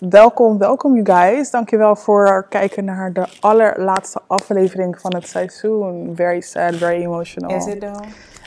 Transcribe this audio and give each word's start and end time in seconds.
Welkom, 0.00 0.58
welkom 0.58 0.94
you 0.94 1.20
guys. 1.20 1.50
Dankjewel 1.50 1.96
voor 1.96 2.46
kijken 2.48 2.84
naar 2.84 3.12
de 3.12 3.26
allerlaatste 3.40 4.20
aflevering 4.26 5.00
van 5.00 5.14
het 5.14 5.28
seizoen. 5.28 6.12
Very 6.14 6.40
sad, 6.40 6.74
very 6.74 7.02
emotional. 7.02 7.56
Is 7.56 7.66
it 7.66 7.80
though? 7.80 8.02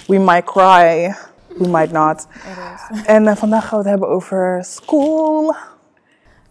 We 0.07 0.17
might 0.17 0.43
cry, 0.43 1.15
we 1.57 1.67
might 1.67 1.91
not. 1.91 2.27
En 3.05 3.27
eh, 3.27 3.35
vandaag 3.35 3.67
gaan 3.67 3.77
we 3.77 3.83
het 3.83 3.87
hebben 3.87 4.09
over 4.09 4.63
school. 4.63 5.55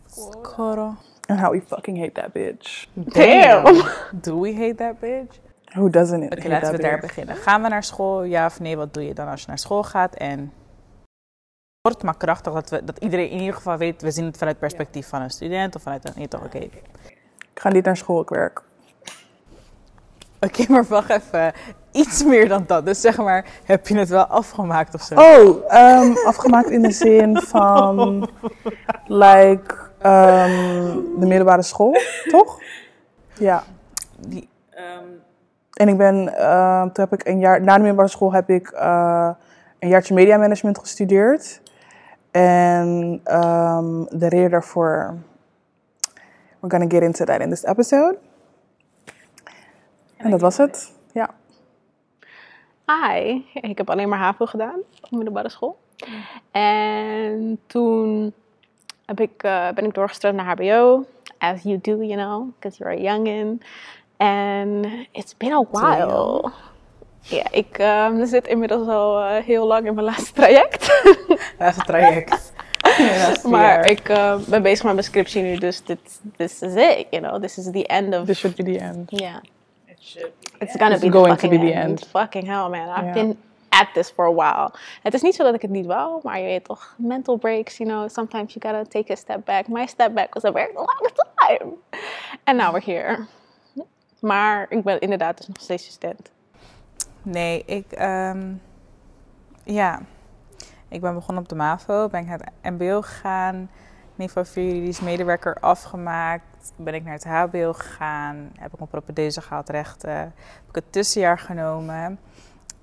Skoro. 0.06 0.94
And 1.26 1.40
how 1.40 1.50
we 1.50 1.62
fucking 1.66 1.98
hate 1.98 2.12
that 2.12 2.32
bitch. 2.32 2.88
Damn. 2.92 3.82
Do 4.22 4.40
we 4.40 4.54
hate 4.54 4.74
that 4.74 5.00
bitch? 5.00 5.40
Who 5.64 5.90
doesn't 5.90 6.22
it? 6.22 6.32
Oké, 6.32 6.40
hate 6.40 6.48
laten 6.48 6.68
that 6.68 6.76
we 6.76 6.82
daar 6.82 7.00
bitch? 7.00 7.14
beginnen. 7.14 7.36
Gaan 7.36 7.62
we 7.62 7.68
naar 7.68 7.84
school? 7.84 8.22
Ja 8.22 8.46
of 8.46 8.60
nee? 8.60 8.76
Wat 8.76 8.94
doe 8.94 9.06
je 9.06 9.14
dan 9.14 9.28
als 9.28 9.40
je 9.40 9.46
naar 9.46 9.58
school 9.58 9.82
gaat? 9.82 10.14
En 10.14 10.52
kort 11.80 12.02
maar 12.02 12.16
krachtig, 12.16 12.52
dat, 12.52 12.70
we, 12.70 12.84
dat 12.84 12.98
iedereen 12.98 13.30
in 13.30 13.38
ieder 13.38 13.54
geval 13.54 13.76
weet, 13.76 14.02
we 14.02 14.10
zien 14.10 14.24
het 14.24 14.36
vanuit 14.36 14.56
het 14.60 14.68
perspectief 14.68 15.08
van 15.08 15.22
een 15.22 15.30
student 15.30 15.76
of 15.76 15.82
vanuit 15.82 16.12
een, 16.16 16.28
toch, 16.28 16.44
oké. 16.44 16.58
Ik 16.58 17.64
ga 17.64 17.68
niet 17.68 17.84
naar 17.84 17.96
school, 17.96 18.20
ik 18.20 18.28
werk. 18.28 18.62
Oké, 20.40 20.64
maar 20.72 20.84
wacht 20.84 21.10
even. 21.10 21.52
Iets 21.92 22.24
meer 22.24 22.48
dan 22.48 22.64
dat. 22.66 22.86
Dus 22.86 23.00
zeg 23.00 23.16
maar, 23.16 23.46
heb 23.64 23.86
je 23.88 23.98
het 23.98 24.08
wel 24.08 24.24
afgemaakt 24.24 24.94
of 24.94 25.02
zo? 25.02 25.14
Oh, 25.14 25.72
ehm, 25.72 26.12
afgemaakt 26.26 26.70
in 26.70 26.82
de 26.82 26.90
zin 26.90 27.40
van, 27.54 28.28
like, 29.06 29.74
ehm, 29.98 30.94
de 31.18 31.26
middelbare 31.26 31.62
school, 31.62 31.96
toch? 32.28 32.60
Ja. 33.38 33.64
Die, 34.16 34.48
En 35.72 35.88
ik 35.88 35.96
ben, 35.96 36.38
ehm, 36.38 36.90
toen 36.92 37.06
heb 37.08 37.20
ik 37.20 37.28
een 37.28 37.38
jaar, 37.38 37.60
na 37.60 37.72
de 37.72 37.78
middelbare 37.78 38.08
school 38.08 38.32
heb 38.32 38.50
ik 38.50 38.68
eh, 38.68 39.30
een 39.78 39.88
jaartje 39.88 40.14
media 40.14 40.36
management 40.36 40.78
gestudeerd. 40.78 41.60
En 42.30 43.20
ehm, 43.24 44.04
de 44.08 44.28
reden 44.28 44.50
daarvoor, 44.50 45.16
we're 46.60 46.70
gonna 46.70 46.88
get 46.88 47.02
into 47.02 47.24
that 47.24 47.40
in 47.40 47.48
this 47.50 47.64
episode. 47.64 48.18
En 50.16 50.30
dat 50.30 50.40
was 50.40 50.56
het, 50.56 50.92
ja. 51.12 51.30
Hi, 52.86 53.44
ik 53.54 53.78
heb 53.78 53.90
alleen 53.90 54.08
maar 54.08 54.18
HAVO 54.18 54.46
gedaan 54.46 54.80
op 55.00 55.10
middelbare 55.10 55.48
school. 55.48 55.78
En 56.50 57.58
toen 57.66 58.32
heb 59.06 59.20
ik, 59.20 59.42
eh, 59.42 59.70
ben 59.70 59.84
ik 59.84 59.94
doorgestroomd 59.94 60.36
naar 60.36 60.46
HBO. 60.46 61.04
As 61.38 61.62
you 61.62 61.78
do, 61.80 62.02
you 62.02 62.14
know, 62.14 62.48
because 62.54 62.78
you're 62.78 62.98
a 62.98 63.02
youngin. 63.02 63.62
En 64.16 64.84
it's 65.12 65.36
been 65.36 65.52
a 65.52 65.64
while. 65.70 66.52
Ja, 67.20 67.44
ik 67.50 67.78
ehm, 67.78 68.26
zit 68.26 68.46
inmiddels 68.46 68.88
al 68.88 69.20
eh, 69.20 69.44
heel 69.44 69.66
lang 69.66 69.86
in 69.86 69.94
mijn 69.94 70.06
laatste 70.06 70.32
traject. 70.32 71.02
het 71.58 71.86
traject. 71.86 72.52
Laatste 72.98 73.48
maar 73.48 73.62
jaar. 73.62 73.86
ik 73.86 74.08
eh, 74.08 74.36
ben 74.48 74.62
bezig 74.62 74.84
met 74.84 74.92
mijn 74.92 75.04
scriptie 75.06 75.42
nu, 75.42 75.56
dus 75.56 75.84
dit 75.84 76.20
this 76.36 76.62
is 76.62 76.74
it, 76.74 77.06
you 77.10 77.22
know. 77.22 77.42
This 77.42 77.58
is 77.58 77.70
the 77.70 77.86
end 77.86 78.14
of... 78.14 78.24
This 78.26 78.38
should 78.38 78.56
be 78.56 78.62
the 78.62 78.78
end. 78.78 79.10
Yeah. 79.10 79.36
It's 80.58 80.76
gonna 80.76 80.94
It's 80.94 81.04
be 81.04 81.10
going 81.10 81.28
the 81.28 81.34
to 81.34 81.48
fucking 81.48 81.60
be 81.60 81.66
the 81.66 81.72
end. 81.72 81.88
end. 81.88 82.06
Fucking 82.10 82.46
hell, 82.46 82.68
man. 82.68 82.88
I've 82.88 83.12
been 83.12 83.36
at 83.68 83.88
this 83.94 84.10
for 84.10 84.24
a 84.26 84.32
while. 84.32 84.70
Het 85.02 85.14
is 85.14 85.22
niet 85.22 85.34
zo 85.34 85.44
dat 85.44 85.54
ik 85.54 85.62
het 85.62 85.70
niet 85.70 85.86
wou, 85.86 86.20
maar 86.22 86.38
je 86.38 86.44
weet 86.44 86.64
toch, 86.64 86.94
mental 86.96 87.36
breaks, 87.36 87.76
you 87.76 87.88
know, 87.90 88.08
sometimes 88.08 88.54
you 88.54 88.74
gotta 88.74 88.90
take 89.00 89.12
a 89.12 89.16
step 89.16 89.44
back. 89.44 89.68
My 89.68 89.86
step 89.86 90.14
back 90.14 90.34
was 90.34 90.44
a 90.44 90.52
very 90.52 90.70
long 90.74 91.10
time. 91.36 91.72
And 92.44 92.56
now 92.58 92.72
we're 92.72 92.92
here. 92.92 93.26
Maar 94.20 94.66
ik 94.68 94.82
ben 94.82 95.00
inderdaad 95.00 95.36
dus 95.36 95.46
nog 95.46 95.60
steeds 95.60 95.86
student. 95.86 96.30
Nee, 97.30 97.62
ik, 97.64 97.92
ehm, 97.92 98.52
ja, 99.64 100.00
ik 100.88 101.00
ben 101.00 101.14
begonnen 101.14 101.42
op 101.42 101.48
de 101.48 101.54
MAVO, 101.54 102.08
ben 102.08 102.20
ik 102.20 102.26
naar 102.26 102.38
het 102.60 102.72
MBO 102.72 103.02
gegaan, 103.02 103.70
niveau 104.14 104.46
4 104.46 104.64
juridisch 104.64 105.00
medewerker 105.00 105.56
afgemaakt, 105.60 106.72
ben 106.76 106.94
ik 106.94 107.04
naar 107.04 107.12
het 107.12 107.24
HBO 107.24 107.72
gegaan, 107.72 108.50
heb 108.58 108.72
ik 108.72 108.78
mijn 108.78 108.90
propedeuse 108.90 109.40
gehaald 109.40 109.68
rechten, 109.68 110.16
heb 110.18 110.68
ik 110.68 110.74
het 110.74 110.92
tussenjaar 110.92 111.38
genomen, 111.38 112.18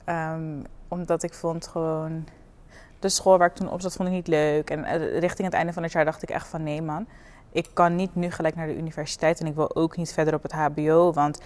Ehm, 0.05 0.63
omdat 0.87 1.23
ik 1.23 1.33
vond 1.33 1.67
gewoon, 1.67 2.27
de 2.99 3.09
school 3.09 3.37
waar 3.37 3.47
ik 3.47 3.55
toen 3.55 3.71
op 3.71 3.81
zat 3.81 3.95
vond 3.95 4.09
ik 4.09 4.15
niet 4.15 4.27
leuk. 4.27 4.69
En 4.69 4.83
eh, 4.83 5.19
richting 5.19 5.47
het 5.47 5.53
einde 5.53 5.73
van 5.73 5.83
het 5.83 5.91
jaar 5.91 6.05
dacht 6.05 6.23
ik 6.23 6.29
echt 6.29 6.47
van 6.47 6.63
nee 6.63 6.81
man, 6.81 7.07
ik 7.51 7.69
kan 7.73 7.95
niet 7.95 8.15
nu 8.15 8.31
gelijk 8.31 8.55
naar 8.55 8.67
de 8.67 8.77
universiteit 8.77 9.39
en 9.39 9.45
ik 9.45 9.55
wil 9.55 9.75
ook 9.75 9.97
niet 9.97 10.13
verder 10.13 10.33
op 10.33 10.43
het 10.43 10.51
HBO, 10.51 11.13
want 11.13 11.41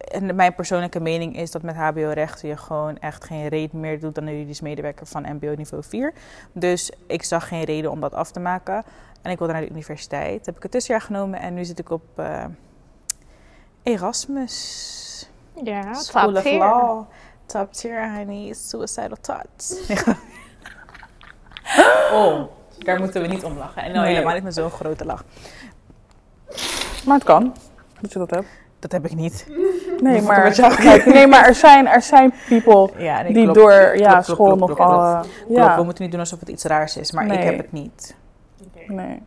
en 0.00 0.36
mijn 0.36 0.54
persoonlijke 0.54 1.00
mening 1.00 1.36
is 1.36 1.50
dat 1.50 1.62
met 1.62 1.76
HBO-rechten 1.76 2.48
je 2.48 2.56
gewoon 2.56 2.98
echt 2.98 3.24
geen 3.24 3.48
reden 3.48 3.80
meer 3.80 4.00
doet 4.00 4.14
dan 4.14 4.26
een 4.26 4.32
juridisch 4.32 4.60
medewerker 4.60 5.06
van 5.06 5.26
MBO 5.34 5.54
niveau 5.54 5.84
4. 5.84 6.12
Dus 6.52 6.92
ik 7.06 7.22
zag 7.22 7.48
geen 7.48 7.64
reden 7.64 7.90
om 7.90 8.00
dat 8.00 8.14
af 8.14 8.30
te 8.30 8.40
maken. 8.40 8.84
En 9.22 9.30
ik 9.30 9.38
wilde 9.38 9.52
naar 9.52 9.62
de 9.62 9.70
universiteit. 9.70 10.46
Heb 10.46 10.56
ik 10.56 10.62
het 10.62 10.70
tussenjaar 10.70 11.02
genomen 11.02 11.40
en 11.40 11.54
nu 11.54 11.64
zit 11.64 11.78
ik 11.78 11.90
op 11.90 12.02
eh, 12.14 12.44
Erasmus. 13.82 15.30
Ja, 15.64 15.94
School 15.94 16.36
of 16.36 16.44
Law. 16.44 17.04
Top 17.46 17.72
tier, 17.72 18.16
honey. 18.16 18.52
Suicidal 18.54 19.16
thoughts. 19.20 19.74
oh, 22.12 22.42
daar 22.78 22.98
moeten 22.98 23.22
we 23.22 23.28
niet 23.28 23.44
om 23.44 23.56
lachen. 23.58 23.82
En 23.82 23.92
nou 23.92 24.04
Nee. 24.04 24.14
helemaal 24.14 24.34
niet 24.34 24.42
met 24.42 24.54
zo'n 24.54 24.70
grote 24.70 25.04
lach. 25.04 25.24
Maar 27.04 27.14
het 27.14 27.24
kan, 27.24 27.54
dat 28.00 28.12
je 28.12 28.18
dat 28.18 28.30
hebt. 28.30 28.59
Dat 28.80 28.92
heb 28.92 29.04
ik 29.04 29.14
niet. 29.14 29.46
Nee, 30.00 30.22
maar, 30.22 30.52
kijk, 30.76 31.06
nee, 31.06 31.26
maar 31.26 31.46
er 31.46 31.54
zijn, 31.54 31.86
er 31.86 32.02
zijn 32.02 32.32
people 32.48 32.90
Ja, 33.04 33.22
nee, 33.22 33.32
die 33.32 33.52
door 33.52 33.96
ja, 33.96 34.22
school 34.22 34.56
nogal... 34.56 35.00
eh, 35.00 35.30
ja, 35.48 35.76
we 35.76 35.82
moeten 35.82 36.02
niet 36.02 36.12
doen 36.12 36.20
alsof 36.20 36.40
het 36.40 36.48
iets 36.48 36.64
raars 36.64 36.96
is, 36.96 37.12
maar 37.12 37.26
ik 37.26 37.42
heb 37.42 37.56
het 37.56 37.72
niet. 37.72 38.16
nee. 38.86 39.22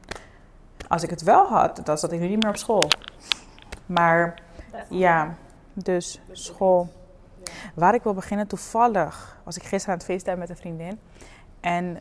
Als 0.88 1.04
ik 1.04 1.10
het 1.10 1.22
wel 1.24 1.46
had, 1.46 1.82
dan 1.84 1.98
zat 1.98 2.12
ik 2.12 2.20
nu 2.20 2.28
niet 2.28 2.42
meer 2.42 2.52
op 2.52 2.58
school. 2.58 2.88
Maar 3.86 4.34
ja, 4.90 5.36
dus 5.74 6.22
school. 6.32 6.88
Waar 7.76 7.94
ik 7.94 8.04
wil 8.04 8.14
beginnen, 8.14 8.48
toevallig 8.48 9.38
was 9.44 9.56
ik 9.56 9.64
gisteren 9.64 9.88
aan 9.88 9.98
het 9.98 10.06
feesten 10.06 10.40
met 10.40 10.50
een 10.50 10.56
vriendin. 10.56 11.00
En 11.60 11.94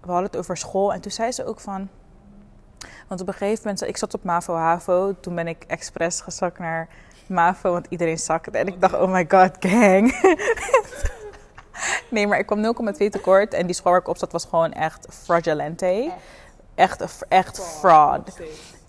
we 0.00 0.10
hadden 0.10 0.24
het 0.24 0.36
over 0.36 0.56
school. 0.56 0.92
En 0.92 1.00
toen 1.00 1.12
zei 1.12 1.32
ze 1.32 1.44
ook 1.44 1.60
van... 1.60 1.88
Want 3.14 3.28
op 3.28 3.32
een 3.34 3.40
gegeven 3.40 3.62
moment, 3.62 3.88
ik 3.88 3.96
zat 3.96 4.14
op 4.14 4.24
MAVO, 4.24 4.54
HAVO. 4.54 5.14
Toen 5.20 5.34
ben 5.34 5.46
ik 5.46 5.64
expres 5.66 6.20
gezakt 6.20 6.58
naar 6.58 6.88
MAVO, 7.26 7.72
want 7.72 7.86
iedereen 7.88 8.18
zakte. 8.18 8.50
En 8.58 8.66
ik 8.66 8.80
dacht, 8.80 8.94
oh 8.94 9.12
my 9.12 9.24
god, 9.28 9.50
gang. 9.60 10.20
nee, 12.10 12.26
maar 12.26 12.38
ik 12.38 12.46
kwam 12.46 12.92
0,2 12.92 13.08
tekort. 13.10 13.54
En 13.54 13.66
die 13.66 13.74
school 13.74 13.92
waar 13.92 14.00
ik 14.00 14.08
op 14.08 14.16
zat 14.16 14.32
was 14.32 14.44
gewoon 14.44 14.72
echt 14.72 15.06
fragilente. 15.10 16.12
Echt, 16.74 17.24
echt 17.28 17.60
fraud. 17.78 18.40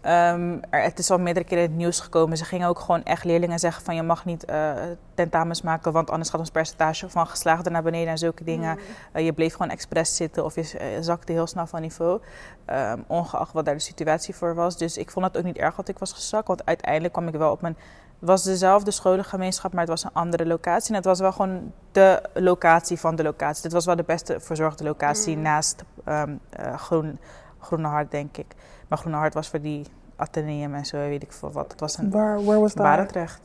Ehm, 0.05 0.57
er, 0.69 0.81
het 0.81 0.99
is 0.99 1.11
al 1.11 1.19
meerdere 1.19 1.45
keren 1.45 1.63
in 1.63 1.69
het 1.69 1.79
nieuws 1.79 1.99
gekomen. 1.99 2.37
Ze 2.37 2.45
gingen 2.45 2.67
ook 2.67 2.79
gewoon 2.79 3.03
echt 3.03 3.23
leerlingen 3.23 3.59
zeggen 3.59 3.83
van 3.83 3.95
je 3.95 4.03
mag 4.03 4.25
niet 4.25 4.45
eh, 4.45 4.73
tentamens 5.13 5.61
maken, 5.61 5.91
want 5.91 6.09
anders 6.09 6.29
gaat 6.29 6.39
ons 6.39 6.49
percentage 6.49 7.09
van 7.09 7.27
geslaagden 7.27 7.71
naar 7.71 7.83
beneden 7.83 8.09
en 8.09 8.17
zulke 8.17 8.43
dingen. 8.43 8.79
Eh, 9.11 9.25
je 9.25 9.33
bleef 9.33 9.51
gewoon 9.51 9.69
expres 9.69 10.15
zitten 10.15 10.45
of 10.45 10.55
je 10.55 10.77
eh, 10.77 10.87
zakte 10.99 11.31
heel 11.31 11.47
snel 11.47 11.67
van 11.67 11.81
niveau, 11.81 12.21
Ehm, 12.65 12.99
ongeacht 13.07 13.53
wat 13.53 13.65
daar 13.65 13.73
de 13.73 13.79
situatie 13.79 14.35
voor 14.35 14.55
was. 14.55 14.77
Dus 14.77 14.97
ik 14.97 15.11
vond 15.11 15.25
het 15.25 15.37
ook 15.37 15.43
niet 15.43 15.57
erg 15.57 15.75
dat 15.75 15.87
ik 15.87 15.99
was 15.99 16.13
gezakt, 16.13 16.47
want 16.47 16.65
uiteindelijk 16.65 17.13
kwam 17.13 17.27
ik 17.27 17.33
wel 17.33 17.51
op 17.51 17.61
mijn... 17.61 17.77
Het 18.19 18.29
was 18.29 18.43
dezelfde 18.43 18.91
scholengemeenschap, 18.91 19.71
maar 19.71 19.81
het 19.81 19.89
was 19.89 20.03
een 20.03 20.13
andere 20.13 20.45
locatie. 20.45 20.89
En 20.89 20.95
het 20.95 21.05
was 21.05 21.19
wel 21.19 21.31
gewoon 21.31 21.71
de 21.91 22.21
locatie 22.33 22.99
van 22.99 23.15
de 23.15 23.23
locatie. 23.23 23.61
Dit 23.61 23.71
was 23.71 23.85
wel 23.85 23.95
de 23.95 24.03
beste 24.03 24.39
verzorgde 24.39 24.83
locatie 24.83 25.37
naast 25.37 25.83
ehm, 26.03 26.35
eh, 26.49 26.77
Groen, 26.77 27.19
Groene 27.59 27.87
Hart, 27.87 28.11
denk 28.11 28.37
ik. 28.37 28.55
Maar 28.87 28.97
Groene 28.97 29.17
Hart 29.17 29.33
was 29.33 29.47
voor 29.49 29.61
die 29.61 29.85
ateneum 30.15 30.73
en 30.75 30.85
zo, 30.85 30.97
weet 30.97 31.23
ik 31.23 31.31
veel 31.31 31.51
wat. 31.51 31.71
Het 31.71 31.79
was 31.79 31.97
een 31.97 32.09
Waar, 32.11 32.43
was 32.43 32.73
that? 32.73 32.83
Barendrecht. 32.83 33.39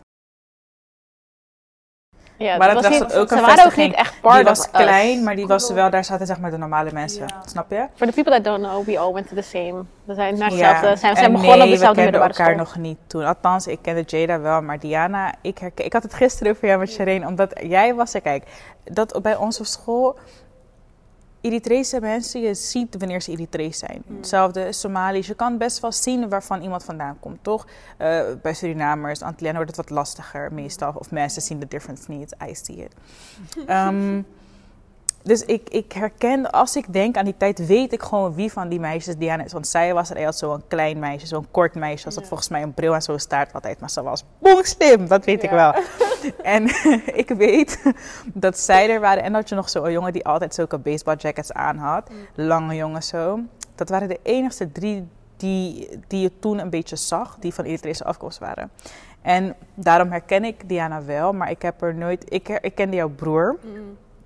Ja, 2.37 2.57
Maar 2.57 2.73
dat 2.75 2.83
dat 2.83 2.91
was 2.91 2.99
was 3.01 3.09
niet, 3.09 3.19
ook 3.19 3.29
ze 3.29 3.35
een 3.37 3.41
waren 3.41 3.65
ook 3.67 3.77
niet 3.77 3.95
echt 3.95 4.21
part 4.21 4.35
Die 4.37 4.45
was 4.45 4.59
of 4.59 4.65
us. 4.65 4.71
klein, 4.71 5.25
maar 5.25 5.37
die 5.37 5.47
was 5.47 5.71
wel, 5.71 5.91
daar 5.91 6.05
zaten 6.05 6.27
zeg 6.27 6.41
maar 6.41 6.51
de 6.51 6.57
normale 6.57 6.93
mensen. 6.93 7.27
Snap 7.47 7.71
je? 7.71 7.87
For 7.95 8.07
the 8.07 8.13
people 8.13 8.33
that 8.33 8.45
don't 8.45 8.63
know, 8.65 8.85
we 8.87 8.99
all 8.99 9.13
went 9.13 9.29
to 9.29 9.35
the 9.35 9.43
same. 9.43 9.85
We 10.05 10.15
zijn 10.15 10.39
naar 10.39 10.53
Ja. 10.53 10.69
hetzelfde. 10.69 10.97
Zijn, 11.01 11.13
we 11.15 11.19
zijn 11.19 11.33
begonnen 11.33 11.59
nee, 11.59 11.67
op 11.67 11.73
dezelfde 11.73 12.03
we 12.03 12.11
kenden 12.11 12.21
middelbare 12.21 12.51
elkaar 12.55 12.67
school. 12.67 12.83
nog 12.83 12.89
niet 12.91 12.99
toen. 13.09 13.25
Althans, 13.25 13.67
ik 13.67 13.79
kende 13.83 14.03
Jada 14.03 14.41
wel, 14.41 14.63
maar 14.63 14.79
Diana, 14.79 15.35
ik, 15.43 15.59
herken, 15.59 15.85
ik 15.85 15.93
had 15.93 16.03
het 16.03 16.15
gisteren 16.15 16.53
over 16.53 16.67
jou 16.67 16.79
met 16.79 16.91
Shireen, 16.91 17.27
omdat 17.27 17.61
jij 17.63 17.95
was 17.95 18.15
er. 18.15 18.21
Kijk, 18.21 18.45
dat 18.85 19.23
bij 19.23 19.37
onze 19.37 19.65
school, 19.65 20.19
Eritrese 21.41 22.01
mensen, 22.01 22.41
je 22.41 22.55
ziet 22.55 22.97
wanneer 22.99 23.23
ze 23.23 23.31
Eritrees 23.31 23.79
zijn. 23.79 24.03
Hetzelfde 24.17 24.73
Somaliërs, 24.73 25.27
je 25.27 25.35
kan 25.35 25.59
best 25.59 25.81
wel 25.81 25.93
zien 25.93 26.29
waarvan 26.29 26.63
iemand 26.63 26.85
vandaan 26.85 27.17
komt, 27.21 27.39
toch? 27.43 27.67
Eh, 27.97 28.21
bij 28.43 28.55
Surinamers, 28.55 29.23
Antillianen 29.23 29.63
wordt 29.63 29.77
het 29.77 29.87
wat 29.87 29.97
lastiger 29.97 30.53
meestal, 30.53 30.93
of 30.95 31.11
mensen 31.11 31.43
zien 31.43 31.59
de 31.59 31.69
difference 31.69 32.11
niet, 32.11 32.37
I 32.49 32.55
see 32.55 32.77
it. 32.77 32.95
Ehm, 33.67 34.23
dus 35.23 35.45
ik, 35.45 35.69
ik 35.71 35.93
herken, 35.93 36.51
als 36.51 36.77
ik 36.77 36.93
denk 36.93 37.17
aan 37.17 37.25
die 37.25 37.37
tijd, 37.37 37.67
weet 37.67 37.93
ik 37.93 38.03
gewoon 38.03 38.35
wie 38.35 38.53
van 38.53 38.69
die 38.69 38.81
meisjes 38.81 39.17
Diana 39.17 39.45
is. 39.45 39.53
Want 39.53 39.67
zij 39.67 39.95
was 39.95 40.11
er 40.11 40.17
echt 40.17 40.39
zo'n 40.39 40.63
klein 40.69 40.99
meisje, 40.99 41.27
zo'n 41.27 41.47
kort 41.51 41.75
meisje. 41.75 42.07
Als 42.07 42.15
dat 42.15 42.27
volgens 42.27 42.49
mij 42.49 42.63
een 42.63 42.75
bril 42.75 42.95
en 42.95 43.03
zo'n 43.03 43.19
staart 43.19 43.53
altijd. 43.53 43.81
Maar 43.81 43.91
ze 43.91 44.03
was 44.03 44.25
boengslim, 44.39 45.09
dat 45.09 45.25
weet 45.25 45.43
ik 45.43 45.51
wel. 45.51 45.75
En 46.43 46.65
ik 47.23 47.29
weet 47.29 47.83
dat 48.25 48.59
zij 48.59 48.91
er 48.91 49.01
waren. 49.01 49.23
En 49.23 49.33
dat 49.33 49.49
je 49.49 49.55
nog 49.55 49.69
zo'n 49.69 49.93
jongen 49.93 50.13
die 50.13 50.25
altijd 50.25 50.55
zulke 50.55 50.79
baseball 50.79 51.17
jackets 51.17 51.53
aan 51.53 51.77
had. 51.77 52.11
Lange 52.35 52.75
jongen 52.75 53.03
zo. 53.03 53.41
Dat 53.75 53.89
waren 53.89 54.09
de 54.09 54.21
enigste 54.23 54.73
drie 54.73 55.09
die, 55.37 55.89
die 56.07 56.21
je 56.21 56.39
toen 56.39 56.59
een 56.59 56.71
beetje 56.71 56.97
zag, 56.97 57.37
die 57.41 57.55
van 57.55 57.65
Eritrese 57.65 58.05
afkomst 58.05 58.39
waren. 58.39 58.71
En 59.23 59.55
daarom 59.75 60.11
herken 60.11 60.45
ik 60.45 60.69
Diana 60.69 61.05
wel, 61.05 61.33
maar 61.33 61.51
ik 61.51 61.63
heb 61.63 61.83
er 61.83 61.95
nooit. 61.95 62.25
Ik, 62.29 62.49
ik 62.49 62.75
kende 62.75 62.97
jouw 62.97 63.09
broer, 63.09 63.59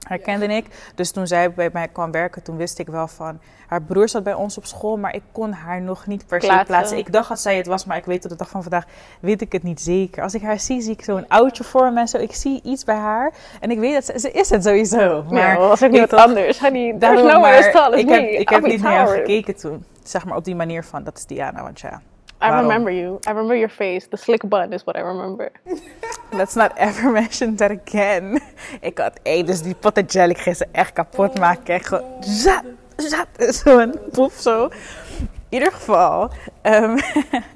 herkende 0.05 0.47
ik. 0.47 0.67
Dus 0.95 1.11
toen 1.11 1.27
zij 1.27 1.53
bij 1.53 1.71
mij 1.73 1.89
kwam 1.89 2.11
werken, 2.11 2.43
toen 2.43 2.57
wist 2.57 2.79
ik 2.79 2.87
wel 2.87 3.09
van. 3.09 3.39
Haar 3.67 3.83
broer 3.83 4.09
zat 4.09 4.23
bij 4.23 4.35
ons 4.35 4.57
op 4.57 4.67
school, 4.67 4.97
maar 4.97 5.15
ik 5.15 5.23
kon 5.33 5.53
haar 5.53 5.81
nog 5.81 6.07
niet 6.07 6.27
per 6.27 6.43
se 6.43 6.63
Plaatsen. 6.67 6.99
Ik 6.99 7.13
dacht 7.13 7.29
dat 7.29 7.41
zij 7.41 7.57
het 7.57 7.67
was, 7.67 7.85
maar 7.85 7.97
ik 7.97 8.05
weet 8.05 8.21
tot 8.21 8.31
de 8.31 8.37
dag 8.37 8.49
van 8.49 8.63
vandaag 8.63 8.85
weet 9.21 9.41
ik 9.41 9.53
het 9.53 9.63
niet 9.63 9.81
zeker. 9.81 10.23
Als 10.23 10.35
ik 10.35 10.43
haar 10.43 10.61
zie, 10.61 10.81
zie 10.81 10.93
ik 10.93 11.03
zo'n 11.03 11.29
oudje 11.29 11.65
voor 11.65 11.93
me 11.93 12.01
en 12.01 12.09
zo. 12.09 12.19
Ik 12.19 12.35
zie 12.35 12.61
iets 12.63 12.85
bij 12.85 12.97
haar 12.97 13.33
en 13.61 13.71
ik 13.71 13.79
weet 13.79 13.95
dat 13.95 14.05
ze, 14.05 14.19
ze 14.19 14.31
is 14.31 14.51
het 14.51 14.65
sowieso. 14.65 15.25
Maar 15.31 15.59
was 15.59 15.83
ook 15.83 15.91
niet 15.91 16.11
wat 16.11 16.21
anders. 16.21 16.61
Honey, 16.61 16.97
there's 16.99 17.01
Daarom, 17.01 17.27
no 17.27 17.33
one 17.33 17.41
maar 17.41 17.99
ik 17.99 18.09
heb, 18.09 18.23
ik 18.23 18.49
heb 18.49 18.67
niet 18.67 18.83
naar 18.83 18.93
jou 18.93 19.09
gekeken 19.09 19.57
toen. 19.57 19.85
Zeg 20.03 20.25
maar 20.25 20.37
op 20.37 20.45
die 20.45 20.55
manier 20.55 20.85
van, 20.85 21.05
dat 21.05 21.17
is 21.17 21.27
Diana, 21.27 21.63
want 21.63 21.81
ja. 21.81 22.01
I 22.45 22.51
Waarom? 22.51 22.67
remember 22.67 22.93
you. 22.93 23.19
I 23.27 23.31
remember 23.31 23.57
your 23.57 23.71
face. 23.71 24.07
The 24.09 24.17
slick 24.17 24.49
bun 24.49 24.73
is 24.73 24.85
what 24.85 24.97
I 24.97 25.01
remember. 25.01 25.51
Let's 26.33 26.55
not 26.55 26.73
ever 26.77 27.11
mention 27.11 27.57
that 27.57 27.71
again. 27.71 28.41
Ik 28.81 28.99
had, 28.99 29.19
hé, 29.23 29.43
dus 29.43 29.63
die 29.63 29.75
potten 29.75 30.05
jelly 30.05 30.55
ze 30.55 30.67
echt 30.73 30.93
kapot 30.93 31.39
maken. 31.39 31.75
Echt 31.75 31.87
gewoon, 31.87 32.05
zat, 32.21 32.65
zat, 32.97 33.55
zo'n 33.55 33.95
poep 34.13 34.33
zo. 34.33 34.65
In 34.65 35.29
ieder 35.49 35.73
geval, 35.73 36.31
ehm, 36.63 36.99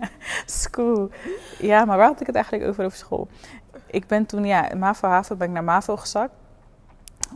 school. 0.46 1.10
Ja, 1.58 1.84
maar 1.84 1.96
waar 1.96 2.06
had 2.06 2.20
ik 2.20 2.26
het 2.26 2.36
eigenlijk 2.36 2.68
over, 2.68 2.84
over 2.84 2.98
school? 2.98 3.28
Ik 3.86 4.06
ben 4.06 4.26
toen, 4.26 4.44
ja, 4.44 4.70
MAVO-HAVO 4.76 5.36
ben 5.36 5.46
ik 5.46 5.52
naar 5.52 5.64
MAVO 5.64 5.96
gezakt. 5.96 6.32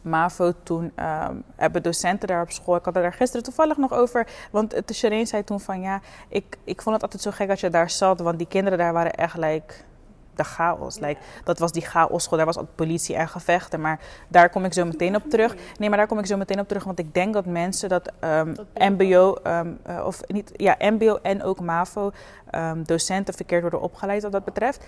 MAVO, 0.03 0.53
toen 0.63 0.93
ehm, 0.95 1.37
hebben 1.57 1.83
docenten 1.83 2.29
daar 2.29 2.43
op 2.43 2.51
school, 2.51 2.77
ik 2.77 2.85
had 2.85 2.95
het 2.95 3.03
daar 3.03 3.13
gisteren 3.13 3.45
toevallig 3.45 3.77
nog 3.77 3.93
over, 3.93 4.27
want 4.51 4.73
het 4.73 4.95
Shereen 4.95 5.27
zei 5.27 5.45
toen 5.45 5.61
van 5.61 5.81
ja, 5.81 6.01
ik, 6.29 6.59
ik 6.65 6.83
vond 6.83 6.95
het 6.95 7.05
altijd 7.05 7.23
zo 7.23 7.31
gek 7.31 7.51
als 7.51 7.61
je 7.61 7.71
daar 7.71 7.91
zat, 7.91 8.21
want 8.21 8.39
die 8.39 8.49
kinderen 8.49 8.79
daar 8.79 8.93
waren 8.93 9.13
echt 9.13 9.37
like, 9.37 9.75
de 10.35 10.45
chaos. 10.45 10.99
Like, 10.99 11.21
dat 11.45 11.59
was 11.59 11.73
die 11.73 11.83
chaosschool, 11.83 12.37
daar 12.37 12.47
was 12.47 12.57
altijd 12.57 12.77
politie 12.77 13.17
en 13.17 13.29
gevechten, 13.29 13.81
maar 13.81 14.01
daar 14.29 14.51
kom 14.51 14.65
ik 14.65 14.73
zo 14.73 14.85
meteen 14.85 15.17
op 15.17 15.23
terug. 15.29 15.55
Nee, 15.79 15.89
maar 15.89 15.99
daar 15.99 16.07
kom 16.07 16.19
ik 16.19 16.27
zo 16.27 16.37
meteen 16.37 16.61
op 16.61 16.69
terug, 16.69 16.85
want 16.85 16.99
ik 16.99 17.15
denk 17.15 17.35
dat 17.35 17.47
mensen 17.47 17.89
dat 17.89 18.13
ehm, 18.21 18.55
MBO, 18.75 19.35
ehm, 19.43 19.73
eh, 19.83 20.07
of 20.07 20.21
niet, 20.27 20.51
ja, 20.57 20.77
MBO 20.79 21.19
en 21.23 21.43
ook 21.43 21.61
MAVO, 21.61 22.11
ehm, 22.51 22.83
docenten 22.83 23.35
verkeerd 23.35 23.61
worden 23.61 23.81
opgeleid 23.81 24.23
wat 24.23 24.33
dat 24.33 24.45
betreft. 24.45 24.87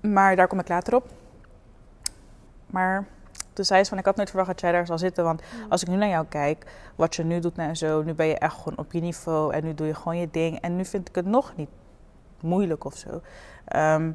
Maar 0.00 0.36
daar 0.36 0.46
kom 0.46 0.58
ik 0.58 0.68
later 0.68 0.94
op. 0.94 1.06
Maar 2.66 3.06
toen 3.52 3.64
zei 3.64 3.82
ze 3.82 3.88
van, 3.88 3.98
ik 3.98 4.04
had 4.04 4.16
nooit 4.16 4.28
verwacht 4.28 4.50
dat 4.50 4.60
jij 4.60 4.72
daar 4.72 4.86
zou 4.86 4.98
zitten. 4.98 5.24
Want 5.24 5.42
als 5.68 5.82
ik 5.82 5.88
nu 5.88 5.96
naar 5.96 6.08
jou 6.08 6.26
kijk, 6.26 6.66
wat 6.96 7.14
je 7.14 7.24
nu 7.24 7.40
doet 7.40 7.58
en 7.58 7.76
zo, 7.76 8.02
nu 8.02 8.14
ben 8.14 8.26
je 8.26 8.38
echt 8.38 8.54
gewoon 8.54 8.78
op 8.78 8.92
je 8.92 9.00
niveau. 9.00 9.54
En 9.54 9.64
nu 9.64 9.74
doe 9.74 9.86
je 9.86 9.94
gewoon 9.94 10.18
je 10.18 10.28
ding. 10.30 10.60
En 10.60 10.76
nu 10.76 10.84
vind 10.84 11.08
ik 11.08 11.14
het 11.14 11.26
nog 11.26 11.52
niet 11.56 11.68
moeilijk 12.40 12.84
of 12.84 12.96
zo. 12.96 13.20
Ehm, 13.64 14.12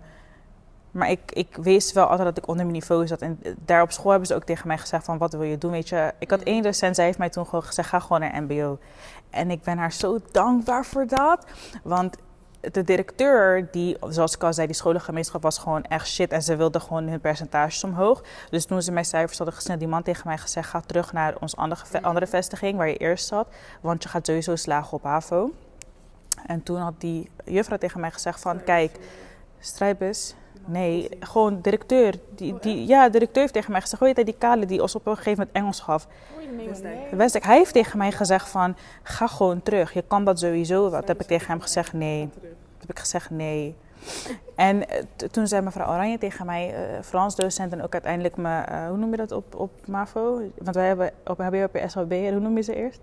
maar 0.91 1.09
ik, 1.09 1.31
ik 1.31 1.57
wist 1.61 1.91
wel 1.91 2.05
altijd 2.05 2.27
dat 2.27 2.37
ik 2.37 2.47
onder 2.47 2.65
mijn 2.65 2.77
niveau 2.77 3.07
zat. 3.07 3.21
En 3.21 3.39
daar 3.65 3.81
op 3.81 3.91
school 3.91 4.09
hebben 4.09 4.27
ze 4.27 4.35
ook 4.35 4.43
tegen 4.43 4.67
mij 4.67 4.77
gezegd 4.77 5.05
van, 5.05 5.17
wat 5.17 5.31
wil 5.33 5.43
je 5.43 5.57
doen? 5.57 5.71
Weet 5.71 5.89
je, 5.89 6.13
ik 6.19 6.29
had 6.29 6.41
één 6.41 6.63
docent, 6.63 6.95
zij 6.95 7.05
heeft 7.05 7.17
mij 7.17 7.29
toen 7.29 7.45
gewoon 7.45 7.63
gezegd, 7.63 7.89
ga 7.89 7.99
gewoon 7.99 8.19
naar 8.19 8.43
mbo. 8.43 8.79
En 9.29 9.51
ik 9.51 9.63
ben 9.63 9.77
haar 9.77 9.91
zo 9.91 10.19
dankbaar 10.31 10.85
voor 10.85 11.07
dat. 11.07 11.45
Want 11.83 12.17
de 12.71 12.83
directeur, 12.83 13.67
die, 13.71 13.97
zoals 14.09 14.35
ik 14.35 14.43
al 14.43 14.53
zei, 14.53 14.67
die 14.67 14.75
scholengemeenschap 14.75 15.41
was 15.41 15.57
gewoon 15.57 15.83
echt 15.83 16.07
shit. 16.07 16.31
En 16.31 16.41
ze 16.41 16.55
wilde 16.55 16.79
gewoon 16.79 17.07
hun 17.07 17.19
percentages 17.19 17.83
omhoog. 17.83 18.23
Dus 18.49 18.65
toen 18.65 18.81
ze 18.81 18.91
mijn 18.91 19.05
cijfers 19.05 19.37
hadden 19.37 19.55
gesneld, 19.55 19.79
die 19.79 19.87
man 19.87 20.03
tegen 20.03 20.27
mij 20.27 20.37
gezegd: 20.37 20.69
ga 20.69 20.81
terug 20.85 21.13
naar 21.13 21.35
onze 21.39 21.55
andere, 21.55 22.01
andere 22.01 22.27
vestiging 22.27 22.77
waar 22.77 22.87
je 22.87 22.97
eerst 22.97 23.27
zat. 23.27 23.47
Want 23.81 24.03
je 24.03 24.09
gaat 24.09 24.25
sowieso 24.25 24.55
slagen 24.55 24.93
op 24.93 25.03
HAVO. 25.03 25.51
En 26.45 26.63
toen 26.63 26.77
had 26.77 26.93
die 26.97 27.29
juffrouw 27.45 27.77
tegen 27.77 27.99
mij 27.99 28.11
gezegd: 28.11 28.41
van 28.41 28.63
kijk, 28.63 28.97
Strijbus. 29.59 30.35
Nee, 30.67 31.09
gewoon 31.19 31.61
directeur. 31.61 32.13
Die, 32.35 32.55
die, 32.61 32.87
ja, 32.87 33.09
directeur 33.09 33.41
heeft 33.41 33.53
tegen 33.53 33.71
mij 33.71 33.81
gezegd: 33.81 34.15
hij 34.15 34.23
die 34.23 34.35
kale 34.37 34.65
die 34.65 34.81
ons 34.81 34.95
op 34.95 35.05
een 35.05 35.15
gegeven 35.15 35.37
moment 35.39 35.55
Engels 35.55 35.79
gaf? 35.79 36.07
Westdijk. 37.11 37.43
Hij 37.43 37.57
heeft 37.57 37.73
tegen 37.73 37.97
mij 37.97 38.11
gezegd: 38.11 38.49
van, 38.49 38.75
Ga 39.03 39.27
gewoon 39.27 39.63
terug. 39.63 39.93
Je 39.93 40.03
kan 40.07 40.25
dat 40.25 40.39
sowieso. 40.39 40.89
Wat 40.89 41.07
heb 41.07 41.21
ik 41.21 41.27
tegen 41.27 41.47
hem 41.47 41.61
gezegd? 41.61 41.93
Nee. 41.93 42.29
Heb 42.79 42.89
ik 42.89 42.99
gezegd 42.99 43.29
nee. 43.29 43.75
En 44.55 44.89
eh, 44.89 45.03
toen 45.31 45.47
zei 45.47 45.61
mevrouw 45.61 45.93
Oranje 45.93 46.17
tegen 46.17 46.45
mij, 46.45 46.73
eh 46.73 47.03
Frans 47.03 47.35
docent 47.35 47.71
en 47.71 47.83
ook 47.83 47.93
uiteindelijk 47.93 48.37
mijn, 48.37 48.65
eh, 48.65 48.87
hoe 48.87 48.97
noem 48.97 49.11
je 49.11 49.17
dat 49.17 49.31
op, 49.31 49.55
op 49.55 49.71
MAVO? 49.87 50.41
Want 50.57 50.75
wij 50.75 50.87
hebben 50.87 51.11
op 51.25 51.41
HBO 51.41 51.67
en 51.71 52.31
hoe 52.31 52.41
noem 52.41 52.55
je 52.55 52.63
ze 52.63 52.75
eerst? 52.75 52.99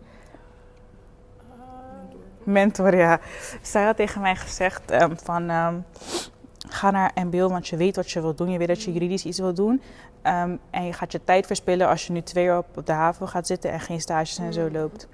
Mentor, 2.42 2.96
ja. 2.96 3.20
Zij 3.62 3.84
had 3.84 3.96
tegen 3.96 4.20
mij 4.20 4.36
gezegd 4.36 4.90
ehm, 4.90 5.16
van, 5.16 5.50
ehm, 5.50 5.74
ga 6.68 6.90
naar 6.90 7.12
MBO, 7.14 7.48
want 7.48 7.68
je 7.68 7.76
weet 7.76 7.96
wat 7.96 8.10
je 8.10 8.20
wilt 8.20 8.38
doen. 8.38 8.50
Je 8.50 8.58
weet 8.58 8.68
dat 8.68 8.82
je 8.82 8.92
juridisch 8.92 9.24
iets 9.24 9.38
wilt 9.38 9.56
doen. 9.56 9.82
Ehm, 10.22 10.56
en 10.70 10.84
je 10.84 10.92
gaat 10.92 11.12
je 11.12 11.24
tijd 11.24 11.46
verspillen 11.46 11.88
als 11.88 12.06
je 12.06 12.12
nu 12.12 12.22
twee 12.22 12.44
jaar 12.44 12.58
op, 12.58 12.66
op 12.76 12.86
de 12.86 12.92
HAVO 12.92 13.26
gaat 13.26 13.46
zitten 13.46 13.70
en 13.70 13.80
geen 13.80 14.00
stages 14.00 14.38
en 14.38 14.52
zo 14.52 14.70
loopt. 14.70 15.08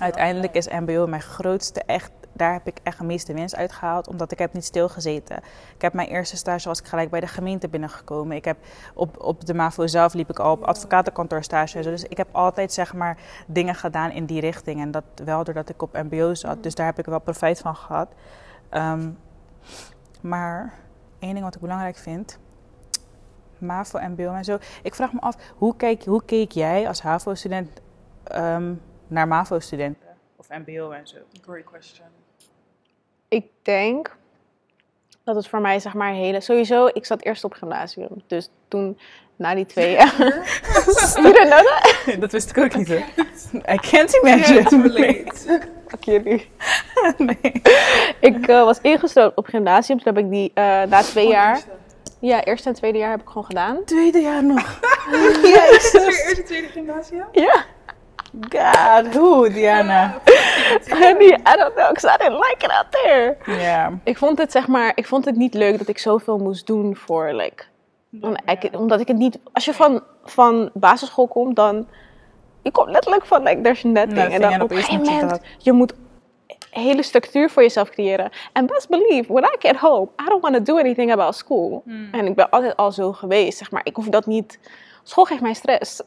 Uiteindelijk 0.00 0.54
is 0.54 0.68
MBO 0.68 1.06
mijn 1.06 1.22
grootste 1.22 1.82
echt. 1.82 2.10
Daar 2.32 2.52
heb 2.52 2.66
ik 2.66 2.78
echt 2.82 2.98
de 2.98 3.04
meeste 3.04 3.34
winst 3.34 3.56
uitgehaald, 3.56 4.08
omdat 4.08 4.32
ik 4.32 4.38
heb 4.38 4.52
niet 4.52 4.64
stilgezeten. 4.64 5.36
Ik 5.74 5.82
heb 5.82 5.92
mijn 5.92 6.08
eerste 6.08 6.36
stage 6.36 6.68
was 6.68 6.80
ik 6.80 6.86
gelijk 6.86 7.10
bij 7.10 7.20
de 7.20 7.26
gemeente 7.26 7.68
binnengekomen. 7.68 8.36
Ik 8.36 8.44
heb 8.44 8.56
op, 8.94 9.22
op 9.22 9.46
de 9.46 9.54
MAVO 9.54 9.86
zelf 9.86 10.14
liep 10.14 10.30
ik 10.30 10.38
al 10.38 10.52
op 10.52 10.62
advocatenkantoor 10.62 11.42
stage. 11.42 11.80
Dus 11.80 12.02
ik 12.02 12.16
heb 12.16 12.28
altijd 12.32 12.72
zeg 12.72 12.94
maar 12.94 13.18
dingen 13.46 13.74
gedaan 13.74 14.10
in 14.10 14.24
die 14.24 14.40
richting. 14.40 14.80
En 14.80 14.90
dat 14.90 15.04
wel 15.24 15.44
doordat 15.44 15.68
ik 15.68 15.82
op 15.82 15.92
MBO 15.92 16.34
zat. 16.34 16.62
Dus 16.62 16.74
daar 16.74 16.86
heb 16.86 16.98
ik 16.98 17.04
wel 17.04 17.20
profijt 17.20 17.58
van 17.58 17.76
gehad. 17.76 18.08
Ehm, 18.68 19.08
maar 20.20 20.74
één 21.18 21.32
ding 21.32 21.44
wat 21.44 21.54
ik 21.54 21.60
belangrijk 21.60 21.96
vind. 21.96 22.38
MAVO, 23.58 23.98
MBO 23.98 24.32
en 24.32 24.44
zo. 24.44 24.58
Ik 24.82 24.94
vraag 24.94 25.12
me 25.12 25.20
af, 25.20 25.36
hoe, 25.56 25.76
kijk, 25.76 26.04
hoe 26.04 26.24
keek 26.24 26.52
jij 26.52 26.88
als 26.88 27.00
HAVO-student 27.00 27.80
ehm, 28.24 28.74
naar 29.06 29.28
MAVO-studenten? 29.28 30.08
Of 30.36 30.48
MBO 30.48 30.90
en 30.90 31.06
zo? 31.06 31.16
Great 31.42 31.64
question. 31.64 32.06
Ik 33.28 33.46
denk 33.62 34.16
dat 35.24 35.34
het 35.34 35.48
voor 35.48 35.60
mij 35.60 35.78
zeg 35.78 35.94
maar 35.94 36.12
hele... 36.12 36.40
Sowieso, 36.40 36.86
ik 36.86 37.06
zat 37.06 37.22
eerst 37.22 37.44
op 37.44 37.52
gymnasium. 37.52 38.22
Dus 38.26 38.50
toen, 38.68 38.98
na 39.36 39.54
die 39.54 39.66
twee 39.66 39.92
jaar... 39.92 40.16
you 40.18 41.32
didn't 41.32 41.48
know 41.48 41.66
that? 41.66 42.20
Dat 42.20 42.32
wist 42.32 42.50
ik 42.50 42.58
ook 42.58 42.74
niet, 42.74 42.88
hè? 42.88 42.96
I 43.72 43.76
can't 43.76 44.12
imagine. 44.14 45.68
Fuck 45.90 46.04
jullie. 46.04 46.50
Ik 48.20 48.46
eh, 48.46 48.64
was 48.64 48.80
ingestroomd 48.80 49.32
op 49.36 49.46
gymnasium. 49.46 50.00
Toen 50.02 50.14
heb 50.14 50.24
ik 50.24 50.30
die 50.30 50.50
eh, 50.54 50.82
na 50.82 51.00
twee 51.02 51.28
jaar... 51.28 51.60
Ja, 52.20 52.44
eerste 52.44 52.68
en 52.68 52.74
tweede 52.74 52.98
jaar 52.98 53.10
heb 53.10 53.20
ik 53.20 53.26
gewoon 53.26 53.44
gedaan. 53.44 53.84
Tweede 53.84 54.20
jaar 54.20 54.44
nog. 54.44 54.80
Ja, 55.42 55.68
is 55.70 55.92
het 55.92 56.02
weer 56.04 56.26
eerste, 56.26 56.42
tweede 56.42 56.66
gymnasium? 56.68 57.24
Ja. 57.32 57.64
God, 58.48 59.14
hoe, 59.16 59.50
Diana? 59.52 60.20
Honey, 60.90 61.26
I 61.52 61.56
don't 61.56 61.74
know, 61.74 61.88
because 61.88 62.06
I 62.14 62.16
didn't 62.18 62.38
like 62.38 62.56
it 62.64 62.70
out 62.70 62.86
there. 62.90 63.36
Ja. 63.60 63.92
Ik 64.04 64.18
vond 64.18 64.38
het 64.38 64.52
zeg 64.52 64.66
maar, 64.66 64.92
ik 64.94 65.06
vond 65.06 65.24
het 65.24 65.36
niet 65.36 65.54
leuk 65.54 65.78
dat 65.78 65.88
ik 65.88 65.98
zoveel 65.98 66.38
moest 66.38 66.66
doen 66.66 66.96
voor, 66.96 67.32
like, 67.32 67.64
om- 68.20 68.36
ik- 68.46 68.70
omdat 68.78 69.00
ik 69.00 69.08
het 69.08 69.16
niet, 69.16 69.38
als 69.52 69.64
je 69.64 69.74
van, 69.74 70.02
van 70.24 70.70
basisschool 70.74 71.28
komt, 71.28 71.56
dan, 71.56 71.86
je 72.62 72.70
komt 72.70 72.90
letterlijk 72.90 73.26
van, 73.26 73.42
like, 73.42 73.60
there's 73.60 73.82
nothing. 73.82 74.12
Nothing, 74.12 74.34
en 74.34 74.40
dan 74.40 74.52
en 74.52 74.62
op 74.62 74.70
een 74.70 74.76
gegeven 74.76 75.04
moment, 75.04 75.40
je 75.58 75.72
moet 75.72 75.92
een 76.72 76.82
hele 76.82 77.02
structuur 77.02 77.50
voor 77.50 77.62
jezelf 77.62 77.90
creëren. 77.90 78.30
En 78.52 78.66
best 78.66 78.88
believe, 78.88 79.32
when 79.32 79.44
I 79.44 79.56
get 79.58 79.76
home, 79.76 80.08
I 80.22 80.24
don't 80.28 80.42
want 80.42 80.54
to 80.54 80.62
do 80.62 80.78
anything 80.78 81.12
about 81.12 81.34
school. 81.34 81.82
En 82.12 82.26
ik 82.26 82.34
ben 82.34 82.50
altijd 82.50 82.76
al 82.76 82.92
zo 82.92 83.12
geweest, 83.12 83.58
zeg 83.58 83.70
maar, 83.70 83.80
ik 83.84 83.96
hoef 83.96 84.08
dat 84.08 84.26
niet, 84.26 84.58
school 85.02 85.24
geeft 85.24 85.40
mij 85.40 85.54
stress. 85.54 86.02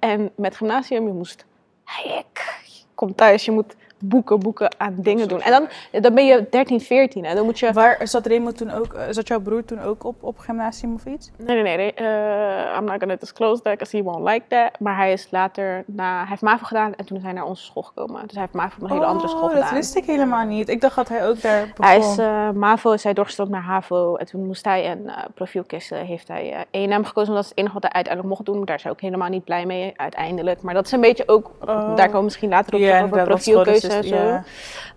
En 0.00 0.30
met 0.36 0.56
gymnasium, 0.56 1.06
je 1.06 1.12
moest, 1.12 1.44
hey, 1.84 2.18
ik 2.18 2.60
kom 2.94 3.14
thuis, 3.14 3.44
je 3.44 3.50
moet 3.50 3.76
boeken, 3.98 4.38
boeken 4.38 4.74
aan 4.76 4.94
dingen 4.96 5.28
doen. 5.28 5.40
En 5.40 5.50
dan, 5.50 5.68
dan 6.02 6.14
ben 6.14 6.26
je 6.26 6.46
13, 6.50 6.80
14 6.80 7.24
en 7.24 7.36
dan 7.36 7.44
moet 7.44 7.58
je... 7.58 7.72
Waar 7.72 7.98
zat 8.02 8.26
Remo 8.26 8.52
toen 8.52 8.70
ook, 8.72 8.92
eh, 8.94 9.02
zat 9.10 9.28
jouw 9.28 9.40
broer 9.40 9.64
toen 9.64 9.80
ook 9.82 10.04
op, 10.04 10.16
op 10.20 10.38
gymnasium 10.38 10.94
of 10.94 11.04
iets? 11.06 11.30
Nee, 11.36 11.62
nee, 11.62 11.76
nee. 11.76 11.92
eh, 11.94 12.76
I'm 12.78 12.84
not 12.84 12.98
gonna 12.98 13.16
disclose 13.16 13.62
that, 13.62 13.72
because 13.72 13.96
he 13.96 14.02
won't 14.02 14.28
like 14.28 14.42
that. 14.48 14.80
Maar 14.80 14.96
hij 14.96 15.12
is 15.12 15.26
later, 15.30 15.84
na, 15.86 16.18
hij 16.18 16.26
heeft 16.28 16.42
MAVO 16.42 16.64
gedaan 16.64 16.94
en 16.94 17.04
toen 17.06 17.16
is 17.16 17.22
hij 17.22 17.32
naar 17.32 17.44
onze 17.44 17.64
school 17.64 17.82
gekomen. 17.82 18.22
Dus 18.22 18.32
hij 18.32 18.40
heeft 18.42 18.54
MAVO 18.54 18.76
op 18.76 18.82
een 18.82 18.90
hele 18.90 19.04
andere 19.06 19.28
school 19.28 19.42
Oh, 19.42 19.48
gedaan. 19.48 19.64
dat 19.64 19.72
wist 19.72 19.96
ik 19.96 20.04
helemaal 20.04 20.46
niet. 20.46 20.68
Ik 20.68 20.80
dacht 20.80 20.96
dat 20.96 21.08
hij 21.08 21.28
ook 21.28 21.40
daar 21.42 21.66
begon. 21.66 21.84
Hij 21.86 21.98
is 21.98 22.18
eh, 22.18 22.50
MAVO, 22.50 22.92
is 22.92 23.04
hij 23.04 23.12
doorgestroomd 23.12 23.50
naar 23.50 23.62
HAVO. 23.62 24.16
En 24.16 24.26
toen 24.26 24.46
moest 24.46 24.64
hij 24.64 24.90
een 24.90 25.10
profiel 25.34 25.64
kiezen. 25.64 25.98
Heeft 25.98 26.28
hij 26.28 26.66
E&M 26.70 27.04
gekozen, 27.04 27.28
omdat 27.28 27.48
het 27.48 27.48
het 27.48 27.58
enige 27.58 27.72
wat 27.74 27.82
hij 27.82 27.92
uiteindelijk 27.92 28.34
mocht 28.34 28.46
doen. 28.46 28.64
Daar 28.64 28.76
is 28.76 28.82
hij 28.82 28.92
ook 28.92 29.00
helemaal 29.00 29.28
niet 29.28 29.44
blij 29.44 29.66
mee, 29.66 29.92
uiteindelijk. 29.96 30.62
Maar 30.62 30.74
dat 30.74 30.86
is 30.86 30.92
een 30.92 31.00
beetje 31.00 31.28
ook, 31.28 31.50
Oh. 31.60 31.66
daar 31.96 32.06
komen 32.06 32.18
we 32.18 32.22
misschien 32.24 32.48
later 32.48 32.74
op 32.74 32.80
terug, 32.80 32.94
over 32.94 33.04
inderdaad, 33.04 33.28
wat 33.28 33.36
profielkeuze 33.36 33.87
en 33.88 34.04
zo. 34.04 34.40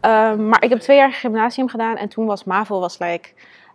Ehm, 0.02 0.48
maar 0.48 0.64
ik 0.64 0.70
heb 0.70 0.80
twee 0.80 0.98
jaar 0.98 1.14
gymnasium 1.14 1.70
gedaan 1.70 1.98
en 1.98 2.10
toen 2.10 2.26
was 2.26 2.44
MAVO 2.44 2.80
was 2.80 3.00
like... 3.00 3.30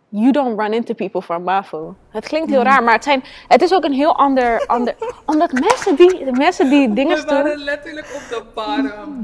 you 0.09 0.33
don't 0.33 0.59
run 0.59 0.73
into 0.73 0.95
people 0.95 1.23
from 1.23 1.43
MAVO. 1.43 1.95
Het 2.11 2.29
klinkt 2.29 2.51
heel 2.51 2.63
raar, 2.63 2.83
maar 2.83 2.95
het, 2.95 3.05
zijn, 3.05 3.25
het 3.49 3.63
is 3.63 3.75
ook 3.75 3.85
een 3.85 3.93
heel 3.93 4.17
ander... 4.17 4.67
ander 4.67 4.95
omdat 5.33 5.53
mensen 5.53 5.97
die, 5.97 6.33
mensen 6.33 6.71
die 6.71 6.93
dingen 6.93 7.27
doen... 7.27 7.57
letterlijk 7.57 8.07
op 8.15 8.23
de. 8.29 8.45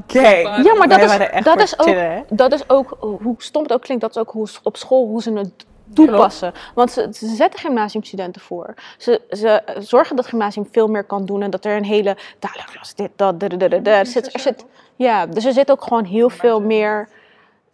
Gang. 0.07 0.65
Ja, 0.65 0.75
maar 0.75 0.89
dat 0.89 1.01
is, 1.01 1.07
waren 1.07 1.33
echt 1.33 1.45
dat, 1.45 1.61
is 1.61 1.79
ook, 1.79 1.87
chillen, 1.87 2.25
dat 2.29 2.53
is 2.53 2.69
ook, 2.69 2.97
hoe 3.01 3.35
stom 3.39 3.63
het 3.63 3.73
ook 3.73 3.83
klinkt, 3.83 4.03
dat 4.03 4.11
is 4.11 4.23
ook 4.23 4.31
hoe, 4.31 4.49
op 4.63 4.77
school 4.77 5.07
hoe 5.07 5.23
ze 5.23 5.33
het 5.33 5.67
toepassen. 5.95 6.53
Want 6.75 6.91
ze, 6.91 7.09
ze 7.13 7.27
zetten 7.27 7.61
gymnasiumstudenten 7.61 8.43
voor. 8.43 8.75
Ze, 8.99 9.21
ze 9.31 9.63
zorgen 9.79 10.17
dat 10.17 10.27
gymnasium 10.27 10.69
veel 10.73 10.89
meer 10.89 11.05
kan 11.05 11.27
doen 11.27 11.43
en 11.43 11.51
dat 11.51 11.65
er 11.65 11.77
een 11.77 11.85
hele 11.85 12.17
talenklas, 12.39 12.95
dit, 12.95 13.11
dat. 13.17 13.43
Er 13.43 14.07
zit, 14.07 14.35
er 14.35 14.41
zit, 14.41 14.65
ja, 15.03 15.27
dus 15.27 15.45
er 15.45 15.53
zit 15.53 15.71
ook 15.71 15.83
gewoon 15.83 16.05
heel 16.05 16.31
veel 16.31 16.61
meer, 16.61 17.09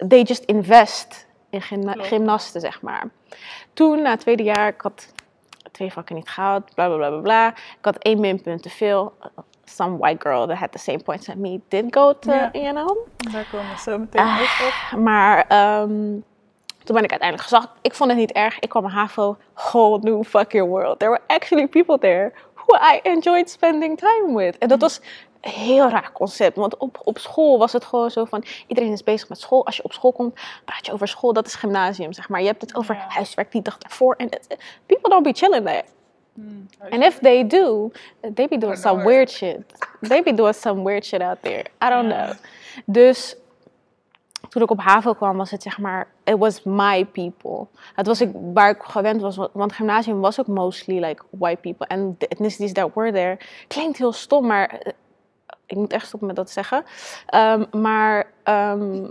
they 0.09 0.23
just 0.23 0.45
invest 0.45 1.27
in 1.51 1.63
gymna- 1.63 1.95
gymnasten, 2.05 2.61
zeg 2.61 2.83
maar. 2.83 3.09
Toen, 3.73 4.03
na 4.03 4.11
het 4.11 4.21
tweede 4.21 4.43
jaar, 4.43 4.69
ik 4.69 4.81
had 4.81 5.13
twee 5.73 5.93
vakken 5.93 6.15
niet 6.15 6.29
gehaald, 6.29 6.75
bla 6.75 6.87
bla 6.87 6.97
bla 6.97 7.09
bla 7.09 7.21
bla. 7.21 7.49
Ik 7.49 7.79
had 7.85 7.99
één 7.99 8.21
minpunt 8.21 8.63
te 8.63 8.71
veel. 8.71 9.13
Some 9.65 9.97
white 9.99 10.29
girl 10.29 10.47
that 10.47 10.57
had 10.57 10.73
the 10.73 10.79
same 10.79 10.99
points 10.99 11.29
as 11.29 11.35
me 11.35 11.61
did 11.69 11.85
go 11.91 12.19
to, 12.19 12.33
Ja. 12.33 12.49
you 12.53 12.71
know. 12.73 12.99
Daar 13.33 13.47
komen 13.51 13.67
we 13.75 13.79
zo 13.81 13.99
meteen 13.99 14.23
ook 14.27 14.93
op. 14.93 14.99
Maar 14.99 15.45
ehm, 15.49 15.89
toen 16.85 16.97
ben 16.97 17.03
ik 17.05 17.11
uiteindelijk 17.11 17.43
gezakt. 17.43 17.69
Ik 17.83 17.95
vond 17.95 18.11
het 18.11 18.19
niet 18.19 18.33
erg. 18.33 18.59
Ik 18.59 18.69
kwam 18.69 18.83
naar 18.83 18.93
HAVO. 18.93 19.37
Whole 19.55 19.99
new 20.03 20.25
fucking 20.25 20.67
world. 20.67 20.99
There 20.99 21.11
were 21.11 21.23
actually 21.27 21.67
people 21.67 21.99
there 21.99 22.33
who 22.55 22.77
I 22.95 23.01
enjoyed 23.03 23.51
spending 23.51 23.99
time 23.99 24.37
with. 24.37 24.59
En 24.59 24.69
dat 24.69 24.81
was 24.81 24.97
een 24.99 25.03
heel 25.41 25.89
raar 25.89 26.13
concept. 26.13 26.57
Want 26.57 26.77
op, 26.77 27.01
op 27.05 27.19
school 27.19 27.59
was 27.59 27.73
het 27.73 27.85
gewoon 27.85 28.11
zo 28.11 28.25
van... 28.25 28.45
Iedereen 28.67 28.93
is 28.93 29.05
bezig 29.05 29.29
met 29.29 29.41
school. 29.41 29.67
Als 29.67 29.77
je 29.77 29.85
op 29.85 29.93
school 29.93 30.13
komt, 30.13 30.35
praat 30.65 30.87
je 30.87 30.93
over 30.93 31.09
school. 31.09 31.33
Dat 31.33 31.47
is 31.47 31.55
gymnasium, 31.55 32.13
zeg 32.13 32.29
maar. 32.29 32.41
Je 32.41 32.47
hebt 32.47 32.61
het 32.61 32.75
over 32.77 32.95
Ja. 32.95 33.05
huiswerk 33.09 33.53
die 33.53 33.63
dag 33.63 33.79
daarvoor. 33.79 34.15
En 34.17 34.29
people 34.87 35.11
don't 35.11 35.23
be 35.23 35.33
chilling 35.33 35.67
there. 35.67 35.85
And 36.91 37.03
if 37.03 37.19
they 37.19 37.47
do, 37.47 37.91
they 38.35 38.49
be 38.49 38.59
doing 38.59 38.77
some 38.79 39.05
weird 39.05 39.31
shit. 39.31 39.61
They 40.01 40.23
be 40.23 40.35
doing 40.35 40.55
some 40.55 40.83
weird 40.83 41.05
shit 41.05 41.21
out 41.21 41.39
there. 41.43 41.65
I 41.85 41.89
don't 41.89 42.13
know. 42.13 42.31
Dus 42.85 43.37
toen 44.49 44.63
ik 44.63 44.71
op 44.71 44.81
HAVO 44.81 45.13
kwam, 45.15 45.37
was 45.37 45.51
het 45.51 45.63
zeg 45.63 45.79
maar, 45.79 46.07
it 46.25 46.39
was 46.39 46.63
my 46.65 47.05
people. 47.05 47.67
Het 47.95 48.07
was 48.07 48.21
ik, 48.21 48.31
waar 48.55 48.71
ik 48.71 48.83
gewend 48.83 49.21
was, 49.21 49.37
want- 49.53 49.73
gymnasium 49.73 50.21
was 50.21 50.41
ook 50.41 50.47
mostly 50.47 50.99
like 51.05 51.23
white 51.31 51.61
people. 51.61 51.87
En 51.87 52.15
de 52.19 52.29
ethnicities 52.29 52.73
that 52.73 52.91
were 52.95 53.13
there, 53.13 53.39
klinkt 53.69 53.99
heel 53.99 54.13
stom, 54.13 54.47
maar 54.47 54.69
eh, 54.69 54.93
ik 55.69 55.77
moet 55.77 55.93
echt 55.93 56.07
stoppen 56.07 56.29
met 56.29 56.37
dat 56.37 56.51
zeggen. 56.51 56.85
Ehm, 57.27 57.65
maar 57.71 58.27
ehm, 58.43 59.05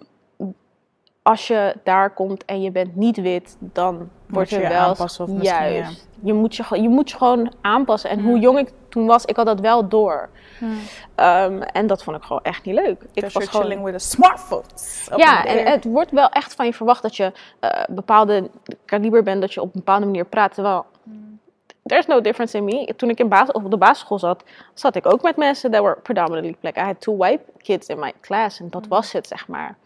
als 1.21 1.47
je 1.47 1.75
daar 1.83 2.13
komt 2.13 2.45
en 2.45 2.61
je 2.61 2.71
bent 2.71 2.95
niet 2.95 3.21
wit, 3.21 3.57
dan 3.59 4.09
word 4.27 4.49
je 4.49 4.55
je 4.55 4.61
je 4.61 4.67
wel 4.67 4.79
aanpassen 4.79 5.25
of 5.27 5.41
juist. 5.41 6.07
Je 6.21 6.33
moet 6.33 6.55
je, 6.55 6.81
je 6.81 6.89
moet 6.89 7.09
je 7.09 7.17
gewoon 7.17 7.53
aanpassen. 7.61 8.09
En 8.09 8.19
hoe 8.19 8.39
jong 8.39 8.59
ik 8.59 8.71
toen 8.89 9.05
was, 9.05 9.25
ik 9.25 9.35
had 9.35 9.45
dat 9.45 9.59
wel 9.59 9.87
door. 9.87 10.29
Ehm, 11.15 11.61
en 11.61 11.87
dat 11.87 12.03
vond 12.03 12.17
ik 12.17 12.23
gewoon 12.23 12.43
echt 12.43 12.65
niet 12.65 12.75
leuk. 12.75 13.03
Ik 13.13 13.23
was 13.23 13.33
you're 13.33 13.47
gewoon 13.47 13.65
chilling 13.65 13.83
with 13.83 13.93
a 13.93 13.97
smartphone. 13.97 14.63
Ja, 15.15 15.45
en 15.45 15.71
het 15.71 15.83
wordt 15.83 16.11
wel 16.11 16.29
echt 16.29 16.55
van 16.55 16.65
je 16.65 16.73
verwacht 16.73 17.01
dat 17.01 17.15
je 17.15 17.31
eh 17.59 17.83
bepaalde 17.89 18.49
kaliber 18.85 19.23
bent, 19.23 19.41
dat 19.41 19.53
je 19.53 19.61
op 19.61 19.67
een 19.67 19.79
bepaalde 19.79 20.05
manier 20.05 20.25
praat. 20.25 20.53
Terwijl, 20.53 20.85
there's 21.87 22.05
no 22.05 22.21
difference 22.21 22.57
in 22.57 22.63
me. 22.63 22.93
Toen 22.95 23.09
ik 23.09 23.19
in 23.19 23.53
op 23.53 23.71
de 23.71 23.77
basisschool 23.77 24.19
zat, 24.19 24.43
zat 24.73 24.95
ik 24.95 25.05
ook 25.05 25.21
met 25.21 25.35
mensen 25.35 25.71
that 25.71 25.81
were 25.81 25.99
predominantly 26.03 26.55
black. 26.59 26.77
I 26.77 26.81
had 26.81 27.01
two 27.01 27.17
white 27.17 27.43
kids 27.57 27.87
in 27.87 27.99
my 27.99 28.13
class 28.21 28.59
en 28.59 28.69
dat 28.69 28.87
was 28.87 29.11
het, 29.11 29.27
zeg 29.27 29.47
maar. 29.47 29.77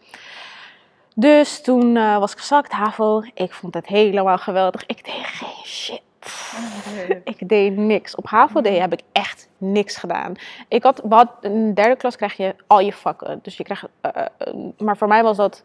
Dus 1.14 1.62
toen 1.62 1.96
eh, 1.96 2.18
was 2.18 2.32
ik 2.32 2.38
gezakt, 2.38 2.72
HAVO. 2.72 3.22
Ik 3.34 3.52
vond 3.52 3.74
het 3.74 3.86
helemaal 3.86 4.38
geweldig. 4.38 4.86
Ik 4.86 5.04
deed 5.04 5.24
geen 5.24 5.64
shit. 5.64 6.02
Ik 7.24 7.48
deed 7.48 7.76
niks. 7.76 8.14
Op 8.14 8.26
HAVO 8.26 8.60
deed 8.60 8.80
heb 8.80 8.92
ik 8.92 9.00
echt 9.12 9.48
niks 9.58 9.96
gedaan. 9.96 10.34
Ik 10.68 10.82
had, 10.82 11.02
had, 11.08 11.28
in 11.40 11.66
de 11.66 11.72
derde 11.72 11.96
klas 11.96 12.16
krijg 12.16 12.36
je 12.36 12.54
al 12.66 12.80
je 12.80 12.92
vakken. 12.92 13.38
Dus 13.42 13.56
je 13.56 13.64
krijgt, 13.64 13.84
eh, 14.00 14.26
eh, 14.38 14.54
maar 14.78 14.96
voor 14.96 15.08
mij 15.08 15.22
was 15.22 15.36
dat 15.36 15.64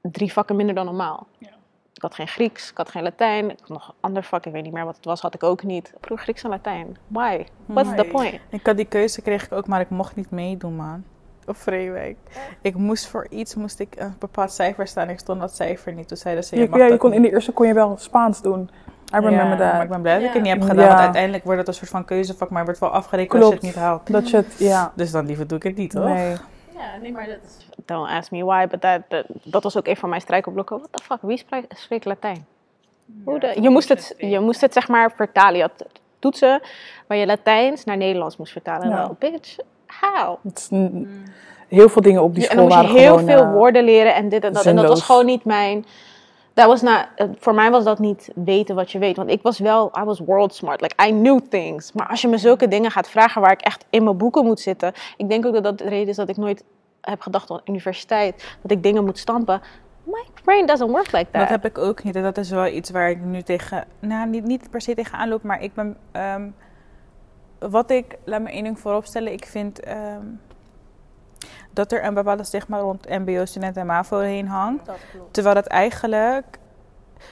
drie 0.00 0.32
vakken 0.32 0.56
minder 0.56 0.74
dan 0.74 0.84
normaal. 0.84 1.26
Ja. 1.38 1.53
Ik 1.94 2.02
had 2.02 2.14
geen 2.14 2.28
Grieks, 2.28 2.70
ik 2.70 2.76
had 2.76 2.88
geen 2.88 3.02
Latijn. 3.02 3.50
Ik 3.50 3.56
had 3.60 3.68
nog 3.68 3.88
een 3.88 3.94
ander 4.00 4.22
vak, 4.22 4.46
ik 4.46 4.52
weet 4.52 4.62
niet 4.62 4.72
meer 4.72 4.84
wat 4.84 4.96
het 4.96 5.04
was, 5.04 5.20
had 5.20 5.34
ik 5.34 5.42
ook 5.42 5.62
niet. 5.62 5.88
Ik 5.88 6.04
vroeg 6.06 6.20
Grieks 6.20 6.42
en 6.42 6.50
Latijn. 6.50 6.96
Why? 7.06 7.44
What's 7.66 7.90
the 7.96 8.04
point? 8.04 8.40
Ik 8.48 8.66
had 8.66 8.76
die 8.76 8.84
keuze 8.86 9.22
kreeg 9.22 9.44
ik 9.44 9.52
ook, 9.52 9.66
maar 9.66 9.80
ik 9.80 9.90
mocht 9.90 10.16
niet 10.16 10.30
meedoen, 10.30 10.76
man. 10.76 11.04
Op 11.46 11.56
Vreewijk. 11.56 12.16
Ik 12.62 12.74
moest 12.74 13.06
voor 13.06 13.26
iets 13.30 13.54
moest 13.54 13.80
ik 13.80 13.94
een 13.96 14.16
bepaald 14.18 14.52
cijfer 14.52 14.86
staan. 14.86 15.08
Ik 15.08 15.18
stond 15.18 15.40
dat 15.40 15.54
cijfer 15.54 15.92
niet. 15.92 16.08
Toen 16.08 16.16
zeiden 16.16 16.44
ze, 16.44 16.56
je 16.56 16.62
Je, 16.62 16.68
mag 16.68 16.78
ja, 16.78 16.84
je 16.84 16.90
dat 16.90 16.98
kon, 16.98 17.08
niet. 17.10 17.18
in 17.18 17.24
de 17.24 17.30
eerste 17.32 17.52
kon 17.52 17.66
je 17.66 17.74
wel 17.74 17.96
Spaans 17.98 18.42
doen. 18.42 18.70
I 19.14 19.18
remember 19.18 19.42
Ja, 19.48 19.56
that. 19.56 19.72
Maar 19.72 19.82
ik 19.82 19.88
ben 19.88 20.00
blij 20.02 20.14
dat 20.18 20.28
ik 20.28 20.32
het 20.32 20.42
niet 20.42 20.52
heb 20.52 20.62
gedaan. 20.62 20.86
Want 20.88 20.98
uiteindelijk 21.00 21.44
wordt 21.44 21.58
het 21.58 21.68
een 21.68 21.74
soort 21.74 21.90
van 21.90 22.04
keuzevak, 22.04 22.50
maar 22.50 22.64
wordt 22.64 22.80
wel 22.80 22.90
afgerekend 22.90 23.42
als 23.42 23.52
je 23.52 23.58
Klopt. 23.58 23.66
het 23.66 23.74
niet 23.74 23.84
haalt. 23.84 24.06
Dat 24.12 24.30
je 24.30 24.36
het, 24.36 24.54
ja. 24.58 24.92
Dus 24.96 25.10
dan 25.10 25.26
liever 25.26 25.46
doe 25.46 25.56
ik 25.56 25.62
het 25.64 25.76
niet, 25.76 25.92
hoor. 25.92 26.08
Nee. 26.08 26.36
Ja, 26.76 26.96
nee, 27.00 27.12
maar 27.12 27.26
dat 27.26 27.38
is... 27.44 27.66
Don't 27.84 28.08
ask 28.08 28.30
me 28.30 28.44
why, 28.44 28.66
but 28.66 28.80
that, 28.80 29.00
that, 29.08 29.24
dat 29.42 29.62
was 29.62 29.76
ook 29.76 29.86
een 29.86 29.96
van 29.96 30.08
mijn 30.08 30.20
strijkelblokken. 30.20 30.78
What 30.78 30.88
the 30.92 31.02
fuck, 31.02 31.18
wie 31.20 31.36
spreekt, 31.36 31.78
spreekt 31.78 32.04
Latijn? 32.04 32.46
Hoe 33.24 33.38
de, 33.38 33.56
je, 33.60 33.68
moest 33.70 33.88
het, 33.88 34.14
je 34.18 34.40
moest 34.40 34.60
het 34.60 34.72
zeg 34.72 34.88
maar 34.88 35.12
vertalen. 35.16 35.56
Je 35.56 35.62
had 35.62 35.84
toetsen 36.18 36.60
waar 37.06 37.18
je 37.18 37.26
Latijns 37.26 37.84
naar 37.84 37.96
Nederlands 37.96 38.36
moest 38.36 38.52
vertalen. 38.52 38.88
Ja. 38.88 39.10
Bitch, 39.18 39.56
how? 39.86 40.36
Een- 40.70 41.24
heel 41.68 41.88
veel 41.88 42.02
dingen 42.02 42.22
op 42.22 42.34
die 42.34 42.42
Ja, 42.42 42.48
en 42.48 42.56
school 42.56 42.68
dan 42.68 42.78
moest 42.78 42.92
je 42.92 42.98
heel 42.98 43.18
gewoon, 43.18 43.24
veel 43.30 43.42
eh, 43.42 43.52
woorden 43.52 43.84
leren 43.84 44.14
en 44.14 44.28
dit 44.28 44.44
en 44.44 44.52
dat. 44.52 44.66
En 44.66 44.76
dat 44.76 44.88
was 44.88 45.02
gewoon 45.02 45.26
niet 45.26 45.44
mijn... 45.44 45.86
Dat 46.54 46.66
was 46.66 46.82
na, 46.82 47.08
eh, 47.14 47.28
voor 47.38 47.54
mij 47.54 47.70
was 47.70 47.84
dat 47.84 47.98
niet 47.98 48.30
weten 48.34 48.74
wat 48.74 48.92
je 48.92 48.98
weet. 48.98 49.16
Want 49.16 49.30
ik 49.30 49.42
was 49.42 49.58
wel, 49.58 49.92
I 49.98 50.04
was 50.04 50.18
world 50.18 50.54
smart. 50.54 50.80
Like, 50.80 51.06
I 51.06 51.10
knew 51.10 51.40
things. 51.40 51.92
Maar 51.92 52.08
als 52.08 52.20
je 52.20 52.28
me 52.28 52.38
zulke 52.38 52.68
dingen 52.68 52.90
gaat 52.90 53.08
vragen 53.08 53.40
waar 53.40 53.52
ik 53.52 53.60
echt 53.60 53.86
in 53.90 54.04
mijn 54.04 54.16
boeken 54.16 54.44
moet 54.44 54.60
zitten. 54.60 54.92
Ik 55.16 55.28
denk 55.28 55.46
ook 55.46 55.52
dat 55.52 55.64
dat 55.64 55.78
de 55.78 55.88
reden 55.88 56.08
is 56.08 56.16
dat 56.16 56.28
ik 56.28 56.36
nooit 56.36 56.64
heb 57.00 57.20
gedacht 57.20 57.50
aan 57.50 57.60
universiteit. 57.64 58.56
Dat 58.62 58.70
ik 58.70 58.82
dingen 58.82 59.04
moet 59.04 59.18
stampen. 59.18 59.60
My 60.04 60.24
brain 60.44 60.66
doesn't 60.66 60.90
work 60.90 61.12
like 61.12 61.30
that. 61.30 61.40
Dat 61.40 61.48
heb 61.48 61.64
ik 61.64 61.78
ook 61.78 62.02
niet. 62.02 62.16
En 62.16 62.22
dat 62.22 62.36
is 62.36 62.50
wel 62.50 62.66
iets 62.66 62.90
waar 62.90 63.10
ik 63.10 63.20
nu 63.20 63.42
tegen... 63.42 63.84
Nou, 63.98 64.28
niet, 64.28 64.44
niet 64.44 64.70
per 64.70 64.80
se 64.80 64.94
tegen 64.94 65.18
aanloop, 65.18 65.42
maar 65.42 65.62
ik 65.62 65.74
ben... 65.74 65.96
ehm, 66.12 66.48
wat 67.58 67.90
ik... 67.90 68.18
Laat 68.24 68.40
me 68.40 68.50
één 68.50 68.64
ding 68.64 68.78
vooropstellen. 68.78 69.32
Ik 69.32 69.46
vind... 69.46 69.80
ehm, 69.80 70.26
dat 71.74 71.92
er 71.92 72.04
een 72.04 72.14
bepaalde 72.14 72.44
stigma 72.44 72.78
rond 72.78 73.08
mbo-studenten 73.08 73.80
en 73.80 73.86
MAVO 73.86 74.18
heen 74.18 74.48
hangt. 74.48 74.86
Dat. 74.86 74.96
Terwijl 75.30 75.56
het 75.56 75.66
eigenlijk... 75.66 76.58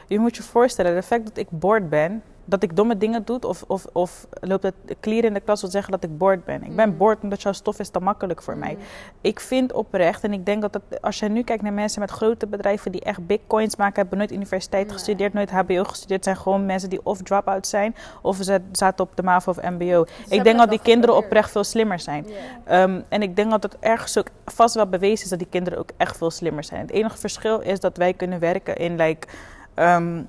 Je 0.06 0.18
moet 0.18 0.36
je 0.36 0.42
voorstellen, 0.42 0.94
de 0.94 1.02
feit 1.02 1.26
dat 1.26 1.36
ik 1.36 1.50
bored 1.50 1.88
ben... 1.88 2.22
Dat 2.52 2.62
ik 2.62 2.76
domme 2.76 2.98
dingen 2.98 3.24
doe 3.24 3.38
of, 3.40 3.64
of, 3.66 3.84
of 3.92 4.26
loopt 4.40 4.62
het 4.62 4.74
clear 5.00 5.24
in 5.24 5.34
de 5.34 5.40
klas 5.40 5.60
wil 5.60 5.70
zeggen 5.70 5.92
dat 5.92 6.04
ik 6.04 6.18
bored 6.18 6.44
ben. 6.44 6.64
Ik 6.64 6.76
ben 6.76 6.88
Mhm. 6.88 6.96
bored 6.98 7.18
omdat 7.22 7.42
jouw 7.42 7.52
stof 7.52 7.78
is 7.78 7.88
te 7.88 8.00
makkelijk 8.00 8.42
voor 8.42 8.56
mij. 8.56 8.76
Ik 9.20 9.40
vind 9.40 9.72
oprecht, 9.72 10.24
en 10.24 10.32
ik 10.32 10.46
denk 10.46 10.60
dat 10.62 10.78
als 11.00 11.18
je 11.18 11.28
nu 11.28 11.42
kijkt 11.42 11.62
naar 11.62 11.72
mensen 11.72 12.00
met 12.00 12.10
grote 12.10 12.46
bedrijven 12.46 12.92
die 12.92 13.00
echt 13.00 13.26
big 13.26 13.38
coins 13.46 13.76
maken, 13.76 14.00
hebben 14.00 14.18
nooit 14.18 14.32
universiteit 14.32 14.86
Nee. 14.86 14.94
gestudeerd, 14.94 15.32
nooit 15.32 15.50
HBO 15.50 15.84
gestudeerd, 15.84 16.24
zijn 16.24 16.36
gewoon 16.36 16.66
mensen 16.66 16.90
die 16.90 17.00
of 17.02 17.22
drop-out 17.22 17.66
zijn 17.66 17.94
of 18.22 18.36
ze 18.40 18.60
zaten 18.72 19.04
op 19.04 19.16
de 19.16 19.22
MAVO 19.22 19.50
of 19.50 19.62
MBO. 19.62 20.04
ik 20.28 20.44
denk 20.44 20.58
dat 20.58 20.70
die 20.70 20.80
kinderen 20.82 21.16
oprecht 21.16 21.50
veel 21.50 21.64
slimmer 21.64 22.00
zijn. 22.00 22.26
Ehm, 22.64 23.00
en 23.08 23.22
ik 23.22 23.36
denk 23.36 23.50
dat 23.50 23.62
het 23.62 23.76
ergens 23.80 24.18
ook 24.18 24.26
vast 24.44 24.74
wel 24.74 24.86
bewezen 24.86 25.24
is 25.24 25.30
dat 25.30 25.38
die 25.38 25.48
kinderen 25.50 25.78
ook 25.78 25.90
echt 25.96 26.16
veel 26.16 26.30
slimmer 26.30 26.64
zijn. 26.64 26.80
Het 26.80 26.90
enige 26.90 27.16
verschil 27.18 27.60
is 27.60 27.80
dat 27.80 27.96
wij 27.96 28.12
kunnen 28.12 28.38
werken 28.38 28.76
in 28.76 28.96
like. 28.96 29.26
ehm, 29.74 30.22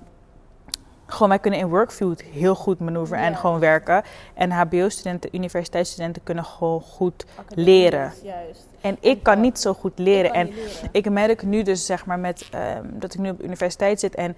gewoon, 1.06 1.30
wij 1.30 1.40
kunnen 1.40 1.60
in 1.60 1.68
workfield 1.68 2.22
heel 2.22 2.56
goed 2.56 2.80
manoeuvreren 2.80 3.26
en 3.26 3.36
gewoon 3.36 3.60
werken. 3.60 4.04
En 4.34 4.52
HBO-studenten, 4.52 5.30
universiteitsstudenten 5.36 6.24
kunnen 6.24 6.46
gewoon 6.46 6.82
goed 6.82 7.26
leren. 7.48 8.14
Juist. 8.24 8.68
En 8.82 8.98
ik 9.00 9.24
kan 9.24 9.40
niet 9.40 9.60
zo 9.60 9.74
goed 9.74 10.00
leren. 10.00 10.34
En 10.34 10.50
ik 10.92 11.10
merk 11.10 11.44
nu 11.44 11.64
dus, 11.64 11.86
zeg 11.86 12.06
maar, 12.06 12.20
met, 12.20 12.48
ehm, 12.52 12.86
dat 12.92 13.14
ik 13.14 13.20
nu 13.20 13.30
op 13.30 13.38
de 13.38 13.44
universiteit 13.44 14.00
zit 14.00 14.16
en 14.16 14.36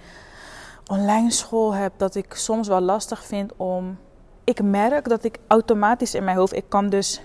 online 0.87 1.31
school 1.31 1.73
heb, 1.73 1.93
dat 1.97 2.15
ik 2.15 2.33
soms 2.33 2.67
wel 2.67 2.81
lastig 2.81 3.23
vind 3.23 3.51
om. 3.57 3.97
Ik 4.43 4.61
merk 4.61 5.09
dat 5.09 5.23
ik 5.23 5.37
automatisch 5.47 6.15
in 6.15 6.23
mijn 6.23 6.37
hoofd, 6.37 6.53
ik 6.53 6.65
kan 6.67 6.89
dus. 6.89 7.21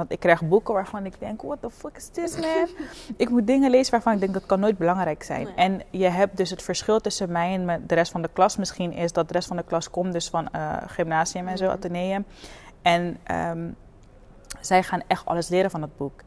Want 0.00 0.12
ik 0.12 0.20
krijg 0.20 0.42
boeken 0.48 0.74
waarvan 0.74 1.06
ik 1.06 1.14
denk, 1.18 1.42
what 1.42 1.58
the 1.60 1.70
fuck 1.70 1.96
is 1.96 2.08
this 2.08 2.36
man? 2.36 2.68
ik 3.16 3.28
moet 3.30 3.46
dingen 3.46 3.70
lezen 3.70 3.92
waarvan 3.92 4.12
ik 4.12 4.20
denk, 4.20 4.32
dat 4.32 4.46
kan 4.46 4.60
nooit 4.60 4.78
belangrijk 4.78 5.22
zijn. 5.22 5.44
Nee. 5.44 5.54
En 5.54 5.80
je 5.90 6.08
hebt 6.08 6.36
dus 6.36 6.50
het 6.50 6.62
verschil 6.62 7.00
tussen 7.00 7.32
mij 7.32 7.54
en 7.54 7.84
de 7.86 7.94
rest 7.94 8.12
van 8.12 8.22
de 8.22 8.30
klas 8.32 8.56
misschien 8.56 8.92
is 8.92 9.12
dat 9.12 9.28
de 9.28 9.34
rest 9.34 9.48
van 9.48 9.56
de 9.56 9.62
klas 9.62 9.90
komt 9.90 10.12
dus 10.12 10.28
van 10.28 10.48
eh, 10.50 10.76
gymnasium 10.86 11.48
en 11.48 11.56
zo, 11.56 11.64
Mhm. 11.64 11.72
ateneum. 11.74 12.24
En 12.82 13.18
ehm, 13.24 13.68
zij 14.60 14.82
gaan 14.82 15.02
echt 15.06 15.26
alles 15.26 15.48
leren 15.48 15.70
van 15.70 15.82
het 15.82 15.96
boek. 15.96 16.20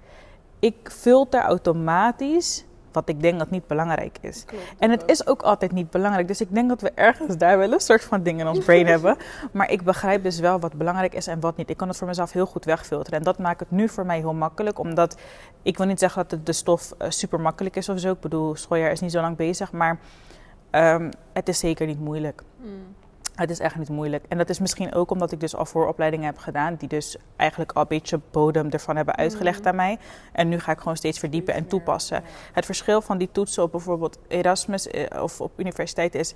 Ik 0.59 0.89
filter 0.91 1.41
automatisch 1.41 2.65
wat 2.93 3.09
ik 3.09 3.21
denk 3.21 3.39
dat 3.39 3.50
niet 3.50 3.67
belangrijk 3.67 4.17
is. 4.21 4.45
En 4.79 4.91
het 4.91 5.03
is 5.05 5.27
ook 5.27 5.41
altijd 5.41 5.71
niet 5.71 5.89
belangrijk. 5.89 6.27
Dus 6.27 6.41
ik 6.41 6.53
denk 6.53 6.69
dat 6.69 6.81
we 6.81 6.91
ergens 6.95 7.38
daar 7.38 7.57
wel 7.57 7.73
een 7.73 7.79
soort 7.79 8.03
van 8.03 8.23
ding 8.23 8.39
in 8.39 8.47
ons 8.47 8.59
brain 8.59 8.88
hebben. 8.95 9.17
Maar 9.51 9.71
ik 9.71 9.83
begrijp 9.83 10.23
dus 10.23 10.39
wel 10.39 10.59
wat 10.59 10.73
belangrijk 10.73 11.13
is 11.13 11.27
en 11.27 11.39
wat 11.39 11.57
niet. 11.57 11.69
Ik 11.69 11.77
kan 11.77 11.88
het 11.88 11.97
voor 11.97 12.07
mezelf 12.07 12.31
heel 12.31 12.45
goed 12.45 12.65
wegfilteren. 12.65 13.19
En 13.19 13.25
dat 13.25 13.38
maakt 13.38 13.59
het 13.59 13.71
nu 13.71 13.89
voor 13.89 14.05
mij 14.05 14.17
heel 14.17 14.33
makkelijk. 14.33 14.79
Omdat 14.79 15.17
ik 15.62 15.77
wil 15.77 15.88
niet 15.88 16.00
zeggen 16.00 16.21
dat 16.21 16.31
het 16.31 16.45
de 16.45 16.53
stof 16.53 16.93
super 17.07 17.39
makkelijk 17.39 17.75
is 17.75 17.89
of 17.89 18.00
zo. 18.00 18.12
Ik 18.12 18.19
bedoel, 18.19 18.55
schooljaar 18.55 18.91
is 18.91 19.00
niet 19.00 19.12
zo 19.12 19.21
lang 19.21 19.38
bezig. 19.38 19.71
Maar 19.71 20.00
Ehm, 20.73 21.12
het 21.33 21.47
is 21.47 21.59
zeker 21.59 21.88
niet 21.88 22.00
moeilijk. 22.00 22.43
Het 23.35 23.49
is 23.49 23.59
echt 23.59 23.77
niet 23.77 23.89
moeilijk. 23.89 24.25
En 24.29 24.37
dat 24.37 24.49
is 24.49 24.59
misschien 24.59 24.93
ook 24.93 25.11
omdat 25.11 25.31
ik 25.31 25.39
dus 25.39 25.55
al 25.55 25.65
vooropleidingen 25.65 26.25
heb 26.25 26.37
gedaan, 26.37 26.75
die 26.75 26.87
dus 26.87 27.17
eigenlijk 27.35 27.71
al 27.71 27.81
een 27.81 27.87
beetje 27.87 28.19
bodem 28.31 28.69
ervan 28.69 28.95
hebben 28.95 29.15
uitgelegd 29.15 29.65
aan 29.65 29.75
mij. 29.75 29.97
En 30.31 30.49
nu 30.49 30.59
ga 30.59 30.71
ik 30.71 30.77
gewoon 30.77 30.97
steeds 30.97 31.19
verdiepen 31.19 31.53
en 31.53 31.67
toepassen. 31.67 32.23
Het 32.53 32.65
verschil 32.65 33.01
van 33.01 33.17
die 33.17 33.29
toetsen 33.31 33.63
op 33.63 33.71
bijvoorbeeld 33.71 34.19
Erasmus 34.27 34.87
eh, 34.87 35.21
of 35.23 35.41
op 35.41 35.59
universiteit 35.59 36.15
is 36.15 36.35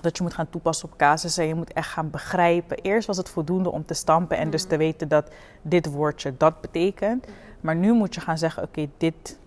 dat 0.00 0.16
je 0.16 0.22
moet 0.22 0.34
gaan 0.34 0.50
toepassen 0.50 0.88
op 0.88 0.98
casussen. 0.98 1.46
Je 1.46 1.54
moet 1.54 1.72
echt 1.72 1.88
gaan 1.88 2.10
begrijpen. 2.10 2.76
Eerst 2.76 3.06
was 3.06 3.16
het 3.16 3.28
voldoende 3.28 3.70
om 3.70 3.84
te 3.84 3.94
stampen 3.94 4.36
en 4.36 4.50
dus 4.50 4.64
te 4.64 4.76
weten 4.76 5.08
dat 5.08 5.30
dit 5.62 5.90
woordje 5.90 6.34
dat 6.36 6.60
betekent. 6.60 7.26
Maar 7.60 7.76
nu 7.76 7.92
moet 7.92 8.14
je 8.14 8.20
gaan 8.20 8.38
zeggen: 8.38 8.62
oké, 8.62 8.88
dit 8.96 9.38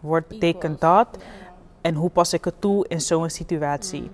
woord 0.00 0.28
betekent 0.28 0.80
dat. 0.80 1.18
En 1.86 1.94
hoe 1.94 2.10
pas 2.10 2.32
ik 2.32 2.44
het 2.44 2.60
toe 2.60 2.88
in 2.88 3.00
zo'n 3.00 3.30
situatie? 3.30 4.10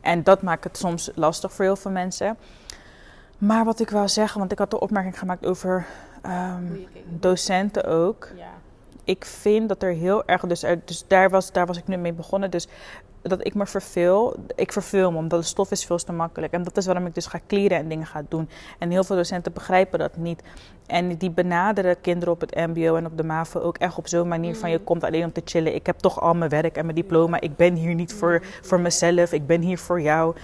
En 0.00 0.22
dat 0.22 0.42
maakt 0.42 0.64
het 0.64 0.76
soms 0.78 1.10
lastig 1.14 1.52
voor 1.52 1.64
heel 1.64 1.76
veel 1.76 1.90
mensen. 1.90 2.36
Maar 3.38 3.64
wat 3.64 3.80
ik 3.80 3.90
wou 3.90 4.08
zeggen, 4.08 4.38
want 4.38 4.52
ik 4.52 4.58
had 4.58 4.70
de 4.70 4.80
opmerking 4.80 5.18
gemaakt 5.18 5.46
over 5.46 5.86
ehm, 6.22 6.64
docenten 7.08 7.84
ook. 7.84 8.28
Ja. 8.36 8.48
Ik 9.04 9.24
vind 9.24 9.68
dat 9.68 9.82
er 9.82 9.92
heel 9.92 10.24
erg, 10.26 10.40
dus, 10.40 10.62
er- 10.62 10.80
dus 10.84 11.04
daar, 11.06 11.30
was, 11.30 11.52
daar 11.52 11.66
was 11.66 11.76
ik 11.76 11.86
nu 11.86 11.96
mee 11.96 12.12
begonnen. 12.12 12.50
Dus 12.50 12.68
dat 13.28 13.46
ik 13.46 13.54
me 13.54 13.66
verveel. 13.66 14.36
Ik 14.54 14.72
verveel 14.72 15.10
me, 15.10 15.16
omdat 15.16 15.40
de 15.40 15.46
stof 15.46 15.70
is 15.70 15.84
veel 15.84 15.96
te 15.96 16.12
makkelijk. 16.12 16.52
En 16.52 16.62
dat 16.62 16.76
is 16.76 16.86
waarom 16.86 17.06
ik 17.06 17.14
dus 17.14 17.26
ga 17.26 17.40
kleren 17.46 17.78
en 17.78 17.88
dingen 17.88 18.06
ga 18.06 18.22
doen. 18.28 18.48
En 18.78 18.90
heel 18.90 19.04
veel 19.04 19.16
docenten 19.16 19.52
begrijpen 19.52 19.98
dat 19.98 20.16
niet. 20.16 20.42
En 20.86 21.16
die 21.16 21.30
benaderen 21.30 22.00
kinderen 22.00 22.34
op 22.34 22.40
het 22.40 22.54
mbo 22.54 22.96
en 22.96 23.06
op 23.06 23.16
de 23.16 23.24
MAVO 23.24 23.60
ook 23.60 23.78
echt 23.78 23.98
op 23.98 24.08
zo'n 24.08 24.28
manier 24.28 24.56
van... 24.56 24.70
je 24.70 24.78
komt 24.78 25.04
alleen 25.04 25.24
om 25.24 25.32
te 25.32 25.42
chillen. 25.44 25.74
Ik 25.74 25.86
heb 25.86 25.98
toch 25.98 26.20
al 26.20 26.34
mijn 26.34 26.50
werk 26.50 26.76
en 26.76 26.84
mijn 26.84 26.96
diploma. 26.96 27.40
Ik 27.40 27.56
ben 27.56 27.74
hier 27.74 27.94
niet 27.94 28.12
voor, 28.12 28.42
voor 28.62 28.80
mezelf. 28.80 29.32
Ik 29.32 29.46
ben 29.46 29.60
hier 29.60 29.78
voor 29.78 30.00
jou. 30.00 30.34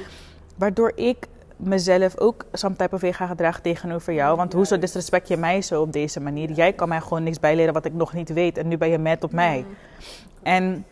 Waardoor 0.57 0.93
ik 0.95 1.29
mezelf 1.57 2.19
ook 2.19 2.45
some 2.53 2.77
type 2.77 2.95
of 2.95 3.01
way 3.01 3.13
ga 3.13 3.27
gedragen 3.27 3.63
tegenover 3.63 4.13
jou. 4.13 4.37
Want 4.37 4.53
hoezo 4.53 4.79
disrespect 4.79 5.29
je 5.29 5.37
mij 5.37 5.63
zo 5.63 5.81
op 5.81 5.93
deze 5.93 6.21
manier? 6.21 6.51
Jij 6.51 6.73
kan 6.73 6.89
mij 6.89 7.01
gewoon 7.01 7.23
niks 7.23 7.41
bijleren 7.41 7.73
wat 7.73 7.85
ik 7.85 7.95
nog 7.95 8.13
niet 8.13 8.33
weet. 8.33 8.59
En 8.59 8.69
nu 8.69 8.77
ben 8.77 8.89
je 8.89 8.99
mad 8.99 9.25
op 9.25 9.33
mij. 9.33 9.65
En 10.43 10.85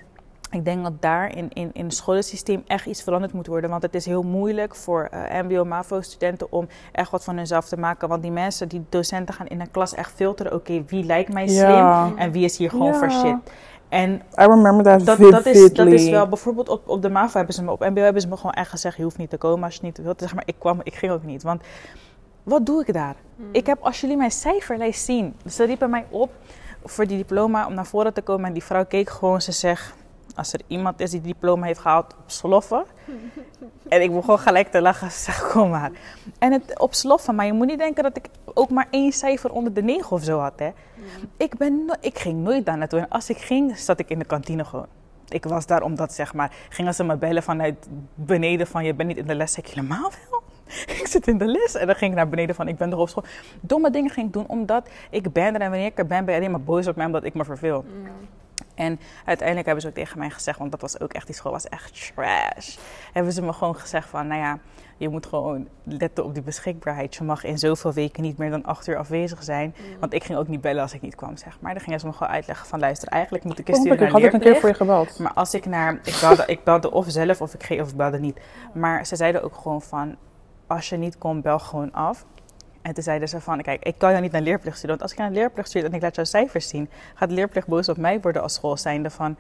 ik 0.51 0.65
denk 0.65 0.83
dat 0.83 0.93
daar 1.03 1.37
in, 1.37 1.49
in, 1.53 1.71
in 1.73 1.85
het 1.85 1.95
scholensysteem 1.95 2.63
echt 2.67 2.87
iets 2.87 3.03
veranderd 3.03 3.33
moet 3.33 3.47
worden. 3.47 3.71
Want 3.71 3.83
het 3.83 3.95
is 3.95 4.07
heel 4.07 4.23
moeilijk 4.23 4.75
voor 4.75 5.09
eh, 5.11 5.43
MBO-MAVO-studenten 5.43 6.53
om 6.53 6.69
echt 6.93 7.11
wat 7.11 7.25
van 7.25 7.37
hunzelf 7.37 7.69
te 7.69 7.77
maken. 7.77 8.09
Want 8.09 8.23
die 8.23 8.31
mensen, 8.31 8.69
die 8.69 8.85
docenten 8.89 9.35
gaan 9.35 9.47
in 9.47 9.61
een 9.61 9.71
klas 9.71 9.95
echt 9.95 10.13
filteren. 10.13 10.55
Oké, 10.55 10.85
wie 10.87 11.05
lijkt 11.05 11.33
mij 11.33 11.49
slim 11.49 11.69
Ja. 11.69 12.13
en 12.17 12.33
wie 12.33 12.45
is 12.45 12.57
hier 12.57 12.71
gewoon 12.71 12.93
Ja. 12.93 12.99
voor 12.99 13.11
shit. 13.11 13.37
En 13.89 14.13
I 14.15 14.21
remember 14.45 14.83
that, 14.85 15.05
dat, 15.07 15.17
vividly. 15.17 15.31
dat, 15.43 15.47
is, 15.47 15.73
dat 15.73 15.87
is 15.87 16.09
wel, 16.09 16.29
bijvoorbeeld 16.29 16.69
op, 16.69 16.89
op 16.89 17.03
de 17.03 17.11
MAVO 17.11 17.37
hebben 17.37 17.55
ze 17.55 17.63
me, 17.63 17.71
op 17.71 17.81
MBO 17.81 18.01
hebben 18.03 18.23
ze 18.23 18.29
me 18.29 18.37
gewoon 18.37 18.53
echt 18.53 18.71
gezegd, 18.71 18.97
je 18.97 19.03
hoeft 19.03 19.19
niet 19.19 19.31
te 19.31 19.37
komen 19.37 19.65
als 19.65 19.75
je 19.75 19.81
niet 19.83 19.99
wilt. 20.03 20.21
Zeg 20.21 20.35
maar, 20.35 20.43
ik 20.47 20.55
kwam, 20.59 20.81
ik 20.83 20.95
ging 20.95 21.13
ook 21.13 21.23
niet. 21.25 21.43
Want 21.43 21.63
wat 22.43 22.67
doe 22.67 22.85
ik 22.87 22.93
daar? 22.93 23.15
Ik 23.53 23.67
heb, 23.67 23.79
als 23.81 24.01
jullie 24.01 24.17
mijn 24.17 24.31
cijferlijst 24.31 25.05
zien, 25.05 25.35
ze 25.47 25.65
riepen 25.65 25.91
mij 25.91 26.05
op 26.11 26.31
voor 26.85 27.07
die 27.07 27.17
diploma 27.17 27.67
om 27.67 27.75
naar 27.75 27.87
voren 27.87 28.13
te 28.15 28.23
komen. 28.23 28.47
En 28.47 28.53
die 28.53 28.65
vrouw 28.65 28.85
keek 28.85 29.11
gewoon, 29.11 29.41
ze 29.41 29.53
zegt, 29.53 29.95
als 30.41 30.53
er 30.53 30.61
iemand 30.67 31.01
is 31.01 31.11
die 31.11 31.21
diploma 31.21 31.67
heeft 31.67 31.81
gehaald 31.81 32.17
op 32.19 32.31
sloffen. 32.31 32.85
en 33.89 34.03
ik 34.03 34.13
begon 34.13 34.39
gelijk 34.39 34.71
te 34.71 34.81
lachen, 34.81 35.11
ze 35.17 35.19
zegt, 35.19 35.51
kom 35.51 35.71
maar. 35.71 35.91
En 36.39 36.53
het 36.53 36.79
op 36.79 36.95
sloffen, 36.95 37.35
maar 37.35 37.47
je 37.47 37.53
moet 37.53 37.67
niet 37.67 37.79
denken 37.79 38.03
dat 38.03 38.17
ik 38.17 38.29
ook 38.45 38.71
maar 38.71 38.87
één 38.91 39.13
cijfer 39.13 39.53
onder 39.53 39.75
de 39.75 39.83
negen 39.83 40.11
of 40.11 40.23
zo 40.23 40.39
had. 40.39 40.59
Hè. 40.59 40.71
Ik, 41.37 41.57
ben 41.57 41.85
no- 41.85 41.95
ik 42.01 42.19
ging 42.19 42.43
nooit 42.43 42.67
daar 42.67 42.79
naartoe. 42.79 42.99
En 42.99 43.09
als 43.09 43.31
ik 43.31 43.39
ging, 43.39 43.79
zat 43.79 43.99
ik 43.99 44.11
in 44.11 44.19
de 44.19 44.25
kantine 44.25 44.65
gewoon. 44.65 44.87
Ik 45.29 45.45
was 45.45 45.67
daar 45.67 45.83
omdat, 45.83 46.13
zeg 46.13 46.35
maar, 46.35 46.53
gingen 46.69 46.95
ze 46.95 47.05
me 47.05 47.17
bellen 47.17 47.43
vanuit 47.43 47.89
beneden 48.15 48.67
van 48.67 48.85
je 48.85 48.95
bent 48.95 49.09
niet 49.09 49.19
in 49.19 49.27
de 49.27 49.35
les. 49.35 49.53
Zeg 49.53 49.65
ik 49.65 49.71
helemaal 49.71 50.11
wel. 50.31 50.43
Ik 51.01 51.07
zit 51.07 51.27
in 51.27 51.39
de 51.39 51.47
les. 51.47 51.75
En 51.75 51.87
dan 51.87 51.97
ging 51.97 52.11
ik 52.11 52.17
naar 52.17 52.29
beneden 52.29 52.55
van 52.55 52.69
ik 52.69 52.77
ben 52.77 52.91
toch 52.91 52.99
op 52.99 53.09
school. 53.09 53.25
Domme 53.61 53.91
dingen 53.91 54.11
ging 54.11 54.27
ik 54.27 54.33
doen 54.33 54.49
omdat 54.49 54.89
ik 55.11 55.33
ben 55.33 55.55
er. 55.55 55.61
En 55.61 55.71
wanneer 55.71 55.87
ik 55.87 55.99
er 55.99 56.07
ben, 56.07 56.25
ben 56.25 56.35
je 56.35 56.41
alleen 56.41 56.53
maar 56.53 56.63
boos 56.63 56.87
op 56.87 56.97
mij 56.97 57.07
omdat 57.07 57.25
ik 57.25 57.35
me 57.35 57.45
verveel. 57.45 57.85
En 58.81 59.01
uiteindelijk 59.25 59.67
hebben 59.67 59.83
ze 59.83 59.89
ook 59.89 59.95
tegen 59.95 60.19
mij 60.19 60.31
gezegd, 60.31 60.59
want 60.59 60.71
dat 60.71 60.81
was 60.81 61.01
ook 61.01 61.13
echt, 61.13 61.27
die 61.27 61.35
school 61.35 61.53
was 61.53 61.69
echt 61.69 62.13
trash. 62.15 62.77
Hebben 63.13 63.33
ze 63.33 63.43
me 63.43 63.53
gewoon 63.53 63.77
gezegd 63.77 64.09
van, 64.09 64.27
nou 64.27 64.41
ja, 64.41 64.59
je 64.97 65.09
moet 65.09 65.27
gewoon 65.27 65.69
letten 65.85 66.25
op 66.25 66.35
die 66.35 66.43
beschikbaarheid. 66.43 67.15
Je 67.15 67.25
mag 67.25 67.45
in 67.45 67.59
zoveel 67.59 67.93
weken 67.93 68.23
niet 68.23 68.39
meer 68.39 68.51
dan 68.51 68.65
acht 68.65 68.87
uur 68.87 68.97
afwezig 68.97 69.43
zijn. 69.43 69.75
Want 70.01 70.15
ik 70.15 70.25
ging 70.25 70.39
ook 70.39 70.49
niet 70.49 70.61
bellen 70.61 70.83
als 70.83 70.93
ik 70.93 71.01
niet 71.01 71.15
kwam, 71.15 71.37
zeg 71.37 71.61
maar. 71.61 71.73
Dan 71.73 71.83
gingen 71.83 72.01
ze 72.01 72.07
me 72.07 72.13
gewoon 72.13 72.33
uitleggen 72.33 72.67
van, 72.67 72.79
luister, 72.79 73.09
eigenlijk 73.09 73.45
moet 73.45 73.59
ik 73.59 73.69
een 73.69 73.75
studie 73.75 73.93
ik 73.93 74.01
naar 74.01 74.11
had 74.11 74.23
ik 74.23 74.33
een 74.33 74.41
keer 74.41 74.57
voor 74.57 74.69
je 74.69 74.75
gebeld. 74.75 75.19
Maar 75.19 75.33
als 75.33 75.55
ik 75.55 75.67
naar, 75.67 76.01
ik 76.05 76.19
belde, 76.21 76.45
ik 76.47 76.65
belde 76.65 76.91
of 76.91 77.05
zelf 77.09 77.41
of 77.41 77.55
ik 77.55 77.63
ging 77.63 77.81
of 77.81 77.91
ik 77.91 77.97
belde 77.97 78.19
niet. 78.19 78.41
Maar 78.75 79.07
ze 79.07 79.17
zeiden 79.17 79.43
ook 79.43 79.55
gewoon 79.57 79.83
van, 79.83 80.17
als 80.67 80.89
je 80.89 80.97
niet 80.97 81.19
komt, 81.19 81.43
bel 81.43 81.59
gewoon 81.59 81.93
af. 81.93 82.27
En 82.83 82.95
toen 82.95 83.03
zeiden 83.03 83.29
ze 83.29 83.41
van, 83.41 83.63
kijk, 83.63 83.85
ik 83.85 83.95
kan 83.99 84.11
jou 84.11 84.23
niet 84.23 84.33
naar 84.33 84.43
leerplicht 84.43 84.77
sturen. 84.77 84.99
Want 84.99 85.03
als 85.03 85.13
ik 85.13 85.19
naar 85.19 85.31
leerplicht 85.31 85.69
stuur 85.69 85.85
en 85.85 85.93
ik 85.93 86.03
laat 86.03 86.15
jouw 86.15 86.25
cijfers 86.25 86.69
zien, 86.69 86.89
gaat 87.15 87.29
de 87.29 87.35
leerplicht 87.35 87.67
boos 87.67 87.89
op 87.89 87.97
mij 87.97 88.21
worden 88.21 88.43
als 88.43 88.55
school 88.55 88.77
zijnde 88.77 89.11
van, 89.11 89.37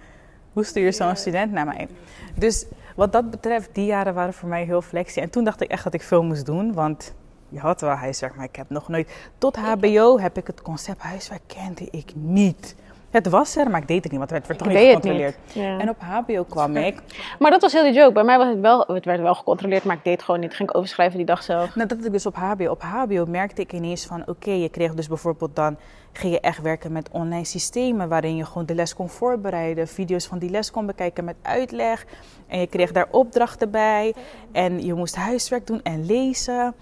hoe 0.52 0.64
stuur 0.64 0.84
je 0.84 0.92
zo'n 0.92 1.16
student 1.16 1.52
naar 1.52 1.66
mij? 1.66 1.88
Dus 2.34 2.66
wat 2.96 3.12
dat 3.12 3.30
betreft, 3.30 3.68
die 3.72 3.86
jaren 3.86 4.14
waren 4.14 4.34
voor 4.34 4.48
mij 4.48 4.64
heel 4.64 4.82
flexie. 4.82 5.22
En 5.22 5.30
toen 5.30 5.44
dacht 5.44 5.60
ik 5.60 5.70
echt 5.70 5.84
dat 5.84 5.94
ik 5.94 6.02
veel 6.02 6.22
moest 6.22 6.46
doen, 6.46 6.72
want 6.72 7.14
je 7.48 7.58
had 7.58 7.80
wel 7.80 7.90
huiswerk, 7.90 8.36
maar 8.36 8.44
ik 8.44 8.56
heb 8.56 8.70
nog 8.70 8.88
nooit... 8.88 9.10
Tot 9.38 9.56
HBO 9.56 10.18
heb 10.18 10.36
ik 10.36 10.46
het 10.46 10.62
concept 10.62 11.02
huiswerk 11.02 11.42
kende 11.46 11.88
ik 11.90 12.12
niet. 12.14 12.74
Het 13.10 13.28
was 13.28 13.56
er, 13.56 13.70
maar 13.70 13.80
ik 13.80 13.88
deed 13.88 14.02
het 14.02 14.12
niet, 14.12 14.20
want 14.20 14.30
het 14.30 14.46
werd 14.46 14.58
toch 14.58 14.68
Ik 14.68 14.74
niet 14.74 14.86
gecontroleerd. 14.86 15.36
niet. 15.44 15.54
Ja. 15.64 15.78
En 15.78 15.88
op 15.88 15.96
HBO 16.00 16.44
kwam 16.44 16.76
ik. 16.76 17.00
Maar 17.38 17.50
dat 17.50 17.60
was 17.60 17.72
heel 17.72 17.82
die 17.82 17.92
joke. 17.92 18.12
Bij 18.12 18.24
mij 18.24 18.38
was 18.38 18.48
het 18.48 18.60
wel, 18.60 18.84
het 18.86 19.04
werd 19.04 19.20
wel 19.20 19.34
gecontroleerd, 19.34 19.84
maar 19.84 19.96
ik 19.96 20.04
deed 20.04 20.12
het 20.12 20.22
gewoon 20.22 20.40
niet. 20.40 20.54
Ging 20.54 20.68
ik 20.68 20.76
overschrijven 20.76 21.16
die 21.16 21.26
dag 21.26 21.42
zelf. 21.42 21.74
Nadat 21.74 22.04
ik 22.04 22.12
dus 22.12 22.26
op 22.26 22.34
HBO, 22.34 22.70
op 22.70 22.82
HBO 22.82 23.24
merkte 23.26 23.62
ik 23.62 23.72
ineens 23.72 24.06
van, 24.06 24.22
oké, 24.26 24.50
je 24.50 24.68
kreeg 24.68 24.94
dus 24.94 25.08
bijvoorbeeld 25.08 25.56
dan, 25.56 25.76
ging 26.12 26.32
je 26.32 26.40
echt 26.40 26.62
werken 26.62 26.92
met 26.92 27.08
online 27.12 27.44
systemen 27.44 28.08
waarin 28.08 28.36
je 28.36 28.44
gewoon 28.44 28.66
de 28.66 28.74
les 28.74 28.94
kon 28.94 29.08
voorbereiden, 29.08 29.88
video's 29.88 30.26
van 30.26 30.38
die 30.38 30.50
les 30.50 30.70
kon 30.70 30.86
bekijken 30.86 31.24
met 31.24 31.36
uitleg 31.42 32.04
en 32.46 32.60
je 32.60 32.66
kreeg 32.66 32.92
daar 32.92 33.06
opdrachten 33.10 33.70
bij 33.70 34.14
en 34.52 34.84
je 34.84 34.94
moest 34.94 35.16
huiswerk 35.16 35.66
doen 35.66 35.82
en 35.82 36.06
lezen. 36.06 36.74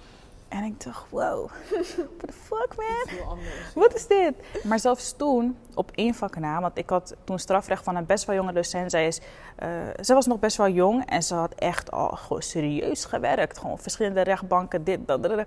En 0.48 0.64
ik 0.64 0.84
dacht, 0.84 1.11
wow, 1.11 1.50
what 1.96 2.18
the 2.18 2.32
fuck 2.32 2.74
man? 2.76 3.38
Wat 3.74 3.94
is 3.94 4.06
dit? 4.06 4.34
Maar 4.64 4.78
zelfs 4.78 5.16
toen, 5.16 5.56
op 5.74 5.90
één 5.94 6.14
vak 6.14 6.38
na, 6.38 6.61
want 6.61 6.78
ik 6.78 6.90
had 6.90 7.14
toen 7.24 7.38
strafrecht 7.38 7.84
van 7.84 7.96
een 7.96 8.06
best 8.06 8.24
wel 8.24 8.37
jonge 8.37 8.52
docent. 8.52 8.90
Zij, 8.90 9.06
is, 9.06 9.20
eh, 9.56 9.68
zij 10.00 10.14
was 10.14 10.26
nog 10.26 10.38
best 10.38 10.56
wel 10.56 10.68
jong 10.68 11.06
en 11.06 11.22
ze 11.22 11.34
had 11.34 11.54
echt 11.54 11.90
al 11.90 12.08
gewoon 12.08 12.42
serieus 12.42 13.04
gewerkt. 13.04 13.58
Gewoon 13.58 13.78
verschillende 13.78 14.20
rechtbanken, 14.20 14.84
dit, 14.84 15.06
dat, 15.06 15.22
dat. 15.22 15.37
dat. 15.37 15.46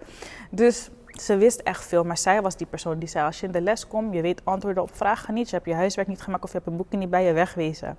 Dus 0.50 0.90
ze 1.08 1.38
wist 1.38 1.60
echt 1.60 1.86
veel, 1.86 2.04
maar 2.04 2.18
zij 2.18 2.42
was 2.42 2.56
die 2.56 2.68
persoon 2.68 3.00
die 3.00 3.10
zei: 3.10 3.26
als 3.26 3.40
je 3.40 3.46
in 3.46 3.52
de 3.52 3.62
les 3.62 3.88
komt, 3.88 4.14
je 4.14 4.22
weet 4.22 4.42
antwoorden 4.46 4.84
op 4.84 4.96
vragen 4.96 5.34
niet, 5.34 5.50
je 5.50 5.56
hebt 5.56 5.68
je 5.68 5.74
huiswerk 5.74 6.08
niet 6.08 6.22
gemaakt 6.22 6.44
of 6.44 6.52
je 6.52 6.58
hebt 6.58 6.70
een 6.70 6.78
boekje 6.78 6.98
niet 6.98 7.10
bij 7.10 7.24
je 7.24 7.34
wegwezen. 7.34 7.98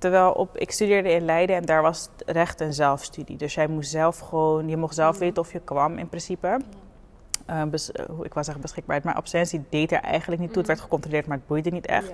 Terwijl 0.00 0.32
op, 0.32 0.56
ik 0.56 0.70
studeerde 0.70 1.10
in 1.10 1.24
Leiden 1.24 1.56
en 1.56 1.64
daar 1.64 1.82
was 1.82 2.08
het 2.16 2.30
recht 2.36 2.60
een 2.60 2.72
zelfstudie. 2.72 3.36
Dus 3.36 3.54
jij 3.54 3.66
moest 3.66 3.90
zelf 3.90 4.18
gewoon, 4.18 4.68
je 4.68 4.76
mocht 4.76 4.94
zelf 4.94 5.18
weten 5.18 5.42
of 5.42 5.52
je 5.52 5.60
kwam 5.60 5.98
in 5.98 6.08
principe. 6.08 6.60
Bes- 7.70 7.90
hoe- 8.10 8.24
ik 8.24 8.32
wou 8.32 8.44
zeggen 8.44 8.62
beschikbaarheid, 8.62 9.04
maar 9.06 9.14
absentie 9.14 9.64
deed 9.68 9.92
er 9.92 10.00
eigenlijk 10.00 10.40
niet 10.40 10.48
toe. 10.50 10.58
Het 10.58 10.66
werd 10.66 10.80
gecontroleerd, 10.80 11.26
maar 11.26 11.36
het 11.36 11.46
boeide 11.46 11.70
niet 11.70 11.86
echt. 11.86 12.10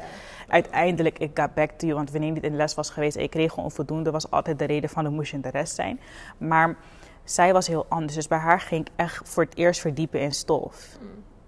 Uiteindelijk, 0.49 1.19
ik 1.19 1.31
got 1.35 1.55
back 1.55 1.71
to 1.71 1.87
you, 1.87 1.95
want 1.99 2.11
wanneer 2.11 2.29
je 2.29 2.35
niet 2.35 2.45
in 2.45 2.51
de 2.51 2.57
les 2.57 2.75
was 2.75 2.91
geweest 2.91 3.17
en 3.17 3.23
ik 3.23 3.31
kreeg 3.31 3.51
gewoon 3.51 3.65
onvoldoende, 3.65 4.11
was 4.11 4.31
altijd 4.31 4.59
de 4.59 4.65
reden 4.65 4.91
van, 4.91 5.05
dan 5.05 5.13
moest 5.13 5.31
je 5.31 5.37
in 5.37 5.43
de 5.43 5.51
rest 5.51 5.75
zijn. 5.75 6.01
Maar 6.39 6.77
zij 7.25 7.53
was 7.53 7.67
heel 7.67 7.87
anders, 7.89 8.15
dus 8.15 8.29
bij 8.29 8.39
haar 8.39 8.61
ging 8.61 8.87
ik 8.87 8.93
echt 8.97 9.29
voor 9.29 9.43
het 9.43 9.57
eerst 9.57 9.81
verdiepen 9.81 10.21
in 10.21 10.33
stof. 10.33 10.99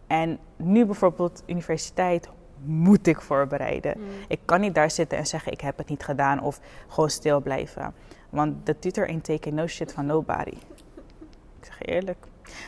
En 0.07 0.39
nu 0.57 0.85
bijvoorbeeld 0.87 1.43
universiteit 1.47 2.29
moet 2.65 3.07
ik 3.07 3.21
voorbereiden. 3.21 3.95
Ik 4.29 4.41
kan 4.45 4.61
niet 4.61 4.75
daar 4.75 4.91
zitten 4.91 5.19
en 5.19 5.27
zeggen 5.27 5.53
ik 5.53 5.61
heb 5.61 5.79
het 5.79 5.89
niet 5.89 6.05
gedaan 6.05 6.41
of 6.43 6.61
gewoon 6.89 7.11
stil 7.11 7.41
blijven. 7.41 7.95
Want 8.31 8.67
de 8.67 8.79
tutor 8.79 9.07
ain't 9.07 9.25
taking 9.25 9.55
no 9.55 9.67
shit 9.67 9.93
van 9.93 10.07
nobody. 10.07 10.57
Ik 11.61 11.65
zeg 11.65 11.83
eerlijk. 11.83 12.27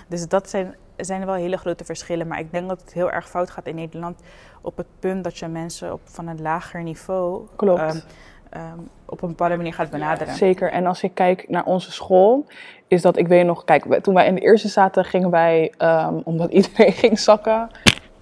Dus 0.09 0.29
dat 0.29 0.50
zijn, 0.50 0.74
zijn 0.96 1.26
wel 1.26 1.35
hele 1.35 1.57
grote 1.57 1.85
verschillen. 1.85 2.26
Maar 2.26 2.38
ik 2.38 2.53
denk 2.53 2.68
dat 2.68 2.81
het 2.81 2.92
heel 2.92 3.11
erg 3.11 3.29
fout 3.29 3.50
gaat 3.50 3.66
in 3.66 3.74
Nederland 3.74 4.20
op 4.61 4.76
het 4.76 4.87
punt 4.98 5.24
dat 5.24 5.38
je 5.38 5.46
mensen 5.48 5.92
op, 5.92 6.00
van 6.05 6.26
een 6.26 6.42
lager 6.42 6.83
niveau 6.83 7.46
Klopt. 7.57 7.81
ehm, 7.81 7.98
ehm, 8.50 8.79
op 9.05 9.22
een 9.22 9.29
bepaalde 9.29 9.57
manier 9.57 9.74
gaat 9.74 9.90
benaderen. 9.90 10.35
Zeker. 10.35 10.70
En 10.70 10.87
als 10.87 11.03
ik 11.03 11.14
kijk 11.14 11.48
naar 11.48 11.64
onze 11.64 11.92
school, 11.92 12.46
is 12.87 13.03
dat, 13.03 13.16
ik 13.16 13.29
weet 13.29 13.46
nog, 13.46 13.64
kijk, 13.64 14.03
toen 14.03 14.14
wij 14.14 14.26
in 14.26 14.35
de 14.35 14.40
eerste 14.40 14.68
zaten, 14.68 15.05
gingen 15.05 15.31
wij, 15.31 15.72
ehm, 15.76 16.14
omdat 16.24 16.50
iedereen 16.59 16.92
ging 16.92 17.18
zakken. 17.18 17.70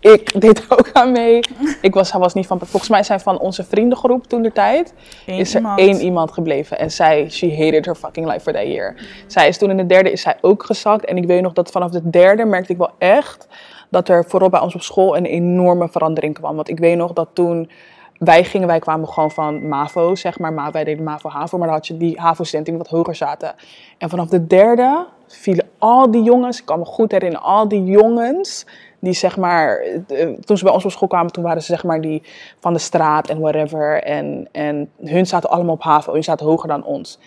Ik 0.01 0.33
deed 0.41 0.59
er 0.59 0.79
ook 0.79 0.91
aan 0.93 1.13
mee. 1.13 1.41
Ik 1.83 1.95
was, 1.95 2.13
hij 2.13 2.21
was 2.21 2.35
niet 2.35 2.47
van, 2.47 2.59
volgens 2.59 2.91
mij 2.91 3.03
zijn 3.03 3.21
van 3.21 3.39
onze 3.39 3.65
vriendengroep 3.65 4.27
toen 4.27 4.43
de 4.43 4.53
tijd, 4.53 4.95
is 5.27 5.55
er 5.55 5.61
iemand. 5.61 5.79
één 5.79 6.01
iemand 6.01 6.33
gebleven. 6.33 6.79
En 6.79 6.91
zij, 6.91 7.31
she 7.31 7.57
hated 7.57 7.85
her 7.85 7.95
fucking 7.95 8.27
life 8.27 8.41
for 8.41 8.53
that 8.53 8.67
year. 8.67 8.95
Zij 9.27 9.49
is 9.49 9.59
toen 9.59 9.71
in 9.71 9.77
de 9.77 9.87
derde, 9.87 10.13
is 10.13 10.21
zij 10.21 10.37
ook 10.41 10.65
gezakt. 10.65 11.05
En 11.05 11.17
ik 11.17 11.27
weet 11.27 11.43
nog 11.43 11.53
dat 11.53 11.71
vanaf 11.71 11.91
de 11.91 12.11
derde 12.11 12.45
merkte 12.45 12.73
ik 12.73 12.79
wel 12.79 12.91
echt 12.99 13.49
dat 13.91 14.09
er 14.09 14.25
vooral 14.25 14.49
bij 14.49 14.61
ons 14.61 14.75
op 14.75 14.83
school 14.83 15.17
een 15.17 15.27
enorme 15.27 15.89
verandering 15.89 16.35
kwam. 16.35 16.57
Want 16.57 16.69
ik 16.69 16.79
weet 16.79 16.97
nog 16.97 17.13
dat 17.13 17.29
toen 17.33 17.71
wij 18.19 18.45
gingen, 18.45 18.67
wij 18.67 18.79
kwamen 18.79 19.09
gewoon 19.09 19.31
van 19.31 19.69
MAVO, 19.69 20.15
zeg 20.15 20.39
maar. 20.39 20.53
Maar 20.53 20.73
wij 20.73 20.85
deden 20.85 21.05
MAVO-HAVO, 21.05 21.59
maar 21.59 21.67
dan 21.67 21.77
had 21.77 21.87
je 21.87 21.97
die 21.97 22.21
HAVO-studenten 22.21 22.75
die 22.75 22.83
wat 22.83 22.93
hoger 22.93 23.15
zaten. 23.15 23.55
En 23.99 24.09
vanaf 24.09 24.29
de 24.29 24.47
derde 24.47 25.07
vielen 25.27 25.69
al 25.79 26.11
die 26.11 26.23
jongens, 26.23 26.59
ik 26.59 26.65
kan 26.65 26.79
me 26.79 26.85
goed 26.85 27.13
herinneren, 27.13 27.47
al 27.47 27.69
die 27.69 27.85
jongens 27.85 28.67
die 28.99 29.13
zeg 29.13 29.37
maar, 29.37 29.77
eh, 30.09 30.29
toen 30.45 30.57
ze 30.57 30.65
bij 30.65 30.73
ons 30.73 30.85
op 30.85 30.91
school 30.91 31.09
kwamen, 31.09 31.33
toen 31.33 31.45
waren 31.45 31.63
ze 31.63 31.73
zeg 31.73 31.85
maar 31.85 32.01
die 32.01 32.23
van 32.61 32.73
de 32.73 32.79
straat 32.79 33.29
en 33.29 33.41
whatever. 33.41 34.03
En, 34.03 34.49
en 34.53 34.91
hun 35.05 35.27
zaten 35.27 35.51
allemaal 35.51 35.75
op 35.75 35.83
HAVO, 35.83 36.13
hun 36.13 36.25
zaten 36.25 36.47
hoger 36.47 36.69
dan 36.69 36.85
ons. 36.85 37.19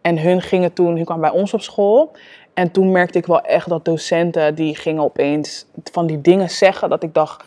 En 0.00 0.18
hun 0.18 0.40
gingen 0.42 0.72
toen, 0.72 0.96
hun 0.96 1.04
kwamen 1.04 1.30
bij 1.30 1.40
ons 1.40 1.54
op 1.54 1.60
school. 1.60 2.12
En 2.54 2.70
toen 2.70 2.90
merkte 2.92 3.18
ik 3.18 3.26
wel 3.26 3.40
echt 3.40 3.68
dat 3.68 3.84
docenten, 3.84 4.54
die 4.54 4.76
gingen 4.76 5.02
opeens 5.02 5.66
van 5.92 6.06
die 6.06 6.20
dingen 6.20 6.50
zeggen, 6.50 6.88
dat 6.88 7.02
ik 7.02 7.14
dacht... 7.14 7.44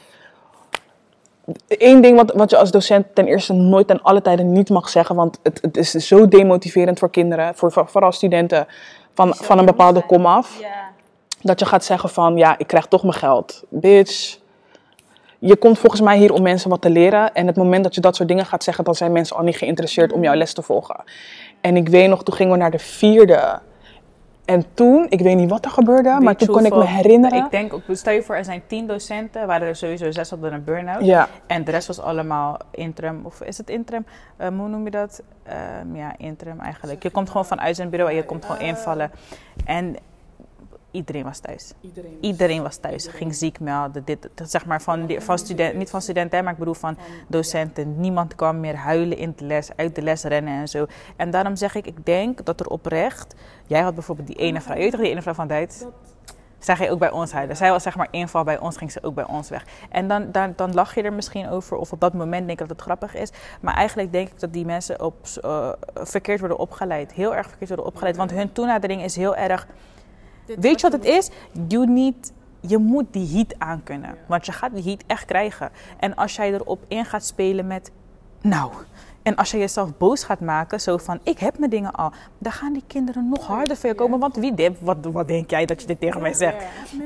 Eén 1.67 2.01
ding 2.01 2.17
wat, 2.17 2.33
wat 2.33 2.49
je 2.49 2.57
als 2.57 2.71
docent 2.71 3.05
ten 3.15 3.27
eerste 3.27 3.53
nooit 3.53 3.89
en 3.89 4.01
alle 4.01 4.21
tijden 4.21 4.51
niet 4.51 4.69
mag 4.69 4.89
zeggen, 4.89 5.15
want 5.15 5.39
het, 5.43 5.59
het 5.61 5.77
is 5.77 5.91
zo 5.91 6.27
demotiverend 6.27 6.99
voor 6.99 7.09
kinderen, 7.09 7.55
voor, 7.55 7.71
voor- 7.71 7.87
vooral 7.87 8.11
studenten 8.11 8.67
van, 9.13 9.35
van 9.35 9.59
een 9.59 9.65
bepaalde 9.65 10.05
kom 10.05 10.25
af 10.25 10.59
Ja. 10.59 10.82
Dat 11.43 11.59
je 11.59 11.65
gaat 11.65 11.83
zeggen 11.83 12.09
van 12.09 12.37
ja, 12.37 12.57
ik 12.57 12.67
krijg 12.67 12.85
toch 12.85 13.01
mijn 13.01 13.13
geld. 13.13 13.63
Bitch. 13.69 14.41
Je 15.39 15.55
komt 15.55 15.79
volgens 15.79 16.01
mij 16.01 16.17
hier 16.17 16.33
om 16.33 16.41
mensen 16.41 16.69
wat 16.69 16.81
te 16.81 16.89
leren. 16.89 17.33
En 17.33 17.47
het 17.47 17.55
moment 17.55 17.83
dat 17.83 17.95
je 17.95 18.01
dat 18.01 18.15
soort 18.15 18.27
dingen 18.27 18.45
gaat 18.45 18.63
zeggen, 18.63 18.83
dan 18.83 18.95
zijn 18.95 19.11
mensen 19.11 19.35
al 19.35 19.43
niet 19.43 19.57
geïnteresseerd 19.57 20.13
om 20.13 20.23
jouw 20.23 20.33
les 20.33 20.53
te 20.53 20.61
volgen. 20.61 21.03
En 21.61 21.75
ik 21.75 21.89
weet 21.89 22.09
nog, 22.09 22.23
toen 22.23 22.35
gingen 22.35 22.53
we 22.53 22.59
naar 22.59 22.71
de 22.71 22.79
vierde. 22.79 23.59
En 24.45 24.65
toen, 24.73 25.05
ik 25.09 25.19
weet 25.19 25.35
niet 25.35 25.49
wat 25.49 25.65
er 25.65 25.71
gebeurde, 25.71 26.17
maar 26.21 26.35
toen 26.35 26.47
kon 26.47 26.65
ik 26.65 26.75
me 26.75 26.85
herinneren. 26.85 27.43
Ik 27.45 27.51
denk 27.51 27.73
ook, 27.73 27.81
stel 27.91 28.13
je 28.13 28.23
voor, 28.23 28.35
er 28.35 28.45
zijn 28.45 28.63
tien 28.67 28.87
docenten, 28.87 29.47
waren 29.47 29.67
er 29.67 29.75
sowieso 29.75 30.11
zes 30.11 30.29
hadden 30.29 30.53
een 30.53 30.63
burn-out. 30.63 31.05
Ja, 31.05 31.27
En 31.47 31.63
de 31.63 31.71
rest 31.71 31.87
was 31.87 31.99
allemaal 31.99 32.57
interim, 32.71 33.21
of 33.23 33.41
is 33.41 33.57
het 33.57 33.69
interim? 33.69 34.05
Eh, 34.37 34.47
hoe 34.47 34.67
noem 34.67 34.83
je 34.83 34.91
dat? 34.91 35.21
Ehm, 35.43 35.95
ja, 35.95 36.13
interim 36.17 36.59
eigenlijk. 36.59 37.03
Je 37.03 37.09
komt 37.09 37.27
gewoon 37.27 37.45
vanuit 37.45 37.75
zijn 37.75 37.89
bureau 37.89 38.11
en 38.11 38.17
je 38.17 38.25
komt 38.25 38.45
gewoon 38.45 38.61
invallen. 38.61 39.11
En 39.65 39.95
iedereen 40.93 41.23
was 41.23 41.39
thuis. 41.39 41.73
Iedereen 42.19 42.61
was 42.61 42.77
thuis. 42.77 43.07
Ging 43.07 43.35
ziek 43.35 43.59
melden. 43.59 44.05
Dit, 44.05 44.29
zeg 44.35 44.65
maar 44.65 44.81
van, 44.81 45.11
van 45.17 45.37
studenten, 45.37 45.77
niet 45.77 45.89
van 45.89 46.01
studenten, 46.01 46.43
maar 46.43 46.53
ik 46.53 46.59
bedoel 46.59 46.73
van 46.73 46.97
docenten. 47.27 47.99
Niemand 47.99 48.35
kwam 48.35 48.59
meer 48.59 48.75
huilen 48.75 49.17
in 49.17 49.33
de 49.35 49.45
les, 49.45 49.69
uit 49.75 49.95
de 49.95 50.01
les 50.01 50.23
rennen 50.23 50.53
en 50.53 50.67
zo. 50.67 50.85
En 51.15 51.31
daarom 51.31 51.55
zeg 51.55 51.75
ik, 51.75 51.87
ik 51.87 52.05
denk 52.05 52.45
dat 52.45 52.59
er 52.59 52.67
oprecht. 52.67 53.35
Jij 53.67 53.81
had 53.81 53.93
bijvoorbeeld 53.93 54.27
die 54.27 54.37
ene 54.37 54.61
vrouw, 54.61 54.75
je 54.75 54.81
weet 54.81 54.91
toch 54.91 55.01
die 55.01 55.09
ene 55.09 55.21
vrouw 55.21 55.33
van 55.33 55.47
Duits? 55.47 55.85
Zij 56.63 56.75
ging 56.75 56.89
ook 56.89 56.99
bij 56.99 57.11
ons 57.11 57.31
huilen. 57.31 57.57
Zij 57.57 57.69
was 57.69 57.83
zeg 57.83 57.95
maar 57.95 58.07
inval 58.11 58.43
bij 58.43 58.59
ons, 58.59 58.77
ging 58.77 58.91
ze 58.91 59.03
ook 59.03 59.15
bij 59.15 59.27
ons 59.27 59.49
weg. 59.49 59.65
En 59.89 60.07
dan, 60.07 60.31
dan, 60.31 60.53
dan 60.55 60.73
lach 60.73 60.95
je 60.95 61.01
er 61.01 61.13
misschien 61.13 61.49
over, 61.49 61.77
of 61.77 61.91
op 61.91 61.99
dat 61.99 62.13
moment 62.13 62.47
denk 62.47 62.49
ik 62.49 62.57
dat 62.57 62.69
het 62.69 62.81
grappig 62.81 63.15
is. 63.15 63.31
Maar 63.61 63.73
eigenlijk 63.73 64.11
denk 64.11 64.29
ik 64.29 64.39
dat 64.39 64.53
die 64.53 64.65
mensen 64.65 65.01
op, 65.01 65.15
eh, 65.41 65.69
verkeerd 65.93 66.39
worden 66.39 66.57
opgeleid. 66.57 67.13
Heel 67.13 67.35
erg 67.35 67.47
verkeerd 67.47 67.69
worden 67.69 67.87
opgeleid. 67.87 68.15
Want 68.15 68.31
hun 68.31 68.51
toenadering 68.51 69.03
is 69.03 69.15
heel 69.15 69.35
erg. 69.35 69.67
Weet 70.45 70.81
je 70.81 70.89
wat 70.89 70.91
het 70.91 71.05
is? 71.05 71.29
You 71.67 71.87
need, 71.87 72.33
je 72.59 72.77
moet 72.77 73.05
die 73.11 73.35
heat 73.35 73.55
aankunnen. 73.57 74.15
Want 74.27 74.45
je 74.45 74.51
gaat 74.51 74.73
die 74.75 74.83
heat 74.83 75.03
echt 75.07 75.25
krijgen. 75.25 75.71
En 75.99 76.15
als 76.15 76.35
jij 76.35 76.53
erop 76.53 76.85
in 76.87 77.05
gaat 77.05 77.25
spelen 77.25 77.67
met. 77.67 77.91
Nou. 78.41 78.71
En 79.23 79.35
als 79.35 79.51
je 79.51 79.57
jezelf 79.57 79.97
boos 79.97 80.23
gaat 80.23 80.39
maken, 80.39 80.79
zo 80.81 80.97
van 80.97 81.19
ik 81.23 81.39
heb 81.39 81.57
mijn 81.57 81.69
dingen 81.71 81.91
al, 81.91 82.11
dan 82.37 82.51
gaan 82.51 82.73
die 82.73 82.83
kinderen 82.87 83.29
nog 83.29 83.47
harder 83.47 83.77
voor 83.77 83.89
je 83.89 83.95
komen. 83.95 84.19
Want 84.19 84.35
wie, 84.35 84.53
dit- 84.53 84.77
wat, 84.79 84.97
wat 85.01 85.27
denk 85.27 85.49
jij 85.49 85.65
dat 85.65 85.81
je 85.81 85.87
dit 85.87 85.99
tegen 85.99 86.21
mij 86.21 86.33
zegt? 86.33 86.65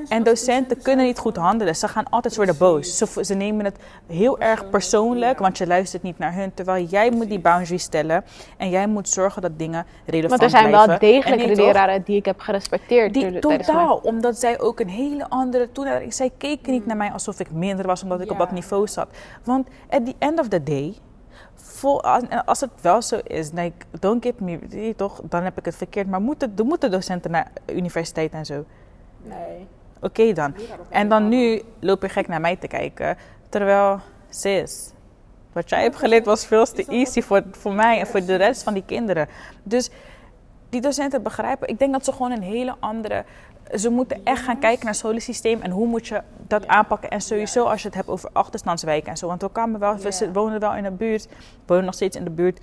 En 0.10 0.24
docenten 0.24 0.82
kunnen 0.82 1.06
niet 1.06 1.18
goed 1.18 1.36
handelen. 1.38 1.76
Ze 1.76 1.88
gaan 1.88 2.10
altijd 2.10 2.36
worden 2.36 2.58
boos. 2.58 2.98
Ze, 2.98 3.24
ze 3.26 3.34
nemen 3.34 3.66
het 3.66 3.78
heel 4.08 4.40
erg 4.40 4.70
persoonlijk, 4.70 5.40
want 5.40 5.58
je 5.58 5.68
luistert 5.68 6.04
niet 6.04 6.18
naar 6.18 6.34
hun. 6.34 6.54
Terwijl 6.54 6.86
jij 6.86 7.12
moet 7.12 7.30
die 7.30 7.40
boundaries 7.40 7.84
stellen 7.84 8.24
en 8.58 8.70
jij 8.70 8.88
moet 8.88 9.10
zorgen 9.10 9.42
dat 9.42 9.60
dingen 9.60 9.86
relevant 10.06 10.30
Want 10.40 10.54
er 10.54 10.60
zijn 10.60 10.68
blijven. 10.70 10.90
wel 10.90 11.00
degelijk 11.00 11.42
En 11.42 11.48
nee, 11.48 11.56
de 11.56 11.62
toch? 11.62 11.72
leraren 11.72 12.04
die 12.04 12.16
ik 12.16 12.26
heb 12.26 12.40
gerespecteerd. 12.40 13.14
Die, 13.14 13.40
totaal, 13.40 14.00
omdat 14.04 14.40
zij 14.40 14.60
ook 14.60 14.80
een 14.80 14.90
hele 14.90 15.30
andere 15.30 15.72
toenadering... 15.72 16.14
Zij 16.14 16.32
keken 16.38 16.72
niet 16.72 16.86
naar 16.86 16.98
mij 16.98 17.12
alsof 17.12 17.40
ik 17.40 17.52
minder 17.52 17.86
was 17.86 18.04
omdat 18.04 18.22
ik 18.22 18.32
op 18.32 18.38
dat 18.38 18.52
niveau 18.52 18.88
zat. 18.88 19.08
Want 19.44 19.68
at 19.90 20.06
the 20.06 20.16
end 20.20 20.40
of 20.40 20.48
the 20.48 20.64
day... 20.64 20.96
Vol, 21.78 22.04
als, 22.46 22.62
het 22.62 22.70
wel 22.82 23.02
zo 23.02 23.20
is, 23.24 23.52
like, 23.52 23.86
don't 24.00 24.24
get 24.24 24.40
me, 24.40 24.94
toch, 24.96 25.22
dan 25.24 25.44
heb 25.44 25.58
ik 25.58 25.66
het 25.66 25.76
verkeerd. 25.76 26.08
Maar 26.08 26.22
moeten, 26.22 26.56
de- 26.56 26.64
moeten 26.64 26.92
docenten 26.92 27.32
naar 27.32 27.52
universiteit 27.66 28.32
en 28.32 28.46
zo? 28.46 28.66
Nee. 29.24 29.68
Oké 30.02 30.34
dan. 30.34 30.54
En 30.90 31.10
dan 31.10 31.28
nu 31.30 31.62
loop 31.80 32.02
je 32.02 32.10
gek 32.10 32.28
naar 32.28 32.42
mij 32.42 32.56
te 32.56 32.68
kijken. 32.68 33.18
Terwijl, 33.50 34.00
sis, 34.30 34.92
wat 35.54 35.70
jij 35.70 35.82
hebt 35.82 35.96
geleerd 35.96 36.26
was 36.26 36.46
veel 36.46 36.66
te 36.66 36.86
easy 36.86 37.22
voor, 37.22 37.44
voor 37.52 37.74
mij 37.74 38.00
en 38.00 38.08
voor 38.08 38.26
de 38.26 38.36
rest 38.36 38.64
van 38.64 38.74
die 38.74 38.84
kinderen. 38.86 39.28
Dus 39.64 39.90
die 40.70 40.82
docenten 40.82 41.24
begrijpen, 41.24 41.68
ik 41.68 41.80
denk 41.80 41.92
dat 41.94 42.06
ze 42.06 42.12
gewoon 42.12 42.32
een 42.32 42.42
hele 42.42 42.76
andere. 42.80 43.26
Ze 43.76 43.90
moeten 43.90 44.22
echt 44.24 44.44
gaan 44.44 44.60
kijken 44.60 44.80
naar 44.80 44.94
het 44.94 45.02
scholensysteem 45.02 45.62
en 45.62 45.72
hoe 45.72 45.88
moet 45.88 46.08
je 46.08 46.22
dat 46.48 46.68
aanpakken. 46.68 47.10
En 47.10 47.22
sowieso 47.22 47.66
als 47.66 47.82
je 47.82 47.88
het 47.88 47.98
hebt 47.98 48.08
over 48.08 48.30
achterstandswijken 48.34 49.10
en 49.10 49.18
zo. 49.18 49.28
Want 49.28 49.42
we, 49.42 49.52
kwamen 49.52 49.80
wel, 49.80 49.98
we 49.98 50.32
wonen 50.34 50.60
wel 50.60 50.76
in 50.76 50.84
de 50.84 50.92
buurt, 50.92 51.28
we 51.28 51.36
wonen 51.66 51.86
nog 51.86 51.94
steeds 51.94 52.18
in 52.18 52.24
de 52.24 52.30
buurt 52.30 52.60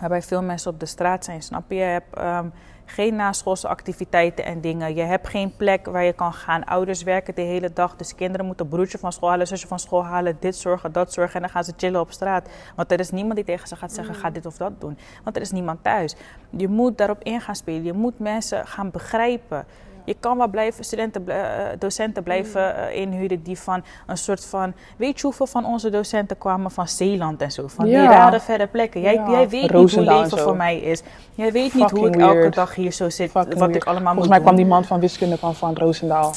waarbij 0.00 0.22
veel 0.22 0.42
mensen 0.42 0.70
op 0.70 0.80
de 0.80 0.86
straat 0.86 1.24
zijn, 1.24 1.42
snap 1.42 1.70
je? 1.70 1.74
Je 1.74 1.82
hebt 1.82 2.16
ehm, 2.16 2.46
geen 2.84 3.16
naschoolse 3.16 3.68
activiteiten 3.68 4.44
en 4.44 4.60
dingen. 4.60 4.94
Je 4.94 5.02
hebt 5.02 5.28
geen 5.28 5.56
plek 5.56 5.86
waar 5.86 6.04
je 6.04 6.12
kan 6.12 6.32
gaan. 6.32 6.64
Ouders 6.64 7.02
werken 7.02 7.34
de 7.34 7.40
hele 7.40 7.72
dag, 7.72 7.96
dus 7.96 8.14
kinderen 8.14 8.46
moeten 8.46 8.68
broertje 8.68 8.98
van 8.98 9.12
school 9.12 9.28
halen, 9.28 9.46
zusje 9.46 9.66
van 9.66 9.78
school 9.78 10.04
halen, 10.04 10.36
dit 10.40 10.56
zorgen, 10.56 10.92
dat 10.92 11.12
zorgen. 11.12 11.34
En 11.34 11.40
dan 11.40 11.50
gaan 11.50 11.64
ze 11.64 11.72
chillen 11.76 12.00
op 12.00 12.12
straat. 12.12 12.48
Want 12.76 12.92
er 12.92 13.00
is 13.00 13.10
niemand 13.10 13.34
die 13.34 13.44
tegen 13.44 13.68
ze 13.68 13.76
gaat 13.76 13.92
zeggen, 13.92 14.14
ga 14.14 14.30
dit 14.30 14.46
of 14.46 14.56
dat 14.56 14.80
doen. 14.80 14.98
Want 15.24 15.36
er 15.36 15.42
is 15.42 15.50
niemand 15.50 15.82
thuis. 15.82 16.16
Je 16.50 16.68
moet 16.68 16.98
daarop 16.98 17.22
in 17.22 17.40
gaan 17.40 17.56
spelen. 17.56 17.84
Je 17.84 17.92
moet 17.92 18.18
mensen 18.18 18.66
gaan 18.66 18.90
begrijpen. 18.90 19.66
Je 20.06 20.16
kan 20.20 20.38
wel 20.38 20.48
blijven, 20.48 20.84
studenten, 20.84 21.28
eh, 21.28 21.78
docenten 21.78 22.22
blijven 22.22 22.76
eh, 22.76 23.00
inhuren 23.00 23.42
die 23.42 23.58
van 23.58 23.84
een 24.06 24.16
soort 24.16 24.44
van... 24.44 24.72
Weet 24.96 25.16
je 25.20 25.26
hoeveel 25.26 25.46
van 25.46 25.64
onze 25.64 25.90
docenten 25.90 26.38
kwamen 26.38 26.70
van 26.70 26.88
Zeeland 26.88 27.40
en 27.42 27.50
zo? 27.50 27.66
Van 27.66 27.84
die 27.84 27.94
Ja. 27.94 28.10
rare 28.10 28.40
verre 28.40 28.66
plekken. 28.66 29.00
Jij, 29.00 29.14
Ja. 29.14 29.30
jij 29.30 29.48
weet 29.48 29.72
niet 29.72 29.92
hoe 29.92 30.06
en 30.08 30.18
leven 30.18 30.38
voor 30.38 30.56
mij 30.56 30.78
is. 30.78 31.02
Jij 31.34 31.52
weet 31.52 31.74
niet 31.74 31.90
hoe 31.90 32.08
ik 32.08 32.16
elke 32.16 32.48
dag 32.48 32.74
hier 32.74 32.92
zo 32.92 33.10
zit, 33.10 33.30
Fucking 33.30 33.58
wat 33.58 33.68
weird. 33.68 33.74
ik 33.82 33.84
allemaal 33.84 34.14
Volgens 34.14 34.26
moet 34.26 34.34
mij 34.34 34.40
kwam 34.40 34.56
die 34.56 34.66
man 34.66 34.84
van 34.84 35.00
wiskunde 35.00 35.38
kwam 35.38 35.54
van 35.54 35.76
Roosendaal. 35.76 36.34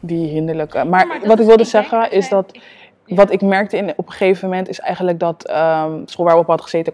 Die 0.00 0.28
hinderlijke. 0.28 0.84
Maar, 0.84 1.20
wat 1.24 1.40
ik 1.40 1.46
wilde 1.46 1.64
zeggen 1.64 2.10
is 2.10 2.28
dat... 2.28 2.58
Wat 3.06 3.30
ik 3.32 3.42
merkte 3.42 3.76
in, 3.76 3.90
op 3.96 4.06
een 4.06 4.12
gegeven 4.12 4.48
moment 4.48 4.68
is 4.68 4.80
eigenlijk 4.80 5.18
dat... 5.18 5.46
ehm, 5.46 6.00
school 6.04 6.24
waar 6.24 6.34
we 6.34 6.40
op 6.40 6.46
hadden 6.46 6.64
gezeten... 6.64 6.92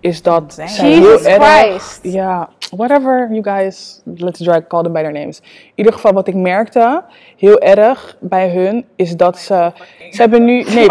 Is 0.00 0.22
dat 0.22 0.54
zij 0.54 0.66
we? 0.66 0.72
heel 0.72 1.02
Jesus 1.02 1.26
erg... 1.26 1.58
Christ. 1.58 1.98
Ja, 2.02 2.48
whatever 2.76 3.28
you 3.30 3.42
guys, 3.42 4.02
let's 4.04 4.38
drag, 4.38 4.66
call 4.66 4.82
them 4.82 4.92
by 4.92 5.00
their 5.00 5.12
names. 5.12 5.40
In 5.40 5.72
ieder 5.74 5.92
geval 5.92 6.12
wat 6.12 6.28
ik 6.28 6.34
merkte, 6.34 7.02
heel 7.36 7.60
erg 7.60 8.16
bij 8.20 8.50
hun, 8.50 8.84
is 8.96 9.16
dat 9.16 9.38
ze... 9.38 9.72
Ze 10.10 10.20
hebben 10.20 10.44
nu... 10.44 10.62
Nee, 10.74 10.86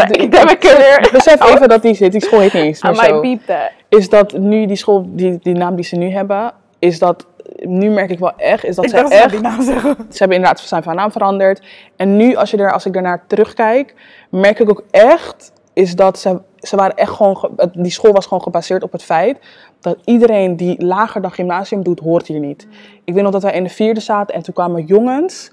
besef 1.12 1.42
even 1.42 1.70
dat 1.70 1.82
die 1.82 1.94
zit. 1.94 2.12
Die 2.12 2.22
school 2.22 2.40
heet 2.40 2.54
niet 2.54 2.64
eens 2.64 2.82
I 2.82 2.88
meer 2.88 3.20
might 3.20 3.42
zo. 3.48 3.54
Is 3.90 4.10
dat 4.10 4.38
nu 4.38 4.66
die 4.66 4.76
school, 4.76 5.06
die, 5.08 5.40
die 5.42 5.56
naam 5.56 5.76
die 5.76 5.86
ze 5.86 5.96
nu 5.96 6.10
hebben, 6.10 6.54
is 6.80 7.00
dat... 7.00 7.26
Nu 7.60 7.90
merk 7.90 8.10
ik 8.10 8.20
wel 8.20 8.34
echt, 8.36 8.66
is 8.66 8.76
dat 8.76 8.86
Ik 8.86 8.92
ze 8.92 8.98
echt... 8.98 9.30
die 9.30 9.40
naam 9.40 9.62
zeggen. 9.62 9.96
Ze 9.96 10.18
hebben 10.18 10.38
inderdaad 10.38 10.60
zijn 10.60 10.84
van 10.84 10.96
naam 10.96 11.12
veranderd. 11.12 11.62
En 11.96 12.16
nu, 12.16 12.36
als, 12.36 12.52
je 12.52 12.58
er, 12.58 12.72
als 12.72 12.86
ik 12.86 12.94
daarnaar 12.94 13.24
terugkijk, 13.28 13.96
merk 14.30 14.60
ik 14.60 14.70
ook 14.70 14.84
echt, 14.92 15.52
is 15.82 15.96
dat 15.96 16.20
ze, 16.20 16.42
ze 16.60 16.76
waren 16.76 16.96
echt 16.96 17.12
gewoon, 17.12 17.50
die 17.74 17.92
school 17.92 18.12
was 18.12 18.26
gewoon 18.26 18.44
gebaseerd 18.44 18.84
op 18.84 18.92
het 18.92 19.04
feit 19.04 19.40
dat 19.80 19.98
iedereen 20.06 20.56
die 20.56 20.86
lager 20.86 21.22
dan 21.22 21.32
gymnasium 21.32 21.84
doet, 21.84 22.00
hoort 22.00 22.28
hier 22.28 22.40
niet. 22.40 22.68
Ik 23.04 23.14
weet 23.14 23.24
nog 23.24 23.32
dat 23.32 23.44
wij 23.44 23.54
in 23.54 23.64
de 23.64 23.70
vierde 23.70 24.00
zaten 24.00 24.36
en 24.36 24.44
toen 24.44 24.54
kwamen 24.54 24.86
jongens 24.86 25.52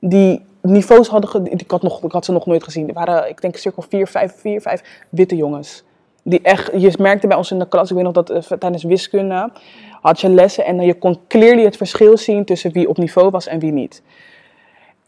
die 0.00 0.44
niveaus 0.62 1.08
hadden, 1.08 1.52
ik 1.52 1.70
had, 1.70 1.82
nog, 1.82 2.02
ik 2.02 2.12
had 2.12 2.24
ze 2.24 2.32
nog 2.32 2.46
nooit 2.46 2.64
gezien. 2.64 2.88
Er 2.88 2.94
waren, 2.94 3.28
ik 3.28 3.40
denk, 3.40 3.56
cirkel 3.56 3.84
vier, 3.88 4.06
vijf, 4.06 4.34
vier, 4.36 4.60
vijf 4.60 5.04
witte 5.10 5.36
jongens. 5.36 5.84
Die 6.22 6.40
echt, 6.42 6.70
je 6.76 6.92
merkte 6.98 7.26
bij 7.26 7.36
ons 7.36 7.50
in 7.50 7.58
de 7.58 7.68
klas, 7.68 7.90
ik 7.90 7.96
weet 7.96 8.04
nog 8.04 8.12
dat 8.12 8.30
eh, 8.30 8.58
tijdens 8.58 8.82
wiskunde 8.84 9.50
had 10.00 10.20
je 10.20 10.28
lessen 10.28 10.64
en 10.64 10.80
je 10.80 10.94
kon 10.94 11.18
clearly 11.28 11.64
het 11.64 11.76
verschil 11.76 12.16
zien 12.16 12.44
tussen 12.44 12.72
wie 12.72 12.88
op 12.88 12.96
niveau 12.96 13.30
was 13.30 13.46
en 13.46 13.58
wie 13.58 13.72
niet. 13.72 14.02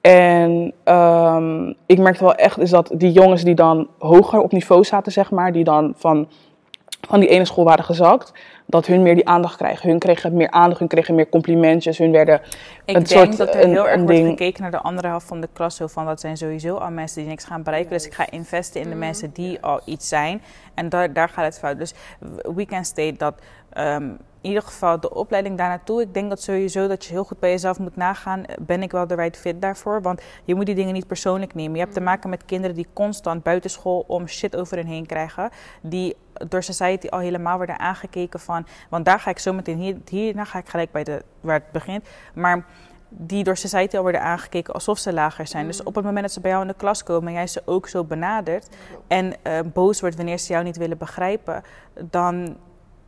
En 0.01 0.73
ehm, 0.85 1.73
ik 1.87 1.99
merkte 1.99 2.25
wel 2.25 2.35
echt 2.35 2.59
is 2.59 2.71
dat 2.71 2.91
die 2.95 3.13
jongens 3.13 3.45
die 3.45 3.55
dan 3.55 3.89
hoger 3.99 4.41
op 4.41 4.53
niveau 4.53 4.85
zaten, 4.85 5.13
zeg 5.13 5.31
maar, 5.31 5.53
die 5.53 5.65
dan 5.65 5.95
van, 5.97 6.29
van 7.09 7.21
die 7.21 7.29
ene 7.29 7.45
school 7.45 7.65
waren 7.65 7.85
gezakt, 7.85 8.33
dat 8.67 8.87
hun 8.87 9.03
meer 9.03 9.15
die 9.15 9.29
aandacht 9.29 9.57
krijgen. 9.57 9.89
Hun 9.89 9.99
kregen 9.99 10.35
meer 10.35 10.51
aandacht, 10.51 10.79
hun 10.79 10.89
kregen 10.89 11.15
meer 11.15 11.29
complimentjes, 11.29 11.99
hun 11.99 12.13
werden 12.13 12.41
Ik 12.85 12.97
een 12.97 13.03
denk 13.03 13.07
soort 13.07 13.37
dat 13.37 13.55
er 13.55 13.65
een, 13.65 13.71
heel 13.71 13.89
erg 13.89 13.97
wordt 13.97 14.17
ding. 14.17 14.29
gekeken 14.29 14.63
naar 14.63 14.71
de 14.71 14.81
andere 14.81 15.09
helft 15.09 15.27
van 15.27 15.41
de 15.41 15.49
klas. 15.53 15.77
Zo 15.77 15.87
van, 15.87 16.07
dat 16.07 16.21
zijn 16.21 16.37
sowieso 16.37 16.77
al 16.77 16.91
mensen 16.91 17.21
die 17.21 17.29
niks 17.29 17.45
gaan 17.45 17.63
bereiken. 17.63 17.91
Dus 17.91 18.07
ik 18.07 18.15
ga 18.15 18.31
investen 18.31 18.81
in 18.81 18.89
de 18.89 18.97
mensen 18.97 19.31
die 19.33 19.61
al 19.61 19.81
iets 19.85 20.09
zijn. 20.09 20.43
En 20.75 20.89
daar, 20.89 21.13
daar 21.13 21.29
gaat 21.29 21.45
het 21.45 21.59
fout. 21.59 21.79
Dus 21.79 21.95
we 22.55 22.65
can 22.65 22.85
state 22.85 23.15
dat 23.17 23.35
ehm, 23.73 24.11
in 24.41 24.49
ieder 24.49 24.63
geval 24.63 25.01
de 25.01 25.15
opleiding 25.15 25.59
daar 25.59 25.69
naartoe. 25.69 26.01
Ik 26.01 26.15
denk 26.15 26.29
dat 26.29 26.43
sowieso 26.43 26.89
dat 26.89 27.05
je 27.05 27.13
heel 27.13 27.25
goed 27.25 27.39
bij 27.39 27.51
jezelf 27.51 27.79
moet 27.79 27.97
nagaan. 27.97 28.45
Ben 28.61 28.83
ik 28.83 28.93
wel 28.93 29.07
de 29.07 29.15
right 29.15 29.37
fit 29.37 29.63
daarvoor? 29.63 30.03
Want 30.03 30.23
je 30.45 30.55
moet 30.55 30.67
die 30.67 30.75
dingen 30.75 30.93
niet 30.95 31.07
persoonlijk 31.07 31.55
nemen. 31.55 31.75
Je 31.75 31.83
hebt 31.83 31.95
te 31.95 32.01
maken 32.01 32.31
met 32.31 32.45
kinderen 32.45 32.77
die 32.77 32.87
constant 32.93 33.43
buitenschool 33.43 34.05
om 34.07 34.27
shit 34.27 34.57
over 34.57 34.77
hen 34.77 34.87
heen 34.87 35.07
krijgen. 35.07 35.51
Die 35.83 36.17
door 36.49 36.63
society 36.63 37.07
al 37.07 37.19
helemaal 37.19 37.57
worden 37.57 37.79
aangekeken 37.79 38.41
van. 38.41 38.67
Want 38.89 39.05
daar 39.05 39.21
ga 39.21 39.31
ik 39.31 39.39
zo 39.39 39.53
meteen, 39.53 39.79
hier, 39.79 39.97
hierna 40.09 40.45
ga 40.45 40.59
ik 40.59 40.69
gelijk 40.69 40.93
bij 40.93 41.05
de, 41.05 41.23
waar 41.41 41.55
het 41.55 41.73
begint. 41.73 42.09
Maar 42.35 42.65
die 43.09 43.45
door 43.45 43.57
society 43.57 43.97
al 43.97 44.03
worden 44.03 44.23
aangekeken 44.23 44.75
alsof 44.75 44.99
ze 44.99 45.13
lager 45.13 45.47
zijn. 45.47 45.67
Dus 45.67 45.83
op 45.83 45.95
het 45.95 46.05
moment 46.05 46.23
dat 46.23 46.33
ze 46.33 46.41
bij 46.41 46.51
jou 46.51 46.63
in 46.63 46.69
de 46.69 46.75
klas 46.75 47.03
komen 47.03 47.29
en 47.29 47.35
jij 47.35 47.47
ze 47.47 47.63
ook 47.65 47.89
zo 47.89 48.05
benadert 48.05 48.77
en 49.07 49.35
eh, 49.43 49.61
boos 49.73 50.01
wordt 50.01 50.17
wanneer 50.17 50.39
ze 50.39 50.53
jou 50.53 50.65
niet 50.65 50.77
willen 50.77 50.99
begrijpen, 50.99 51.63
dan 52.11 52.57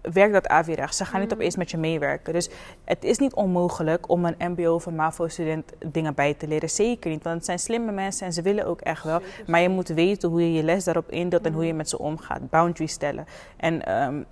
werkt 0.03 0.33
dat 0.33 0.49
averechts. 0.49 0.97
Ze 0.97 1.05
gaan 1.05 1.21
niet 1.21 1.33
opeens 1.33 1.57
met 1.57 1.71
je 1.71 1.77
meewerken. 1.77 2.33
Dus 2.33 2.51
het 2.85 3.05
is 3.05 3.19
niet 3.19 3.35
onmogelijk 3.35 4.09
om 4.09 4.25
een 4.25 4.53
MBO 4.53 4.75
of 4.75 4.87
een 4.87 4.95
MAVO-student 4.95 5.73
dingen 5.87 6.15
bij 6.15 6.35
te 6.35 6.49
leren. 6.49 6.71
Zeker 6.71 7.11
niet, 7.11 7.23
want 7.23 7.37
het 7.37 7.45
zijn 7.45 7.59
slimme 7.59 7.93
mensen 7.93 8.27
en 8.27 8.33
ze 8.33 8.43
willen 8.43 8.67
ook 8.67 8.81
echt 8.81 9.05
wel. 9.05 9.21
Maar 9.47 9.61
je 9.61 9.69
moet 9.69 9.89
weten 9.89 10.29
hoe 10.29 10.41
je 10.41 10.53
je 10.53 10.63
les 10.63 10.85
daarop 10.85 11.11
indeelt 11.11 11.47
en 11.47 11.53
hoe 11.53 11.67
je 11.67 11.75
met 11.75 11.89
ze 11.89 11.99
omgaat. 11.99 12.51
Boundaries 12.51 12.93
stellen. 12.93 13.27
En 13.57 13.87
ehm, 13.87 14.23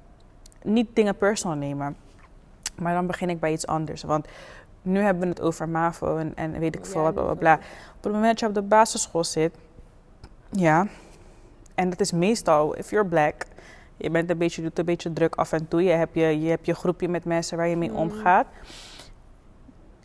niet 0.63 0.89
dingen 0.93 1.17
personal 1.17 1.57
nemen. 1.57 1.97
Maar 2.75 2.95
dan 2.95 3.07
begin 3.07 3.31
ik 3.31 3.41
bij 3.41 3.53
iets 3.53 3.67
anders. 3.67 4.03
Want 4.03 4.27
nu 4.83 5.01
hebben 5.01 5.23
we 5.23 5.29
het 5.29 5.41
over 5.41 5.69
MAVO 5.69 6.17
en, 6.17 6.33
en 6.35 6.59
weet 6.59 6.75
ik 6.77 6.87
veel 6.87 7.03
wat, 7.03 7.15
bla, 7.15 7.23
bla, 7.23 7.35
bla. 7.35 7.55
Op 7.97 8.05
het 8.05 8.13
moment 8.13 8.31
dat 8.31 8.41
je 8.41 8.47
op 8.47 8.55
de 8.55 8.63
basisschool 8.63 9.25
zit, 9.25 9.55
ja, 10.51 10.87
en 11.75 11.91
dat 11.91 12.01
is 12.01 12.13
meestal, 12.13 12.77
if 12.77 12.91
you're 12.91 13.09
black, 13.09 13.45
je 13.99 14.11
bent 14.11 14.31
een 14.31 14.39
beetje, 14.39 14.63
doet 14.63 14.79
een 14.79 14.85
beetje 14.85 15.13
druk 15.13 15.35
af 15.35 15.53
en 15.53 15.69
toe. 15.69 15.83
Je 15.83 15.91
hebt 15.91 16.15
je, 16.15 16.41
je 16.41 16.49
hebt 16.49 16.67
je 16.67 16.75
groepje 16.75 17.09
met 17.09 17.25
mensen 17.25 17.57
waar 17.57 17.69
je 17.69 17.77
mee 17.77 17.93
omgaat. 17.93 18.47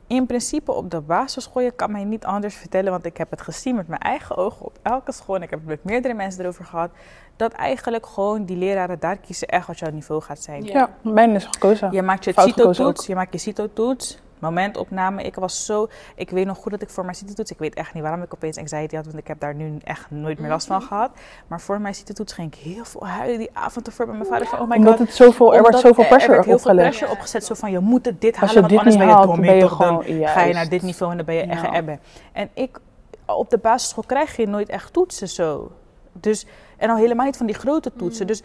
In 0.08 0.26
principe 0.26 0.72
op 0.72 0.92
de 0.92 1.02
basisschool, 1.02 1.62
je 1.62 1.72
kan 1.72 1.92
mij 1.92 2.04
niet 2.04 2.26
anders 2.26 2.56
vertellen, 2.56 2.92
want 2.92 3.06
ik 3.06 3.18
heb 3.18 3.30
het 3.30 3.42
gezien 3.42 3.76
met 3.76 3.88
mijn 3.88 4.02
eigen 4.02 4.38
ogen 4.38 4.66
op 4.66 4.80
elke 4.82 5.12
school. 5.12 5.36
En 5.36 5.42
ik 5.42 5.50
heb 5.50 5.60
het 5.60 5.68
met 5.68 5.84
meerdere 5.84 6.14
mensen 6.14 6.42
erover 6.42 6.66
gehad. 6.66 6.92
Dat 7.36 7.52
eigenlijk 7.52 8.06
gewoon 8.06 8.46
die 8.46 8.58
leraren 8.58 9.00
daar 9.00 9.18
kiezen 9.18 9.48
echt 9.48 9.68
wat 9.68 9.80
jouw 9.80 9.92
niveau 9.92 10.22
gaat 10.22 10.40
zijn. 10.40 10.64
Ja, 10.64 10.90
mijn 11.02 11.36
is 11.36 11.46
gekozen. 11.52 11.92
Je 11.92 12.02
maakt 12.02 12.24
je 12.24 12.34
CITO-toets, 12.42 13.06
je 13.06 13.16
maakt 13.16 13.34
je 13.34 13.40
CITO-toets, 13.40 14.20
momentopname. 14.40 15.24
Ik 15.24 15.36
was 15.36 15.66
zo, 15.66 15.88
ik 16.16 16.30
weet 16.30 16.46
nog 16.46 16.58
goed 16.58 16.72
dat 16.72 16.82
ik 16.82 16.90
voor 16.90 17.04
mijn 17.04 17.16
CITO-toets, 17.16 17.52
ik 17.52 17.58
weet 17.60 17.74
echt 17.74 17.94
niet 17.94 18.04
waarom 18.04 18.22
ik 18.22 18.34
opeens 18.34 18.58
anxiety 18.58 18.96
had, 18.96 19.06
want 19.06 19.18
ik 19.18 19.28
heb 19.28 19.40
daar 19.40 19.56
nu 19.56 19.78
echt 19.84 20.12
nooit 20.12 20.40
meer 20.40 20.50
last 20.50 20.68
van 20.68 20.82
gehad. 20.82 21.12
Maar 21.48 21.62
voor 21.62 21.82
mijn 21.82 21.94
CITO-toets 21.96 22.34
ging 22.34 22.54
ik 22.56 22.60
heel 22.64 22.86
veel 22.86 23.08
huilen 23.08 23.38
die 23.38 23.50
avond 23.54 23.88
ervoor 23.88 24.06
bij 24.06 24.16
mijn 24.16 24.28
vader 24.28 24.48
van, 24.48 24.60
oh 24.60 24.68
my 24.70 24.76
Omdat 24.76 24.98
god. 24.98 25.08
het 25.08 25.16
zoveel, 25.16 25.54
er 25.54 25.62
wordt 25.62 25.76
Omdat 25.76 25.82
zoveel 25.82 26.04
er 26.04 26.10
pressure 26.10 26.34
werd 26.34 26.46
heel 26.46 26.60
veel 26.60 26.70
opgelegd. 26.72 26.90
pressure 26.90 27.12
opgezet, 27.12 27.46
zo 27.46 27.54
van 27.54 27.72
je 27.72 27.80
moet 27.80 28.04
dit 28.04 28.14
Als 28.24 28.36
halen, 28.40 28.54
je 28.54 28.60
want 28.60 28.70
dit 28.70 28.78
anders 28.80 28.96
niet 28.96 29.06
ben 29.06 29.08
je 29.08 29.14
haalt, 29.14 29.28
Tommy, 29.30 29.46
ben 29.46 29.56
je 29.56 29.62
dan 29.62 29.70
gewoon- 29.70 30.28
ga 30.28 30.42
je 30.44 30.54
naar 30.54 30.70
dit 30.70 30.82
niveau 30.82 31.12
en 31.12 31.18
dan 31.18 31.26
ben 31.26 31.36
je 31.36 31.42
echt 31.42 31.62
Ja. 31.62 31.68
een 31.68 31.74
ebbe. 31.74 32.00
En 32.32 32.50
ik, 32.54 32.80
op 33.26 33.50
de 33.50 33.58
basisschool 33.58 34.04
krijg 34.08 34.36
je 34.36 34.48
nooit 34.48 34.70
echt 34.70 34.94
toetsen 34.94 35.30
zo. 35.30 35.72
Dus, 36.16 36.46
en 36.84 36.90
al 36.90 36.98
helemaal 36.98 37.26
niet 37.26 37.38
van 37.38 37.46
die 37.46 37.56
grote 37.56 37.92
toetsen. 37.98 38.28
Dus 38.28 38.42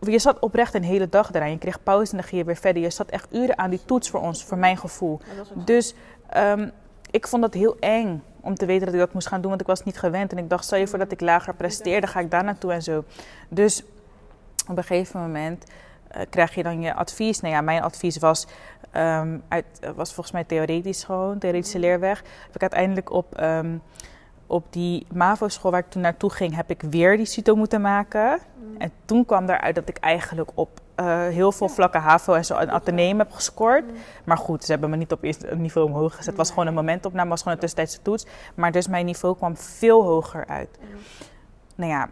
je 0.00 0.18
zat 0.18 0.38
oprecht 0.38 0.74
een 0.74 0.84
hele 0.84 1.08
dag 1.08 1.32
eraan. 1.32 1.50
Je 1.50 1.58
kreeg 1.58 1.82
pauze 1.82 2.10
en 2.10 2.16
dan 2.16 2.26
ging 2.26 2.40
je 2.40 2.46
weer 2.46 2.56
verder. 2.56 2.82
Je 2.82 2.90
zat 2.90 3.08
echt 3.08 3.34
uren 3.34 3.58
aan 3.58 3.70
die 3.70 3.80
toets 3.84 4.10
voor 4.10 4.20
ons, 4.20 4.44
voor 4.44 4.58
mijn 4.58 4.76
gevoel. 4.76 5.20
Dus 5.54 5.94
ehm, 6.28 6.68
ik 7.10 7.26
vond 7.26 7.42
dat 7.42 7.54
heel 7.54 7.76
eng 7.80 8.22
om 8.40 8.54
te 8.54 8.66
weten 8.66 8.84
dat 8.84 8.94
ik 8.94 9.00
dat 9.00 9.12
moest 9.12 9.26
gaan 9.26 9.40
doen, 9.40 9.48
want 9.48 9.60
ik 9.60 9.66
was 9.66 9.84
niet 9.84 9.98
gewend. 9.98 10.32
En 10.32 10.38
ik 10.38 10.48
dacht, 10.48 10.64
stel 10.64 10.78
je 10.78 10.86
voor 10.86 10.98
dat 10.98 11.12
ik 11.12 11.20
lager 11.20 11.54
presteerde, 11.54 12.06
ga 12.06 12.20
ik 12.20 12.30
daar 12.30 12.44
naartoe 12.44 12.72
en 12.72 12.82
zo. 12.82 13.04
Dus 13.48 13.82
op 14.68 14.76
een 14.76 14.84
gegeven 14.84 15.20
moment 15.20 15.64
eh, 16.08 16.22
krijg 16.30 16.54
je 16.54 16.62
dan 16.62 16.80
je 16.80 16.94
advies. 16.94 17.40
Nou 17.40 17.54
ja, 17.54 17.60
mijn 17.60 17.82
advies 17.82 18.18
was, 18.18 18.46
ehm, 18.90 19.38
uit, 19.48 19.64
was 19.94 20.12
volgens 20.12 20.34
mij 20.34 20.44
theoretisch 20.44 21.04
gewoon, 21.04 21.38
theoretische 21.38 21.78
leerweg. 21.78 22.22
Heb 22.46 22.54
ik 22.54 22.60
uiteindelijk 22.60 23.10
op, 23.10 23.34
ehm, 23.34 23.76
op 24.52 24.64
die 24.70 25.06
MAVO-school 25.12 25.70
waar 25.70 25.80
ik 25.80 25.90
toen 25.90 26.02
naartoe 26.02 26.30
ging, 26.30 26.54
heb 26.54 26.70
ik 26.70 26.82
weer 26.90 27.16
die 27.16 27.26
CITO 27.26 27.54
moeten 27.54 27.80
maken. 27.80 28.38
En 28.78 28.90
toen 29.04 29.24
kwam 29.24 29.48
eruit 29.48 29.74
dat 29.74 29.88
ik 29.88 29.96
eigenlijk 29.96 30.50
op 30.54 30.80
eh, 30.94 31.06
heel 31.26 31.52
veel 31.52 31.68
vlakken 31.68 32.00
HAVO 32.00 32.34
en 32.34 32.44
zo 32.44 32.58
een 32.58 32.70
ateneum 32.70 33.18
heb 33.18 33.32
gescoord. 33.32 33.84
Maar 34.24 34.36
goed, 34.38 34.64
ze 34.64 34.72
hebben 34.72 34.90
me 34.90 34.96
niet 34.96 35.12
op 35.12 35.22
eerst 35.22 35.42
een 35.42 35.60
niveau 35.60 35.86
omhoog 35.86 36.10
gezet. 36.10 36.26
Het 36.26 36.36
was 36.36 36.48
gewoon 36.48 36.66
een 36.66 36.74
momentopname, 36.74 37.30
was 37.30 37.38
gewoon 37.38 37.54
een 37.54 37.60
tussentijdse 37.60 38.02
toets. 38.02 38.26
Maar 38.54 38.72
dus 38.72 38.88
mijn 38.88 39.06
niveau 39.06 39.36
kwam 39.36 39.56
veel 39.56 40.02
hoger 40.02 40.46
uit. 40.46 40.78
Nou 41.74 41.90
ja, 41.90 42.08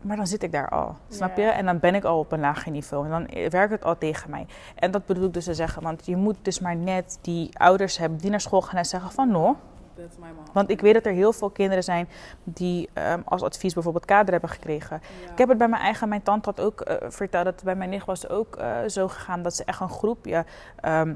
maar 0.00 0.16
dan 0.16 0.26
zit 0.26 0.42
ik 0.42 0.52
daar 0.52 0.68
al, 0.68 0.96
snap 1.08 1.36
je? 1.36 1.42
En 1.42 1.64
dan 1.64 1.78
ben 1.78 1.94
ik 1.94 2.04
al 2.04 2.18
op 2.18 2.32
een 2.32 2.40
lager 2.40 2.72
niveau. 2.72 3.04
En 3.04 3.10
dan 3.10 3.48
werkt 3.50 3.72
het 3.72 3.84
al 3.84 3.98
tegen 3.98 4.30
mij. 4.30 4.46
En 4.74 4.90
dat 4.90 5.06
bedoel 5.06 5.26
ik 5.26 5.32
dus 5.32 5.44
te 5.44 5.54
zeggen, 5.54 5.82
want 5.82 6.06
je 6.06 6.16
moet 6.16 6.36
dus 6.42 6.60
maar 6.60 6.76
net 6.76 7.18
die 7.20 7.58
ouders 7.58 7.98
hebben 7.98 8.18
die 8.18 8.30
naar 8.30 8.40
school 8.40 8.62
gaan 8.62 8.78
en 8.78 8.84
zeggen 8.84 9.12
van... 9.12 9.30
no, 9.30 9.56
want 10.52 10.70
ik 10.70 10.80
weet 10.80 10.94
dat 10.94 11.06
er 11.06 11.12
heel 11.12 11.32
veel 11.32 11.50
kinderen 11.50 11.84
zijn 11.84 12.08
die 12.44 12.88
ehm, 12.92 13.20
als 13.24 13.42
advies 13.42 13.74
bijvoorbeeld 13.74 14.04
kader 14.04 14.30
hebben 14.30 14.50
gekregen. 14.50 14.96
Ik 15.32 15.38
heb 15.38 15.48
het 15.48 15.58
bij 15.58 15.68
mijn 15.68 15.82
eigen, 15.82 16.08
mijn 16.08 16.22
tante 16.22 16.48
had 16.48 16.60
ook 16.60 16.80
eh, 16.80 16.96
verteld 17.08 17.44
dat 17.44 17.54
het 17.54 17.64
bij 17.64 17.74
mijn 17.74 17.90
nicht 17.90 18.06
was 18.06 18.28
ook 18.28 18.56
eh, 18.56 18.78
zo 18.86 19.08
gegaan 19.08 19.42
dat 19.42 19.54
ze 19.54 19.64
echt 19.64 19.80
een 19.80 19.88
groepje, 19.88 20.44
ehm, 20.80 21.14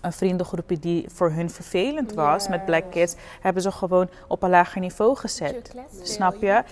een 0.00 0.12
vriendengroepje 0.12 0.78
die 0.78 1.06
voor 1.08 1.30
hun 1.30 1.50
vervelend 1.50 2.14
was 2.14 2.48
met 2.48 2.64
black 2.64 2.90
kids, 2.90 3.14
hebben 3.40 3.62
ze 3.62 3.70
gewoon 3.72 4.08
op 4.28 4.42
een 4.42 4.50
lager 4.50 4.80
niveau 4.80 5.16
gezet. 5.16 5.74
Snap 6.02 6.36
je? 6.40 6.62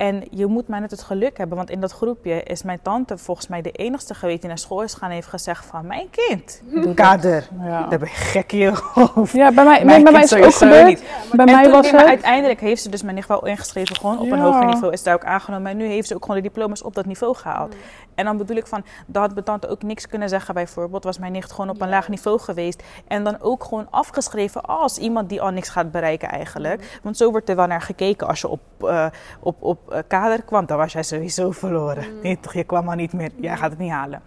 En 0.00 0.22
je 0.30 0.46
moet 0.46 0.68
maar 0.68 0.80
net 0.80 0.90
het 0.90 1.02
geluk 1.02 1.38
hebben, 1.38 1.56
want 1.56 1.70
in 1.70 1.80
dat 1.80 1.92
groepje 1.92 2.42
is 2.42 2.62
mijn 2.62 2.78
tante 2.82 3.18
volgens 3.18 3.46
mij 3.48 3.62
de 3.62 3.70
enigste 3.70 4.14
geweest 4.14 4.40
die 4.40 4.48
naar 4.48 4.58
school 4.58 4.82
is 4.82 4.94
gaan 4.94 5.08
en 5.08 5.14
heeft 5.14 5.26
gezegd 5.26 5.64
van 5.66 5.86
mijn 5.86 6.08
kind, 6.10 6.62
kader, 6.94 7.48
Ja. 7.62 7.86
daar 7.86 7.98
ben 7.98 8.08
je 8.08 8.14
gek 8.14 8.52
in 8.52 8.58
je 8.58 8.72
hoofd. 8.94 9.32
Ja, 9.32 9.52
bij 9.52 9.64
mij, 9.64 9.84
Mijn 9.84 10.02
bij 10.02 10.12
mij 10.12 10.22
is 10.22 10.30
het 10.30 10.44
ook 10.44 10.54
gebeurd. 10.54 10.86
niet. 10.86 11.02
Bij 11.32 11.46
en 11.46 11.52
mij 11.52 11.70
was 11.70 11.90
het... 11.90 12.04
uiteindelijk 12.04 12.60
heeft 12.60 12.82
ze 12.82 12.88
dus 12.88 13.02
mijn 13.02 13.14
nicht 13.14 13.28
wel 13.28 13.46
ingeschreven, 13.46 13.96
gewoon 13.96 14.18
op 14.18 14.30
een 14.30 14.38
hoger 14.40 14.64
niveau 14.66 14.92
is 14.92 15.02
daar 15.02 15.14
ook 15.14 15.24
aangenomen. 15.24 15.70
En 15.70 15.76
nu 15.76 15.86
heeft 15.86 16.08
ze 16.08 16.14
ook 16.14 16.20
gewoon 16.24 16.36
de 16.36 16.42
diploma's 16.48 16.82
op 16.82 16.94
dat 16.94 17.06
niveau 17.06 17.36
gehaald. 17.36 17.74
En 18.14 18.24
dan 18.26 18.36
bedoel 18.36 18.56
ik 18.56 18.66
van, 18.66 18.84
dat 19.06 19.22
had 19.22 19.32
mijn 19.32 19.44
tante 19.44 19.68
ook 19.68 19.82
niks 19.82 20.06
kunnen 20.06 20.28
zeggen 20.28 20.54
bijvoorbeeld. 20.54 21.04
Was 21.04 21.18
mijn 21.18 21.32
nicht 21.32 21.52
gewoon 21.52 21.70
op 21.70 21.80
een 21.80 21.88
laag 21.88 22.08
niveau 22.08 22.38
geweest. 22.40 22.82
En 23.08 23.24
dan 23.24 23.36
ook 23.40 23.64
gewoon 23.64 23.86
afgeschreven 23.90 24.62
als 24.62 24.98
iemand 24.98 25.28
die 25.28 25.42
al 25.42 25.50
niks 25.50 25.68
gaat 25.68 25.90
bereiken 25.90 26.28
eigenlijk. 26.28 26.98
Want 27.02 27.16
zo 27.16 27.30
wordt 27.30 27.48
er 27.48 27.56
wel 27.56 27.66
naar 27.66 27.80
gekeken. 27.82 28.26
Als 28.26 28.40
je 28.40 28.48
op, 28.48 28.60
eh, 28.80 29.06
op, 29.40 29.62
op 29.62 29.89
kader 30.06 30.42
kwam, 30.42 30.66
dan 30.66 30.76
was 30.76 30.92
jij 30.92 31.02
sowieso 31.02 31.50
verloren. 31.50 32.20
Nee 32.22 32.40
toch, 32.40 32.54
je 32.54 32.64
kwam 32.64 32.88
al 32.88 32.94
niet 32.94 33.12
meer. 33.12 33.30
Jij 33.36 33.56
gaat 33.56 33.70
het 33.70 33.78
niet 33.78 33.90
halen. 33.90 34.22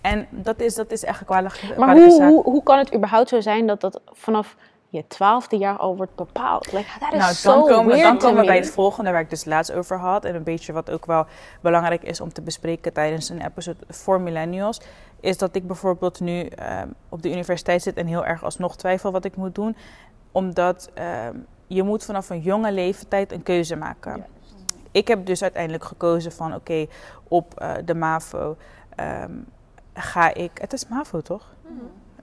En 0.00 0.26
dat 0.30 0.60
is, 0.60 0.74
dat 0.74 0.90
is 0.90 1.04
echt 1.04 1.20
een 1.20 1.26
kwalijke, 1.26 1.74
Maar 1.78 1.96
hoe, 1.96 2.10
zaak. 2.10 2.28
hoe, 2.28 2.42
hoe 2.42 2.62
kan 2.62 2.78
het 2.78 2.94
überhaupt 2.94 3.28
zo 3.28 3.40
zijn 3.40 3.66
dat 3.66 3.80
dat 3.80 4.00
vanaf 4.12 4.56
je 4.88 5.06
twaalfde 5.06 5.56
jaar 5.56 5.76
al 5.76 5.96
wordt 5.96 6.14
bepaald? 6.14 6.72
Like, 6.72 6.88
that 6.98 7.12
is 7.12 7.18
Nou, 7.18 7.34
dan 7.42 7.76
komen, 7.76 7.86
weird 7.86 8.02
dan 8.02 8.18
komen 8.18 8.40
we 8.40 8.46
bij 8.46 8.56
het 8.56 8.70
volgende 8.70 9.10
waar 9.10 9.20
ik 9.20 9.30
dus 9.30 9.44
laatst 9.44 9.72
over 9.72 9.98
had. 9.98 10.24
En 10.24 10.34
een 10.34 10.42
beetje 10.42 10.72
wat 10.72 10.90
ook 10.90 11.06
wel 11.06 11.26
belangrijk 11.60 12.02
is 12.02 12.20
om 12.20 12.32
te 12.32 12.42
bespreken 12.42 12.92
tijdens 12.92 13.28
een 13.28 13.44
episode 13.46 13.78
voor 13.88 14.20
millennials. 14.20 14.80
Is 15.20 15.38
dat 15.38 15.56
ik 15.56 15.66
bijvoorbeeld 15.66 16.20
nu 16.20 16.46
ehm, 16.46 16.88
op 17.08 17.22
de 17.22 17.30
universiteit 17.30 17.82
zit 17.82 17.96
en 17.96 18.06
heel 18.06 18.24
erg 18.24 18.44
alsnog 18.44 18.76
twijfel 18.76 19.12
wat 19.12 19.24
ik 19.24 19.36
moet 19.36 19.54
doen. 19.54 19.76
Omdat 20.32 20.90
ehm, 20.94 21.36
je 21.66 21.82
moet 21.82 22.04
vanaf 22.04 22.30
een 22.30 22.40
jonge 22.40 22.72
leeftijd 22.72 23.32
een 23.32 23.42
keuze 23.42 23.76
maken. 23.76 24.24
Ik 24.98 25.08
heb 25.08 25.26
dus 25.26 25.42
uiteindelijk 25.42 25.84
gekozen 25.84 26.32
van 26.32 26.54
oké, 26.54 26.86
op 27.28 27.60
eh, 27.60 27.72
de 27.84 27.94
MAVO 27.94 28.56
ehm, 28.96 29.32
ga 29.94 30.34
ik... 30.34 30.50
Het 30.60 30.72
is 30.72 30.88
MAVO 30.88 31.20
toch? 31.20 31.46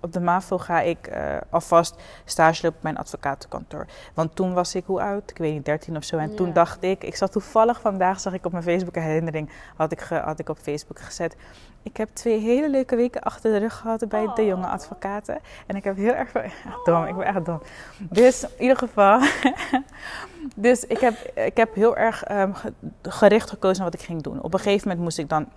Op 0.01 0.13
de 0.13 0.19
MAVO 0.19 0.57
ga 0.57 0.81
ik 0.81 1.07
eh, 1.07 1.37
alvast 1.49 1.95
stage 2.25 2.63
lopen 2.63 2.77
op 2.77 2.83
mijn 2.83 2.97
advocatenkantoor. 2.97 3.85
Want 4.13 4.35
toen 4.35 4.53
was 4.53 4.75
ik, 4.75 4.83
hoe 4.85 5.01
oud? 5.01 5.29
Ik 5.31 5.37
weet 5.37 5.53
niet, 5.53 5.65
13 5.65 5.95
of 5.97 6.03
zo. 6.03 6.17
En 6.17 6.35
toen 6.35 6.53
dacht 6.53 6.83
ik, 6.83 7.03
ik 7.03 7.15
zat 7.15 7.31
toevallig 7.31 7.81
vandaag, 7.81 8.19
zag 8.19 8.33
ik 8.33 8.45
op 8.45 8.51
mijn 8.51 8.63
Facebook 8.63 8.95
herinnering, 8.95 9.49
had 9.75 9.91
ik, 9.91 10.01
ge- 10.01 10.15
had 10.25 10.39
ik 10.39 10.49
op 10.49 10.57
Facebook 10.61 10.99
gezet. 10.99 11.35
Ik 11.83 11.97
heb 11.97 12.09
twee 12.13 12.39
hele 12.39 12.69
leuke 12.69 12.95
weken 12.95 13.21
achter 13.21 13.51
de 13.51 13.57
rug 13.57 13.77
gehad 13.77 14.07
bij 14.09 14.29
de 14.35 14.45
jonge 14.45 14.67
advocaten. 14.67 15.39
En 15.67 15.75
ik 15.75 15.83
heb 15.83 15.95
heel 15.95 16.13
erg, 16.13 16.31
dom, 16.85 17.05
ik 17.05 17.15
ben 17.15 17.25
echt 17.25 17.45
dom. 17.45 17.61
Dus 17.99 18.43
in 18.43 18.49
ieder 18.61 18.77
geval, 18.77 19.19
dus 20.55 20.85
ik 20.85 20.99
heb, 20.99 21.13
ik 21.35 21.57
heb 21.57 21.75
heel 21.75 21.97
erg 21.97 22.23
ge- 22.27 22.73
gericht 23.01 23.49
gekozen 23.49 23.81
naar 23.83 23.91
wat 23.91 23.99
ik 23.99 24.05
ging 24.05 24.21
doen. 24.21 24.41
Op 24.41 24.53
een 24.53 24.59
gegeven 24.59 24.81
moment 24.87 25.03
moest 25.03 25.17
ik 25.17 25.29
dan 25.29 25.47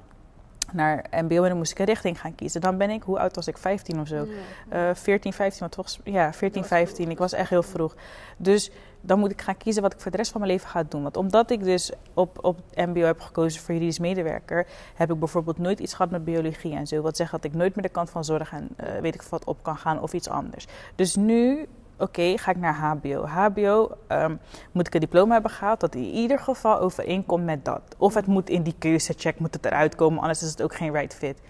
naar 0.72 1.04
MBO 1.10 1.42
en 1.42 1.48
dan 1.48 1.56
moest 1.56 1.70
ik 1.72 1.78
een 1.78 1.84
richting 1.84 2.20
gaan 2.20 2.34
kiezen. 2.34 2.60
Dan 2.60 2.76
ben 2.76 2.90
ik, 2.90 3.02
hoe 3.02 3.18
oud 3.18 3.34
was 3.36 3.46
ik? 3.48 3.58
15 3.58 4.00
of 4.00 4.08
zo. 4.08 4.26
Eh 4.68 4.90
14, 4.94 5.32
15, 5.32 5.60
maar 5.60 5.68
toch, 5.70 5.86
ja, 6.04 6.32
14, 6.32 6.64
15. 6.64 7.10
Ik 7.10 7.18
was 7.18 7.32
echt 7.32 7.50
heel 7.50 7.62
vroeg. 7.62 7.94
Dus 8.36 8.70
dan 9.00 9.18
moet 9.18 9.30
ik 9.30 9.40
gaan 9.42 9.56
kiezen 9.56 9.82
wat 9.82 9.92
ik 9.92 10.00
voor 10.00 10.10
de 10.10 10.16
rest 10.16 10.30
van 10.30 10.40
mijn 10.40 10.52
leven 10.52 10.68
ga 10.68 10.82
doen. 10.88 11.02
Want 11.02 11.16
omdat 11.16 11.50
ik 11.50 11.64
dus 11.64 11.92
op, 12.14 12.44
op 12.44 12.58
MBO 12.74 13.00
heb 13.00 13.20
gekozen 13.20 13.60
voor 13.62 13.74
juridisch 13.74 13.98
medewerker, 13.98 14.66
heb 14.94 15.12
ik 15.12 15.18
bijvoorbeeld 15.18 15.58
nooit 15.58 15.80
iets 15.80 15.94
gehad 15.94 16.10
met 16.10 16.24
biologie 16.24 16.74
en 16.76 16.86
zo. 16.86 17.00
Wat 17.02 17.16
zegt 17.16 17.30
dat 17.30 17.44
ik 17.44 17.54
nooit 17.54 17.74
meer 17.74 17.84
de 17.84 17.90
kant 17.90 18.10
van 18.10 18.24
zorg 18.24 18.52
en 18.52 18.68
eh, 18.76 19.00
weet 19.00 19.14
ik 19.14 19.22
wat 19.22 19.44
op 19.44 19.58
kan 19.62 19.76
gaan 19.76 20.00
of 20.02 20.12
iets 20.12 20.28
anders. 20.28 20.66
Dus 20.94 21.16
nu 21.16 21.66
oké, 21.98 22.38
ga 22.38 22.50
ik 22.50 22.56
naar 22.56 22.74
HBO. 22.74 23.26
HBO 23.26 23.96
ehm, 24.06 24.36
moet 24.72 24.86
ik 24.86 24.94
een 24.94 25.00
diploma 25.00 25.32
hebben 25.32 25.50
gehaald 25.50 25.80
dat 25.80 25.94
in 25.94 26.02
ieder 26.02 26.38
geval 26.38 26.80
overeenkomt 26.80 27.44
met 27.44 27.64
dat. 27.64 27.82
Of 27.98 28.14
het 28.14 28.26
moet 28.26 28.50
in 28.50 28.62
die 28.62 28.74
keuzecheck 28.78 29.38
moet 29.38 29.54
het 29.54 29.64
eruit 29.64 29.94
komen, 29.94 30.20
anders 30.20 30.42
is 30.42 30.50
het 30.50 30.62
ook 30.62 30.74
geen 30.74 30.92
right 30.92 31.14
fit. 31.14 31.40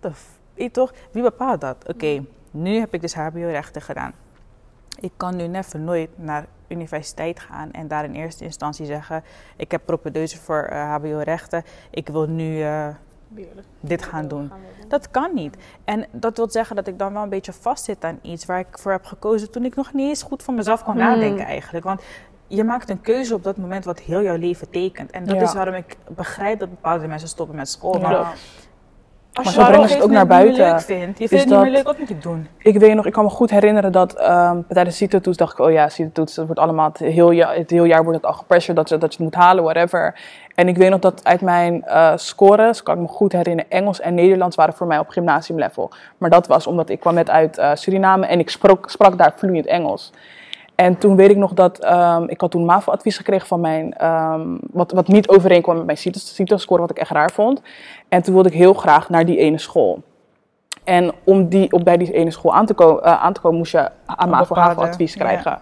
De 0.00 0.10
je 0.54 0.70
toch? 0.70 0.92
Wie 1.12 1.22
bepaalt 1.22 1.60
dat? 1.60 1.88
Oké, 1.88 2.24
nu 2.50 2.78
heb 2.78 2.94
ik 2.94 3.00
dus 3.00 3.14
HBO-rechten 3.14 3.82
gedaan. 3.82 4.12
Ik 5.00 5.12
kan 5.16 5.36
nu 5.36 5.46
never 5.46 5.78
nooit 5.78 6.10
naar 6.14 6.46
universiteit 6.68 7.40
gaan 7.40 7.72
en 7.72 7.88
daar 7.88 8.04
in 8.04 8.14
eerste 8.14 8.44
instantie 8.44 8.86
zeggen: 8.86 9.24
Ik 9.56 9.70
heb 9.70 9.82
propedeuse 9.84 10.38
voor 10.38 10.62
eh, 10.62 10.94
HBO-rechten, 10.94 11.64
ik 11.90 12.08
wil 12.08 12.26
nu 12.26 12.62
eh, 12.62 12.88
dit 13.80 14.02
gaan 14.02 14.28
doen. 14.28 14.52
Dat 14.88 15.10
kan 15.10 15.34
niet. 15.34 15.56
En 15.84 16.06
dat 16.12 16.36
wil 16.36 16.50
zeggen 16.50 16.76
dat 16.76 16.86
ik 16.86 16.98
dan 16.98 17.12
wel 17.12 17.22
een 17.22 17.28
beetje 17.28 17.52
vastzit 17.52 18.04
aan 18.04 18.18
iets 18.22 18.46
waar 18.46 18.58
ik 18.58 18.78
voor 18.78 18.92
heb 18.92 19.04
gekozen 19.04 19.50
toen 19.50 19.64
ik 19.64 19.74
nog 19.74 19.92
niet 19.92 20.08
eens 20.08 20.22
goed 20.22 20.42
van 20.42 20.54
mezelf 20.54 20.82
kon 20.84 20.94
Mm. 20.94 21.00
nadenken 21.00 21.44
eigenlijk. 21.46 21.84
Want 21.84 22.02
je 22.46 22.64
maakt 22.64 22.90
een 22.90 23.00
keuze 23.00 23.34
op 23.34 23.42
dat 23.44 23.56
moment 23.56 23.84
wat 23.84 23.98
heel 24.00 24.22
jouw 24.22 24.36
leven 24.36 24.70
tekent. 24.70 25.10
En 25.10 25.24
dat 25.24 25.36
Ja. 25.36 25.42
is 25.42 25.54
waarom 25.54 25.74
ik 25.74 25.96
begrijp 26.08 26.58
dat 26.58 26.70
bepaalde 26.70 27.06
mensen 27.06 27.28
stoppen 27.28 27.56
met 27.56 27.68
school. 27.68 27.98
Ja. 28.00 28.08
Maar 28.08 28.34
als 29.34 29.44
Maar 29.44 29.54
je 29.54 29.60
zo 29.60 29.66
brengen 29.66 29.88
ze 29.88 29.94
het 29.94 30.04
ook 30.04 30.10
naar 30.10 30.26
buiten. 30.26 30.66
leuk 30.66 30.80
vindt, 30.80 31.18
je 31.18 31.28
vindt 31.28 31.44
het 31.44 31.52
niet 31.52 31.62
meer 31.62 31.70
leuk, 31.70 31.84
wat 31.84 31.98
moet 31.98 32.10
ik 32.10 32.22
doen? 32.22 32.48
Ik 32.58 32.78
weet 32.78 32.94
nog, 32.94 33.06
ik 33.06 33.12
kan 33.12 33.24
me 33.24 33.30
goed 33.30 33.50
herinneren 33.50 33.92
dat 33.92 34.14
ehm 34.14 34.60
tijdens 34.68 34.98
de 34.98 35.04
CITO-toets 35.04 35.36
dacht 35.36 35.52
ik, 35.52 35.58
oh 35.58 35.72
ja, 35.72 35.88
CITO-toets, 35.88 36.34
dat 36.34 36.46
wordt 36.46 36.60
allemaal, 36.60 36.88
het 36.88 36.98
heel, 36.98 37.30
jaar, 37.30 37.54
het 37.54 37.70
heel 37.70 37.84
jaar 37.84 38.02
wordt 38.02 38.16
het 38.16 38.26
al 38.26 38.32
gepressured 38.32 38.76
dat 38.76 38.88
je, 38.88 38.98
dat 38.98 39.14
je 39.14 39.22
het 39.22 39.34
moet 39.34 39.44
halen, 39.44 39.64
whatever. 39.64 40.20
En 40.54 40.68
ik 40.68 40.76
weet 40.76 40.90
nog 40.90 41.00
dat 41.00 41.24
uit 41.24 41.40
mijn 41.40 41.82
eh 41.84 42.12
scores, 42.16 42.82
kan 42.82 42.94
ik 42.94 43.00
me 43.00 43.08
goed 43.08 43.32
herinneren, 43.32 43.70
Engels 43.70 44.00
en 44.00 44.14
Nederlands 44.14 44.56
waren 44.56 44.74
voor 44.74 44.86
mij 44.86 44.98
op 44.98 45.08
gymnasiumlevel. 45.08 45.90
Maar 46.18 46.30
dat 46.30 46.46
was 46.46 46.66
omdat 46.66 46.88
ik 46.88 47.00
kwam 47.00 47.14
net 47.14 47.30
uit 47.30 47.58
eh, 47.58 47.70
Suriname 47.74 48.26
en 48.26 48.38
ik 48.38 48.50
sprak, 48.50 48.90
sprak 48.90 49.18
daar 49.18 49.32
vloeiend 49.36 49.66
Engels. 49.66 50.12
En 50.74 50.98
toen 50.98 51.16
weet 51.16 51.30
ik 51.30 51.36
nog 51.36 51.52
dat, 51.52 51.78
ehm, 51.78 52.24
ik 52.26 52.40
had 52.40 52.50
toen 52.50 52.64
MAVO-advies 52.64 53.16
gekregen 53.16 53.46
van 53.46 53.60
mijn, 53.60 53.92
ehm, 53.94 54.56
wat, 54.72 54.92
wat 54.92 55.08
niet 55.08 55.28
overeenkwam 55.28 55.76
met 55.76 55.86
mijn 55.86 55.98
CITO- 55.98 56.18
CITO-score, 56.18 56.80
wat 56.80 56.90
ik 56.90 56.98
echt 56.98 57.10
raar 57.10 57.30
vond. 57.30 57.62
En 58.08 58.22
toen 58.22 58.34
wilde 58.34 58.48
ik 58.48 58.54
heel 58.54 58.74
graag 58.74 59.08
naar 59.08 59.24
die 59.24 59.36
ene 59.38 59.58
school. 59.58 60.02
En 60.84 61.12
om 61.24 61.48
die, 61.48 61.72
op 61.72 61.84
bij 61.84 61.96
die 61.96 62.12
ene 62.12 62.30
school 62.30 62.54
aan 62.54 62.66
te, 62.66 62.74
ko- 62.74 62.98
eh, 62.98 63.22
aan 63.22 63.32
te 63.32 63.40
komen, 63.40 63.58
moest 63.58 63.72
je 63.72 63.90
aan 64.06 64.28
MAVO-advies 64.30 65.16
krijgen. 65.16 65.58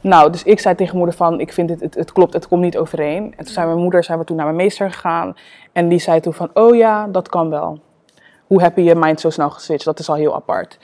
Nou, 0.00 0.30
dus 0.30 0.42
ik 0.42 0.60
zei 0.60 0.74
tegen 0.74 0.96
moeder 0.96 1.14
van, 1.14 1.40
ik 1.40 1.52
vind 1.52 1.68
dit, 1.68 1.80
het, 1.80 1.94
het 1.94 2.12
klopt, 2.12 2.32
het 2.32 2.48
komt 2.48 2.62
niet 2.62 2.78
overeen. 2.78 3.22
En 3.36 3.44
toen 3.44 3.54
zei 3.54 3.66
mijn 3.66 3.78
moeder, 3.78 4.04
zijn 4.04 4.18
we 4.18 4.24
toen 4.24 4.36
naar 4.36 4.44
mijn 4.44 4.56
meester 4.58 4.90
gegaan. 4.92 5.36
En 5.72 5.88
die 5.88 5.98
zei 5.98 6.20
toen 6.20 6.32
van, 6.34 6.50
oh 6.54 6.76
ja, 6.76 7.06
dat 7.06 7.28
kan 7.28 7.50
wel. 7.50 7.78
Hoe 8.46 8.62
heb 8.62 8.76
je 8.76 8.84
je 8.84 8.94
mind 8.94 9.20
zo 9.20 9.30
snel 9.30 9.50
geswitcht? 9.50 9.84
Dat 9.84 9.98
is 9.98 10.08
al 10.08 10.14
heel 10.14 10.34
apart. 10.34 10.78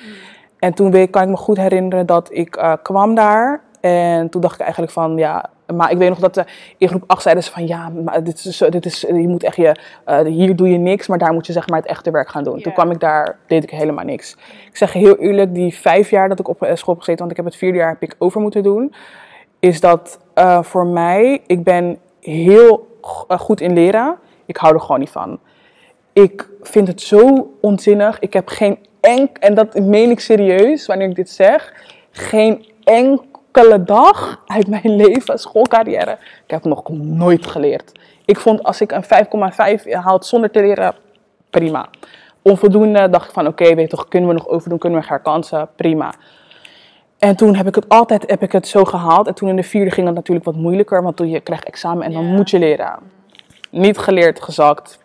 En 0.58 0.74
toen 0.74 1.10
kan 1.10 1.22
ik 1.22 1.28
me 1.28 1.36
goed 1.36 1.56
herinneren 1.56 2.06
dat 2.06 2.28
ik 2.32 2.56
eh, 2.56 2.72
kwam 2.82 3.14
daar. 3.14 3.60
En 3.86 4.28
toen 4.28 4.40
dacht 4.40 4.54
ik 4.54 4.60
eigenlijk 4.60 4.92
van, 4.92 5.16
ja... 5.16 5.50
Maar 5.74 5.90
ik 5.90 5.98
weet 5.98 6.08
nog 6.08 6.18
dat 6.18 6.44
in 6.78 6.88
groep 6.88 7.04
8 7.06 7.22
zeiden 7.22 7.44
ze 7.44 7.50
van, 7.50 7.66
ja, 7.66 7.88
maar 7.88 8.24
dit 8.24 8.44
is, 8.44 8.58
dit 8.68 8.86
is, 8.86 9.00
je 9.00 9.28
moet 9.28 9.42
echt 9.42 9.56
je... 9.56 9.76
eh, 10.04 10.20
hier 10.20 10.56
doe 10.56 10.68
je 10.68 10.78
niks, 10.78 11.06
maar 11.06 11.18
daar 11.18 11.32
moet 11.32 11.46
je 11.46 11.52
zeg 11.52 11.68
maar 11.68 11.78
het 11.78 11.88
echte 11.88 12.10
werk 12.10 12.28
gaan 12.28 12.44
doen. 12.44 12.60
Toen 12.60 12.72
kwam 12.72 12.90
ik 12.90 13.00
daar, 13.00 13.38
deed 13.46 13.62
ik 13.62 13.70
helemaal 13.70 14.04
niks. 14.04 14.36
Ik 14.68 14.76
zeg 14.76 14.92
je 14.92 14.98
heel 14.98 15.16
eerlijk, 15.16 15.54
die 15.54 15.74
vijf 15.74 16.10
jaar 16.10 16.28
dat 16.28 16.38
ik 16.38 16.48
op 16.48 16.62
eh, 16.62 16.74
school 16.74 16.94
heb 16.94 17.02
gezeten... 17.02 17.18
want 17.18 17.30
ik 17.30 17.36
heb 17.36 17.46
het 17.46 17.56
vierde 17.56 17.78
jaar 17.78 17.88
heb 17.88 18.02
ik 18.02 18.14
over 18.18 18.40
moeten 18.40 18.62
doen... 18.62 18.94
is 19.58 19.80
dat 19.80 20.18
eh, 20.34 20.62
voor 20.62 20.86
mij... 20.86 21.42
Ik 21.46 21.64
ben 21.64 21.98
heel 22.20 22.98
goed 23.28 23.60
in 23.60 23.72
leren. 23.72 24.16
Ik 24.46 24.56
hou 24.56 24.74
er 24.74 24.80
gewoon 24.80 25.00
niet 25.00 25.10
van. 25.10 25.38
Ik 26.12 26.48
vind 26.62 26.88
het 26.88 27.00
zo 27.00 27.50
onzinnig. 27.60 28.18
Ik 28.18 28.32
heb 28.32 28.48
geen 28.48 28.78
enk... 29.00 29.36
En 29.38 29.54
dat 29.54 29.74
meen 29.74 30.10
ik 30.10 30.20
serieus, 30.20 30.86
wanneer 30.86 31.08
ik 31.08 31.14
dit 31.14 31.30
zeg. 31.30 31.72
Geen 32.10 32.66
enkele 33.56 33.84
dag 33.84 34.42
uit 34.46 34.66
mijn 34.66 34.96
leven, 35.02 35.38
schoolcarrière... 35.38 36.18
Ik 36.44 36.50
heb 36.50 36.64
nog 36.64 36.88
nooit 36.88 37.46
geleerd. 37.46 37.92
Ik 38.24 38.38
vond 38.38 38.62
als 38.62 38.80
ik 38.80 38.92
een 38.92 39.04
5,5 39.84 39.90
haal 39.90 40.22
zonder 40.22 40.50
te 40.50 40.60
leren, 40.60 40.94
prima. 41.50 41.88
Onvoldoende 42.42 43.10
dacht 43.10 43.26
ik 43.26 43.32
van, 43.32 43.46
oké, 43.46 43.74
weet 43.74 43.90
toch, 43.90 44.08
kunnen 44.08 44.28
we 44.28 44.34
nog 44.34 44.48
overdoen, 44.48 44.78
kunnen 44.78 45.00
we 45.00 45.06
herkansen, 45.06 45.68
prima. 45.76 46.14
En 47.18 47.36
toen 47.36 47.54
heb 47.54 47.66
ik 47.66 47.74
het 47.74 47.88
altijd 47.88 48.30
heb 48.30 48.42
ik 48.42 48.52
het 48.52 48.68
zo 48.68 48.84
gehaald. 48.84 49.26
En 49.26 49.34
toen 49.34 49.48
in 49.48 49.56
de 49.56 49.62
vierde 49.62 49.90
ging 49.90 50.06
het 50.06 50.16
natuurlijk 50.16 50.46
wat 50.46 50.54
moeilijker, 50.56 51.02
want 51.02 51.16
toen 51.16 51.28
je 51.28 51.40
krijgt 51.40 51.64
examen 51.64 52.02
en 52.02 52.12
dan 52.12 52.24
moet 52.24 52.50
je 52.50 52.58
leren. 52.58 52.98
Niet 53.70 53.98
geleerd, 53.98 54.42
gezakt, 54.42 54.98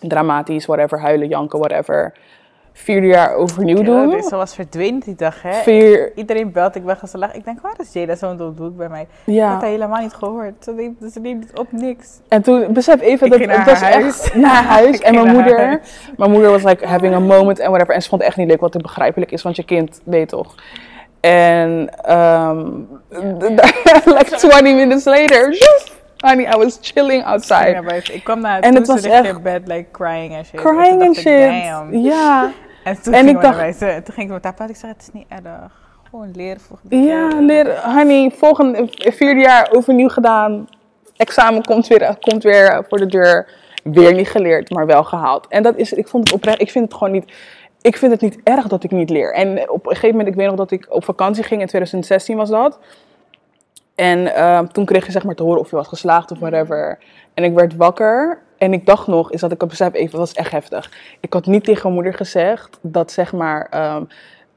dramatisch, 0.00 0.66
whatever, 0.66 1.00
huilen, 1.00 1.28
janken, 1.28 1.58
whatever. 1.58 2.12
Vierde 2.72 3.06
jaar 3.06 3.34
overnieuw 3.34 3.76
Ja, 3.76 3.82
doen. 3.82 4.10
dit 4.10 4.30
was 4.30 4.54
verdwenen 4.54 5.00
die 5.00 5.14
dag, 5.14 5.42
hè? 5.42 5.52
Vier, 5.52 6.12
Iedereen 6.14 6.52
belt, 6.52 6.74
ik 6.74 6.84
ben 6.84 6.96
geslaagd. 6.96 7.36
Ik 7.36 7.44
denk, 7.44 7.60
waar 7.60 7.74
is 7.78 7.92
Jada 7.92 8.14
zo'n 8.14 8.36
doelboek 8.36 8.76
bij 8.76 8.88
mij? 8.88 9.00
Ik 9.00 9.34
ja. 9.34 9.48
had 9.48 9.60
dat 9.60 9.68
helemaal 9.70 10.00
niet 10.00 10.12
gehoord. 10.12 10.64
Ze 10.64 10.72
neemt, 10.72 11.12
ze 11.12 11.20
neemt 11.20 11.44
het 11.48 11.58
op 11.58 11.66
niks. 11.70 12.08
En 12.28 12.42
toen, 12.42 12.72
besef 12.72 13.00
even 13.00 13.26
Ik 13.26 13.32
dat 13.48 13.56
het 13.56 13.66
was 13.66 13.80
haar 13.80 13.92
echt 13.92 14.34
naar 14.34 14.64
huis. 14.76 14.96
Ik 14.96 15.02
en 15.02 15.14
mijn 15.14 15.28
moeder, 15.28 15.58
haar 15.58 15.80
mijn 16.16 16.30
moeder 16.30 16.50
was 16.50 16.62
like 16.62 16.86
having 16.86 17.14
a 17.14 17.18
moment 17.18 17.58
en 17.58 17.68
whatever. 17.68 17.94
En 17.94 18.02
ze 18.02 18.08
vond 18.08 18.20
het 18.20 18.30
echt 18.30 18.38
niet 18.40 18.48
leuk, 18.48 18.60
wat 18.60 18.72
het 18.72 18.82
begrijpelijk 18.82 19.30
is, 19.30 19.42
want 19.42 19.56
je 19.56 19.64
kind 19.64 20.00
weet 20.04 20.28
toch. 20.28 20.54
En 21.20 21.90
um, 22.12 22.88
like 24.16 24.36
20 24.36 24.62
minutes 24.62 25.04
later, 25.04 25.48
honey, 26.22 26.44
I 26.54 26.56
was 26.56 26.78
chilling 26.80 27.24
outside. 27.24 28.00
Ik 28.12 28.24
kwam 28.24 28.40
naar 28.40 28.56
En 28.56 28.62
en 28.62 28.74
het 28.74 28.86
was 28.86 29.02
echt- 29.02 29.26
in 29.26 29.42
bed, 29.42 29.62
like 29.66 29.86
crying 29.92 30.34
en 30.34 30.44
shit. 30.44 30.60
Crying 30.60 31.02
and 31.02 31.16
shit. 31.16 31.48
damn. 31.48 31.96
Ja, 31.96 32.50
En 32.84 33.02
toen 33.02 33.12
En 33.14 33.24
ging 33.24 33.36
ik 33.36 33.42
dacht- 33.42 33.56
naar 33.56 33.62
buiten. 33.78 34.04
Toen 34.04 34.14
ging 34.14 34.26
ik 34.26 34.32
met 34.32 34.44
haar 34.44 34.54
praten. 34.54 34.74
Ik 34.74 34.80
zei, 34.80 34.92
het 34.92 35.02
is 35.02 35.12
niet 35.12 35.26
erg. 35.28 35.80
Gewoon 36.10 36.30
leren 36.34 36.60
volgende 36.60 36.96
ja, 36.96 37.28
keer. 37.28 37.40
leer, 37.40 37.80
honey, 37.84 38.30
volgende 38.36 38.88
vierde 38.90 39.40
jaar 39.40 39.68
overnieuw 39.72 40.08
gedaan. 40.08 40.66
Examen 41.16 41.64
komt 41.64 41.86
weer, 41.86 42.16
komt 42.20 42.42
weer 42.42 42.84
voor 42.88 42.98
de 42.98 43.06
deur. 43.06 43.48
Weer 43.84 44.14
niet 44.14 44.28
geleerd, 44.28 44.70
maar 44.70 44.86
wel 44.86 45.04
gehaald. 45.04 45.46
En 45.48 45.62
dat 45.62 45.76
is, 45.76 45.92
ik 45.92 46.08
vond 46.08 46.24
het 46.24 46.32
oprecht, 46.36 46.60
ik 46.60 46.70
vind 46.70 46.84
het 46.84 46.94
gewoon 46.94 47.12
niet, 47.12 47.32
ik 47.80 47.96
vind 47.96 48.12
het 48.12 48.20
niet 48.20 48.38
erg 48.44 48.66
dat 48.66 48.84
ik 48.84 48.90
niet 48.90 49.10
leer. 49.10 49.34
En 49.34 49.70
op 49.70 49.84
een 49.86 49.90
gegeven 49.94 50.10
moment, 50.16 50.28
ik 50.28 50.34
weet 50.34 50.46
nog 50.46 50.56
dat 50.56 50.70
ik 50.70 50.86
op 50.88 51.04
vakantie 51.04 51.42
ging, 51.42 51.60
in 51.60 51.66
2016 51.66 52.36
was 52.36 52.50
dat. 52.50 52.78
En 53.94 54.34
ehm, 54.34 54.66
toen 54.66 54.84
kreeg 54.84 55.06
je 55.06 55.12
zeg 55.12 55.24
maar 55.24 55.34
te 55.34 55.42
horen 55.42 55.60
of 55.60 55.70
je 55.70 55.76
was 55.76 55.88
geslaagd 55.88 56.30
of 56.30 56.38
whatever. 56.38 56.98
En 57.34 57.44
ik 57.44 57.54
werd 57.54 57.76
wakker 57.76 58.42
en 58.58 58.72
ik 58.72 58.86
dacht 58.86 59.06
nog, 59.06 59.32
is 59.32 59.40
dat 59.40 59.52
ik 59.52 59.60
het 59.60 59.70
besef 59.70 59.92
even, 59.92 60.10
dat 60.10 60.20
was 60.20 60.32
echt 60.32 60.50
heftig. 60.50 60.90
Ik 61.20 61.32
had 61.32 61.46
niet 61.46 61.64
tegen 61.64 61.82
mijn 61.82 61.94
moeder 61.94 62.14
gezegd 62.14 62.78
dat 62.80 63.12
zeg 63.12 63.32
maar, 63.32 63.66
ehm, 63.70 64.04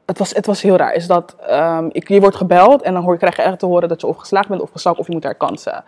het, 0.05 0.17
was, 0.17 0.33
het 0.33 0.45
was 0.45 0.61
heel 0.61 0.75
raar. 0.75 0.93
Is 0.93 1.07
dat 1.07 1.35
ehm, 1.47 1.87
ik, 1.91 2.07
je 2.07 2.19
wordt 2.19 2.35
gebeld 2.35 2.81
en 2.81 2.93
dan 2.93 3.03
hoor, 3.03 3.17
krijg 3.17 3.35
je 3.35 3.41
echt 3.41 3.59
te 3.59 3.65
horen 3.65 3.89
dat 3.89 4.01
je 4.01 4.07
of 4.07 4.17
geslaagd 4.17 4.47
bent 4.47 4.61
of 4.61 4.71
gezakt 4.71 4.97
of 4.97 5.07
je 5.07 5.13
moet 5.13 5.23
herkansen. 5.23 5.83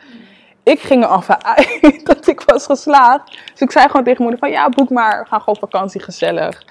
Ik 0.64 0.80
ging 0.80 1.04
er 1.04 1.10
af 1.10 1.30
uit 1.30 2.02
dat 2.10 2.28
ik 2.28 2.42
was 2.42 2.66
geslaagd. 2.66 3.40
Dus 3.52 3.62
ik 3.62 3.72
zei 3.72 3.88
gewoon 3.88 4.04
tegen 4.04 4.22
moeder 4.22 4.40
van 4.40 4.50
ja, 4.50 4.70
boek 4.70 4.90
maar, 4.90 5.28
ga 5.28 5.40
gewoon 5.40 5.56
op 5.56 5.72
vakantie, 5.72 6.02
gezellig. 6.02 6.64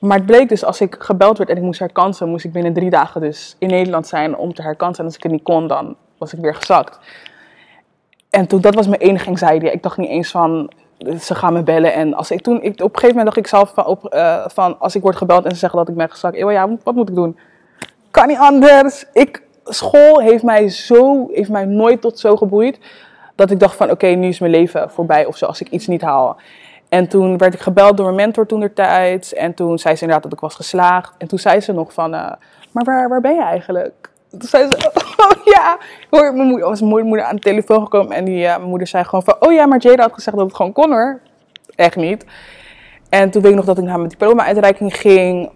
Maar 0.00 0.16
het 0.16 0.26
bleek 0.26 0.48
dus, 0.48 0.64
als 0.64 0.80
ik 0.80 0.96
gebeld 0.98 1.38
werd 1.38 1.50
en 1.50 1.56
ik 1.56 1.62
moest 1.62 1.78
herkansen, 1.78 2.28
moest 2.28 2.44
ik 2.44 2.52
binnen 2.52 2.72
drie 2.72 2.90
dagen 2.90 3.20
dus 3.20 3.56
in 3.58 3.68
Nederland 3.68 4.06
zijn 4.06 4.36
om 4.36 4.54
te 4.54 4.62
herkansen. 4.62 4.98
En 4.98 5.04
als 5.04 5.16
ik 5.16 5.22
het 5.22 5.32
niet 5.32 5.42
kon, 5.42 5.66
dan 5.66 5.96
was 6.18 6.32
ik 6.32 6.40
weer 6.40 6.54
gezakt. 6.54 6.98
En 8.30 8.46
toen, 8.46 8.60
dat 8.60 8.74
was 8.74 8.86
mijn 8.86 9.00
enige 9.00 9.28
anxiety. 9.28 9.66
Ik 9.66 9.82
dacht 9.82 9.96
niet 9.96 10.08
eens 10.08 10.30
van, 10.30 10.70
ze 11.20 11.34
gaan 11.34 11.52
me 11.52 11.62
bellen. 11.62 11.92
En 11.92 12.14
als 12.14 12.30
ik 12.30 12.40
toen, 12.42 12.62
ik, 12.62 12.72
op 12.72 12.78
een 12.80 13.00
gegeven 13.00 13.08
moment 13.08 13.24
dacht 13.24 13.36
ik 13.36 13.46
zelf 13.46 13.72
van, 13.74 13.86
op, 13.86 14.04
eh, 14.04 14.44
van 14.46 14.78
als 14.78 14.94
ik 14.94 15.02
word 15.02 15.16
gebeld 15.16 15.44
en 15.44 15.50
ze 15.50 15.56
zeggen 15.56 15.78
dat 15.78 15.88
ik 15.88 15.94
ben 15.94 16.10
gezakt. 16.10 16.36
ja, 16.36 16.68
wat 16.82 16.94
moet 16.94 17.08
ik 17.08 17.14
doen? 17.14 17.38
Kan 18.10 18.28
niet 18.28 18.38
anders. 18.38 19.04
Ik, 19.12 19.42
school 19.64 20.20
heeft 20.20 20.42
mij 20.42 20.68
zo, 20.68 21.28
heeft 21.32 21.50
mij 21.50 21.64
nooit 21.64 22.00
tot 22.00 22.18
zo 22.18 22.36
geboeid. 22.36 22.78
Dat 23.34 23.50
ik 23.50 23.60
dacht 23.60 23.76
van, 23.76 23.90
oké, 23.90 24.06
nu 24.06 24.28
is 24.28 24.38
mijn 24.38 24.52
leven 24.52 24.90
voorbij 24.90 25.26
of 25.26 25.36
zo, 25.36 25.46
als 25.46 25.60
ik 25.60 25.68
iets 25.68 25.86
niet 25.86 26.02
haal. 26.02 26.36
En 26.88 27.08
toen 27.08 27.38
werd 27.38 27.54
ik 27.54 27.60
gebeld 27.60 27.96
door 27.96 28.06
mijn 28.06 28.16
mentor 28.16 28.46
toen 28.46 28.60
der 28.60 28.72
tijd. 28.72 29.32
En 29.32 29.54
toen 29.54 29.78
zei 29.78 29.94
ze 29.94 30.02
inderdaad 30.02 30.24
dat 30.24 30.32
ik 30.32 30.40
was 30.40 30.54
geslaagd. 30.54 31.12
En 31.18 31.28
toen 31.28 31.38
zei 31.38 31.60
ze 31.60 31.72
nog 31.72 31.92
van, 31.92 32.14
eh, 32.14 32.32
maar 32.72 32.84
waar, 32.84 33.08
waar 33.08 33.20
ben 33.20 33.34
je 33.34 33.42
eigenlijk? 33.42 34.10
Toen 34.30 34.48
zei 34.48 34.68
ze, 34.70 34.90
oh 35.24 35.44
ja. 35.44 35.74
Ik 35.74 36.06
hoor, 36.10 36.34
mijn 36.34 36.48
moeder, 36.48 36.68
was 36.68 36.80
mijn 36.80 37.06
moeder 37.06 37.26
aan 37.26 37.36
de 37.36 37.42
telefoon 37.42 37.82
gekomen. 37.82 38.16
En 38.16 38.24
die, 38.24 38.46
eh, 38.46 38.56
mijn 38.56 38.68
moeder 38.68 38.86
zei 38.86 39.04
gewoon 39.04 39.24
van, 39.24 39.36
oh 39.40 39.52
ja, 39.52 39.66
maar 39.66 39.78
Jada 39.78 40.02
had 40.02 40.12
gezegd 40.12 40.36
dat 40.36 40.46
het 40.46 40.56
gewoon 40.56 40.72
kon 40.72 40.90
hoor. 40.90 41.20
Echt 41.74 41.96
niet. 41.96 42.24
En 43.08 43.30
toen 43.30 43.42
weet 43.42 43.50
ik 43.50 43.56
nog 43.56 43.66
dat 43.66 43.78
ik 43.78 43.84
naar 43.84 43.96
mijn 43.96 44.08
diploma-uitreiking 44.08 44.96
ging. 44.96 45.50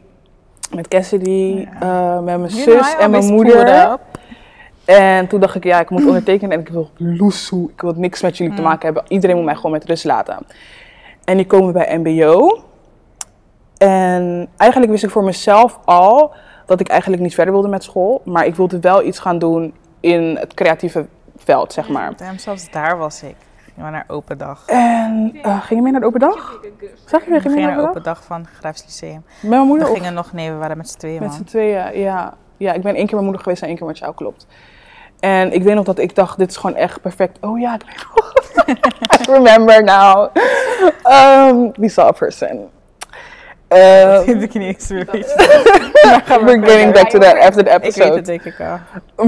Met 0.75 0.89
Cassidy, 0.89 1.67
eh, 1.81 2.15
met 2.15 2.39
mijn 2.39 2.47
You 2.47 2.65
know, 2.65 2.83
zus 2.83 2.97
en 2.97 3.11
mijn 3.11 3.25
moeder. 3.25 3.99
En 4.85 5.27
toen 5.27 5.41
dacht 5.41 5.55
ik, 5.55 5.65
ja, 5.65 5.81
ik 5.81 5.91
moet 5.91 6.07
ondertekenen 6.07 6.53
en 6.53 6.61
ik 6.61 6.69
wil 6.69 6.91
loesoe. 6.97 7.71
Ik 7.71 7.81
wil 7.81 7.93
niks 7.97 8.23
met 8.23 8.37
jullie 8.37 8.55
te 8.55 8.63
maken 8.63 8.85
hebben. 8.85 9.05
Iedereen 9.09 9.37
moet 9.37 9.45
mij 9.45 9.55
gewoon 9.55 9.73
met 9.73 9.85
rust 9.85 10.05
laten. 10.05 10.37
En 11.25 11.37
die 11.37 11.47
komen 11.47 11.73
bij 11.73 11.99
MBO. 11.99 12.63
En 13.79 14.49
eigenlijk 14.57 14.91
wist 14.91 15.05
ik 15.05 15.11
voor 15.11 15.25
mezelf 15.25 15.79
al 15.85 16.33
dat 16.67 16.81
ik 16.81 16.89
eigenlijk 16.89 17.23
niet 17.23 17.35
verder 17.35 17.53
wilde 17.53 17.69
met 17.69 17.83
school. 17.83 18.23
Maar 18.25 18.47
ik 18.47 18.55
wilde 18.55 18.81
wel 18.81 19.05
iets 19.05 19.19
gaan 19.19 19.39
doen 19.39 19.75
in 20.01 20.37
het 20.37 20.55
creatieve 20.55 21.07
veld, 21.37 21.73
zeg 21.73 21.89
maar. 21.89 22.17
Damn, 22.17 22.39
zelfs 22.39 22.71
daar 22.71 22.99
was 22.99 23.23
ik. 23.23 23.37
Ik 23.67 23.73
ging 23.75 23.91
naar 23.91 24.05
open 24.07 24.39
dag. 24.39 24.67
En 24.67 25.39
eh, 25.43 25.61
ging 25.61 25.69
je 25.69 25.83
mee 25.83 25.93
naar 25.93 26.01
de 26.01 26.07
open 26.07 26.21
dag? 26.21 26.61
Zag 27.05 27.25
je 27.25 27.31
weer? 27.31 27.43
We 27.43 27.49
Ging 27.49 27.61
je 27.61 27.67
naar 27.67 27.77
de 27.77 27.89
open 27.89 28.03
dag 28.03 28.25
van 28.25 28.47
Graafs 28.47 28.85
Lyceum. 28.85 29.25
Met 29.41 29.51
mijn 29.51 29.67
moeder 29.67 29.89
We 29.89 29.95
gingen 29.95 30.15
nog, 30.15 30.33
nee, 30.33 30.51
we 30.51 30.57
waren 30.57 30.77
met 30.77 30.89
z'n 30.89 30.99
tweeën, 30.99 31.23
met 31.23 31.33
z'n 31.35 31.45
tweeën? 31.45 31.99
Ja. 31.99 32.35
ja, 32.57 32.73
ik 32.73 32.83
ben 32.83 32.95
één 32.95 32.95
keer 32.95 33.03
met 33.03 33.11
mijn 33.11 33.25
moeder 33.25 33.43
geweest 33.43 33.63
en 33.63 33.69
één 33.69 33.77
keer 33.77 33.87
met 33.87 33.99
jou, 33.99 34.15
klopt. 34.15 34.47
En 35.21 35.53
ik 35.53 35.63
weet 35.63 35.75
nog 35.75 35.85
dat 35.85 35.99
ik 35.99 36.15
dacht, 36.15 36.39
dit 36.39 36.51
is 36.51 36.57
gewoon 36.57 36.77
echt 36.77 37.01
perfect. 37.01 37.39
Oh 37.41 37.61
ja, 37.61 37.75
ik 37.75 37.83
weet 37.87 38.07
nog. 38.15 38.33
I 39.29 39.33
remember 39.33 39.85
now. 39.85 40.31
Um, 41.05 41.73
we 41.77 41.89
saw 41.89 42.07
a 42.07 42.13
person. 42.13 42.71
Dat 43.69 43.79
Um, 43.79 44.27
weet 44.27 44.43
ik 44.43 44.55
niet 44.55 44.75
eens 44.75 44.89
meer. 44.89 45.07
we're 46.45 46.67
getting 46.67 46.93
back 46.93 47.09
to 47.11 47.19
that 47.19 47.37
after 47.39 47.65
the 47.65 47.71
Ik 47.71 47.79
weet 47.81 47.83
episode. 47.83 48.17
het 48.17 48.25
denk 48.25 48.45
ik 48.45 48.61
al. 48.61 48.79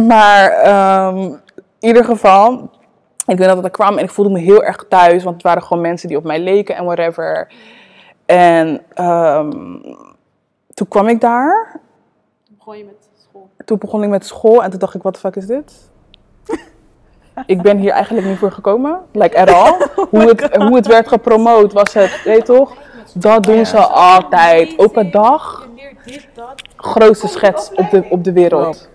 Maar 0.06 0.50
ehm, 0.50 1.16
in 1.18 1.40
ieder 1.78 2.04
geval, 2.04 2.70
ik 3.26 3.38
weet 3.38 3.48
dat 3.48 3.64
ik 3.64 3.72
kwam 3.72 3.98
en 3.98 4.04
ik 4.04 4.10
voelde 4.10 4.30
me 4.30 4.38
heel 4.38 4.64
erg 4.64 4.84
thuis, 4.88 5.22
want 5.22 5.34
het 5.34 5.44
waren 5.44 5.62
gewoon 5.62 5.82
mensen 5.82 6.08
die 6.08 6.16
op 6.16 6.24
mij 6.24 6.40
leken 6.40 6.76
en 6.76 6.84
whatever. 6.84 7.52
En 8.26 8.82
ehm, 8.94 9.50
toen 10.74 10.88
kwam 10.88 11.08
ik 11.08 11.20
daar, 11.20 11.80
Begon 12.58 12.78
je 12.78 12.84
met? 12.84 13.01
Toen 13.64 13.78
begon 13.78 14.02
ik 14.02 14.08
met 14.08 14.26
school 14.26 14.62
en 14.62 14.70
toen 14.70 14.78
dacht 14.78 14.94
ik, 14.94 15.02
wat 15.02 15.14
de 15.14 15.20
fuck 15.20 15.36
is 15.36 15.46
dit? 15.46 15.90
ik 17.46 17.62
ben 17.62 17.78
hier 17.78 17.90
eigenlijk 17.90 18.26
niet 18.26 18.38
voor 18.38 18.52
gekomen, 18.52 18.98
like 19.12 19.38
at 19.38 19.50
all. 19.50 19.88
Hoe 20.10 20.22
het, 20.22 20.56
hoe 20.56 20.76
het 20.76 20.86
werd 20.86 21.08
gepromoot 21.08 21.72
was 21.72 21.92
het, 21.92 22.22
weet 22.24 22.36
je 22.36 22.42
toch? 22.42 22.74
Dat 23.14 23.42
doen 23.42 23.66
ze 23.66 23.78
altijd. 23.86 24.76
Dag, 25.12 25.68
leert 25.76 26.04
dit, 26.04 26.28
dat. 26.34 26.62
grootste 26.76 27.28
schets 27.28 27.72
op 27.74 27.90
de, 27.90 28.04
op 28.10 28.24
de 28.24 28.32
wereld. 28.32 28.88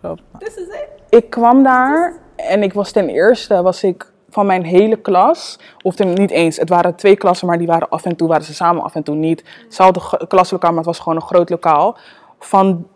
Klopt. 0.00 0.22
This 0.38 0.56
is 0.56 0.66
it. 0.66 0.88
ik 1.08 1.30
kwam 1.30 1.62
daar 1.62 2.18
en 2.36 2.62
ik 2.62 2.72
was 2.72 2.90
ten 2.90 3.08
eerste 3.08 3.62
was 3.62 3.82
ik 3.82 4.12
van 4.34 4.46
mijn 4.46 4.64
hele 4.64 4.96
klas, 4.96 5.58
of 5.82 5.94
ten, 5.94 6.12
niet 6.12 6.30
eens, 6.30 6.56
het 6.56 6.68
waren 6.68 6.94
twee 6.94 7.16
klassen, 7.16 7.46
maar 7.46 7.58
die 7.58 7.66
waren 7.66 7.88
af 7.88 8.04
en 8.04 8.16
toe 8.16 8.28
waren 8.28 8.44
ze 8.44 8.54
samen, 8.54 8.82
af 8.82 8.94
en 8.94 9.02
toe 9.02 9.14
niet. 9.14 9.44
Hetzelfde 9.64 10.26
klaslokaal, 10.26 10.70
maar 10.70 10.78
het 10.78 10.86
was 10.86 10.98
gewoon 10.98 11.16
een 11.16 11.26
groot 11.26 11.50
lokaal. 11.50 11.96
Van 12.38 12.86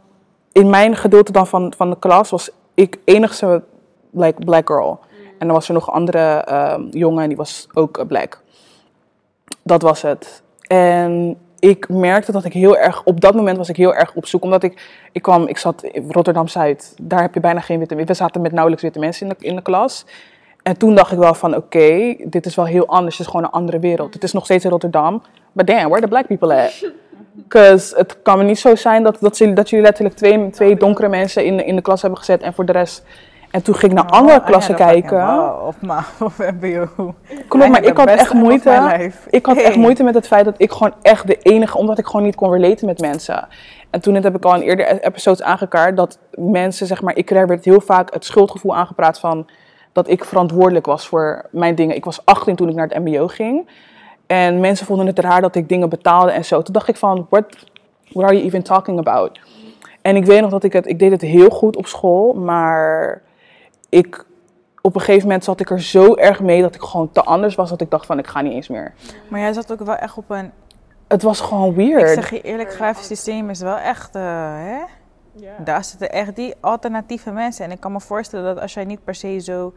in 0.59 0.71
mijn 0.71 0.97
gedeelte 0.97 1.33
dan 1.33 1.47
van, 1.47 1.73
van 1.77 1.91
de 1.91 1.99
klas 1.99 2.31
was 2.31 2.51
ik 2.75 2.99
enigste 3.05 3.63
like, 4.11 4.45
black 4.45 4.67
girl. 4.67 5.01
En 5.39 5.47
dan 5.47 5.57
was 5.57 5.69
er 5.69 5.75
nog 5.75 5.87
een 5.87 5.93
andere 5.93 6.19
ehm, 6.19 6.83
jongen 6.91 7.23
en 7.23 7.29
die 7.29 7.37
was 7.37 7.67
ook 7.75 7.99
eh, 7.99 8.07
black. 8.07 8.41
Dat 9.63 9.83
was 9.83 10.03
het. 10.03 10.43
En 10.67 11.37
ik 11.59 11.89
merkte 11.89 12.33
dat 12.33 12.45
ik 12.45 12.53
heel 12.53 12.77
erg, 12.77 13.05
op 13.05 13.21
dat 13.21 13.35
moment 13.35 13.57
was 13.57 13.69
ik 13.69 13.77
heel 13.77 13.95
erg 13.95 14.15
op 14.15 14.27
zoek. 14.27 14.43
Omdat 14.43 14.63
ik, 14.63 15.09
ik 15.13 15.23
kwam, 15.23 15.47
ik 15.47 15.59
zat 15.59 15.83
in 15.83 16.11
Rotterdam-Zuid. 16.11 16.95
Daar 17.01 17.21
heb 17.21 17.35
je 17.35 17.41
bijna 17.41 17.61
geen 17.61 17.79
witte 17.79 17.95
mensen. 17.95 18.15
We 18.15 18.23
zaten 18.23 18.41
met 18.41 18.53
nauwelijks 18.53 18.85
witte 18.85 18.99
mensen 18.99 19.27
in 19.27 19.35
de, 19.39 19.47
in 19.47 19.57
de 19.57 19.63
klas. 19.63 20.05
En 20.63 20.79
toen 20.79 20.95
dacht 20.95 21.13
ik 21.13 21.19
wel 21.19 21.35
van, 21.35 21.57
oké, 21.57 22.17
dit 22.25 22.47
is 22.47 22.55
wel 22.55 22.67
heel 22.67 22.87
anders. 22.87 23.19
Het 23.19 23.27
is 23.27 23.33
gewoon 23.33 23.47
een 23.47 23.53
andere 23.53 23.79
wereld. 23.79 24.15
Het 24.15 24.23
is 24.23 24.33
nog 24.33 24.45
steeds 24.45 24.65
in 24.65 24.71
Rotterdam. 24.71 25.23
But 25.53 25.67
damn, 25.67 25.89
where 25.89 26.01
the 26.01 26.09
black 26.09 26.27
people 26.27 26.63
at? 26.63 26.85
Because 27.43 27.97
het 27.97 28.17
kan 28.23 28.39
me 28.39 28.45
niet 28.45 28.59
zo 28.59 28.75
zijn 28.77 29.03
dat, 29.03 29.17
dat, 29.21 29.37
ze, 29.37 29.53
dat 29.53 29.69
jullie 29.71 29.85
letterlijk 29.85 30.17
twee, 30.17 30.51
twee 30.51 30.77
donkere 30.77 31.09
mensen 31.09 31.45
in, 31.45 31.57
de- 31.57 31.65
in 31.65 31.77
de 31.77 31.83
klas 31.83 32.01
hebben 32.01 32.19
gezet. 32.19 32.43
En 32.43 32.55
voor 32.55 32.65
de 32.65 32.73
rest... 32.73 33.05
En 33.51 33.63
toen 33.63 33.75
ging 33.75 33.93
ik 33.93 33.99
naar 33.99 34.11
andere 34.11 34.39
Oh, 34.39 34.47
klassen 34.47 34.75
kijken. 34.75 35.19
Op, 35.67 35.75
ma 35.81 36.05
op 36.21 36.33
MBO. 36.61 37.15
Klopt, 37.49 37.69
maar 37.69 37.85
ik 37.85 37.97
had 37.97 38.09
echt 38.09 38.31
of 38.31 38.33
moeite. 38.35 39.11
Ik 39.31 39.47
had 39.47 39.57
echt 39.57 39.77
moeite 39.77 40.03
met 40.03 40.15
het 40.15 40.27
feit 40.27 40.45
dat 40.45 40.55
ik 40.57 40.73
gewoon 40.73 40.93
echt 41.03 41.27
de 41.27 41.39
enige, 41.43 41.79
omdat 41.79 41.99
ik 41.99 42.07
gewoon 42.07 42.23
niet 42.23 42.35
kon 42.35 42.53
relaten 42.53 42.87
met 42.87 43.01
mensen. 43.01 43.49
En 43.91 44.01
toen 44.01 44.15
heb 44.15 44.37
ik 44.37 44.45
al 44.45 44.55
in 44.55 44.61
eerdere 44.61 45.01
episodes 45.05 45.43
aangekaart 45.43 45.97
dat 45.97 46.19
mensen, 46.35 46.87
zeg 46.87 47.03
maar, 47.03 47.17
ik 47.17 47.31
er 47.31 47.47
werd 47.47 47.65
heel 47.65 47.81
vaak 47.81 48.13
het 48.15 48.25
schuldgevoel 48.25 48.77
aangepraat 48.77 49.21
van 49.21 49.47
dat 49.93 50.09
ik 50.09 50.25
verantwoordelijk 50.25 50.87
was 50.87 51.09
voor 51.09 51.47
mijn 51.51 51.75
dingen. 51.75 51.97
Ik 51.97 52.05
was 52.05 52.21
18 52.25 52.57
toen 52.57 52.69
ik 52.69 52.75
naar 52.75 52.89
het 52.89 53.05
MBO 53.05 53.27
ging. 53.27 53.69
En 54.29 54.61
mensen 54.61 54.87
vonden 54.87 55.07
het 55.07 55.19
raar 55.19 55.41
dat 55.41 55.55
ik 55.55 55.69
dingen 55.69 55.89
betaalde 55.89 56.31
en 56.31 56.45
zo. 56.45 56.63
Toen 56.63 56.73
dacht 56.73 56.89
ik 56.89 56.97
van, 56.97 57.27
what, 57.31 57.45
what 58.13 58.25
are 58.25 58.35
you 58.35 58.45
even 58.47 58.63
talking 58.63 58.99
about? 58.99 59.41
En 60.03 60.17
ik 60.17 60.25
weet 60.25 60.41
nog 60.41 60.51
dat 60.51 60.65
ik 60.65 60.73
het, 60.73 60.87
ik 60.87 60.99
deed 60.99 61.11
het 61.11 61.21
heel 61.21 61.49
goed 61.49 61.77
op 61.77 61.87
school, 61.87 62.33
maar 62.33 63.23
ik, 63.89 64.25
op 64.81 64.95
een 64.95 65.01
gegeven 65.01 65.27
moment 65.27 65.45
zat 65.45 65.61
ik 65.61 65.71
er 65.71 65.81
zo 65.83 66.15
erg 66.15 66.41
mee 66.41 66.63
dat 66.63 66.75
ik 66.75 66.83
gewoon 66.83 67.13
te 67.13 67.23
anders 67.25 67.55
was 67.55 67.71
dat 67.71 67.81
ik 67.81 67.91
dacht 67.91 68.07
van, 68.07 68.19
ik 68.19 68.27
ga 68.27 68.41
niet 68.41 68.53
eens 68.53 68.69
meer. 68.69 68.93
Maar 69.29 69.41
jij 69.41 69.53
zat 69.53 69.73
ook 69.73 69.81
wel 69.81 69.97
echt 69.97 70.17
op 70.17 70.31
een... 70.31 70.51
Het 71.09 71.23
was 71.23 71.41
gewoon 71.41 71.69
Ik 71.71 71.77
weird. 71.77 72.09
zeg 72.15 72.31
je 72.31 72.41
eerlijk, 72.41 72.73
grafisch 72.75 73.07
systeem 73.07 73.51
is 73.51 73.61
wel 73.61 73.77
echt... 73.79 74.15
eh, 74.15 74.23
hè? 74.55 74.79
Ja. 75.33 75.53
Daar 75.65 75.85
zitten 75.85 76.11
echt 76.13 76.37
die 76.37 76.55
alternatieve 76.61 77.31
mensen. 77.31 77.65
En 77.65 77.71
ik 77.71 77.81
kan 77.81 77.93
me 77.93 78.01
voorstellen 78.01 78.55
dat 78.55 78.63
als 78.63 78.75
jij 78.75 78.85
niet 78.85 79.05
per 79.05 79.15
se 79.15 79.39
zo... 79.39 79.73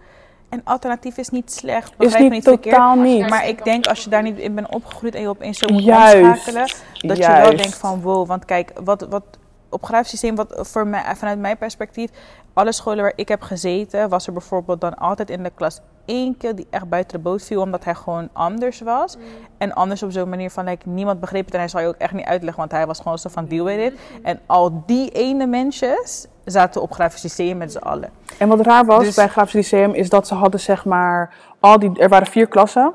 En 0.52 0.62
alternatief 0.64 1.18
is 1.18 1.30
niet 1.30 1.52
slecht, 1.52 1.90
is 1.90 1.96
begrijp 1.98 2.18
me 2.18 2.24
niet 2.24 2.32
niet 2.32 2.44
verkeerd. 2.44 2.76
totaal 2.76 2.96
niet. 2.96 3.30
Maar 3.30 3.48
ik 3.48 3.64
denk 3.64 3.88
als 3.88 4.04
je 4.04 4.10
daar 4.10 4.24
niet 4.24 4.38
in 4.38 4.56
bent 4.56 4.70
opgegroeid 4.70 5.16
en 5.16 5.22
je 5.22 5.30
opeens 5.30 5.58
zo 5.58 5.68
moet 5.68 5.84
Juist. 5.84 6.16
omschakelen, 6.16 6.72
dat 6.94 7.18
je 7.18 7.28
wel 7.28 7.58
denkt 7.58 7.76
van 7.76 8.02
wow, 8.02 8.28
want 8.28 8.46
kijk, 8.46 8.72
wat, 8.84 9.02
wat 9.10 9.24
op 9.70 9.84
grafisch 9.84 10.10
systeem, 10.10 10.36
wat 10.36 10.68
voor 10.68 10.88
mij, 10.88 11.16
vanuit 11.16 11.40
mijn 11.40 11.58
perspectief, 11.58 12.10
alle 12.54 12.72
scholen 12.72 13.02
waar 13.02 13.14
ik 13.16 13.28
heb 13.28 13.42
gezeten, 13.42 14.10
was 14.10 14.28
er 14.28 14.34
bijvoorbeeld 14.34 14.82
dan 14.82 14.98
altijd 14.98 15.30
in 15.30 15.44
de 15.44 15.52
klas 15.56 15.80
één 16.06 16.38
keer 16.38 16.56
die 16.56 16.68
echt 16.70 16.90
buiten 16.90 17.18
de 17.18 17.24
boot 17.24 17.44
viel, 17.44 17.62
omdat 17.62 17.84
hij 17.84 17.96
gewoon 17.96 18.30
anders 18.34 18.82
was. 18.82 19.18
En 19.58 19.74
anders 19.74 20.04
op 20.04 20.12
zo'n 20.12 20.30
manier 20.30 20.50
van, 20.50 20.66
like, 20.66 20.90
niemand 20.90 21.20
begreep 21.20 21.46
het 21.46 21.54
en 21.54 21.60
hij 21.60 21.70
zal 21.70 21.82
je 21.82 21.88
ook 21.88 21.96
echt 21.98 22.14
niet 22.14 22.26
uitleggen, 22.26 22.60
want 22.60 22.72
hij 22.72 22.88
was 22.88 23.00
gewoon 23.00 23.18
zo 23.18 23.30
van 23.30 23.46
deal 23.46 23.66
with 23.66 23.80
it. 23.94 24.00
En 24.24 24.40
al 24.46 24.84
die 24.86 25.10
ene 25.10 25.46
mensjes 25.48 26.28
zaten 26.46 26.82
op 26.82 26.92
grafisch 26.92 27.22
systeem 27.22 27.58
met 27.58 27.72
z'n 27.72 27.78
allen. 27.78 28.10
En 28.38 28.48
wat 28.48 28.60
raar 28.60 28.86
was 28.86 29.04
Dus- 29.04 29.16
bij 29.16 29.28
Grafisch 29.28 29.54
Lyceum 29.54 29.94
is 29.94 30.10
dat 30.10 30.28
ze 30.28 30.34
hadden 30.36 30.60
zeg 30.60 30.86
maar, 30.86 31.34
al 31.60 31.80
die, 31.80 32.00
er 32.00 32.10
waren 32.10 32.28
vier 32.28 32.48
klassen. 32.48 32.94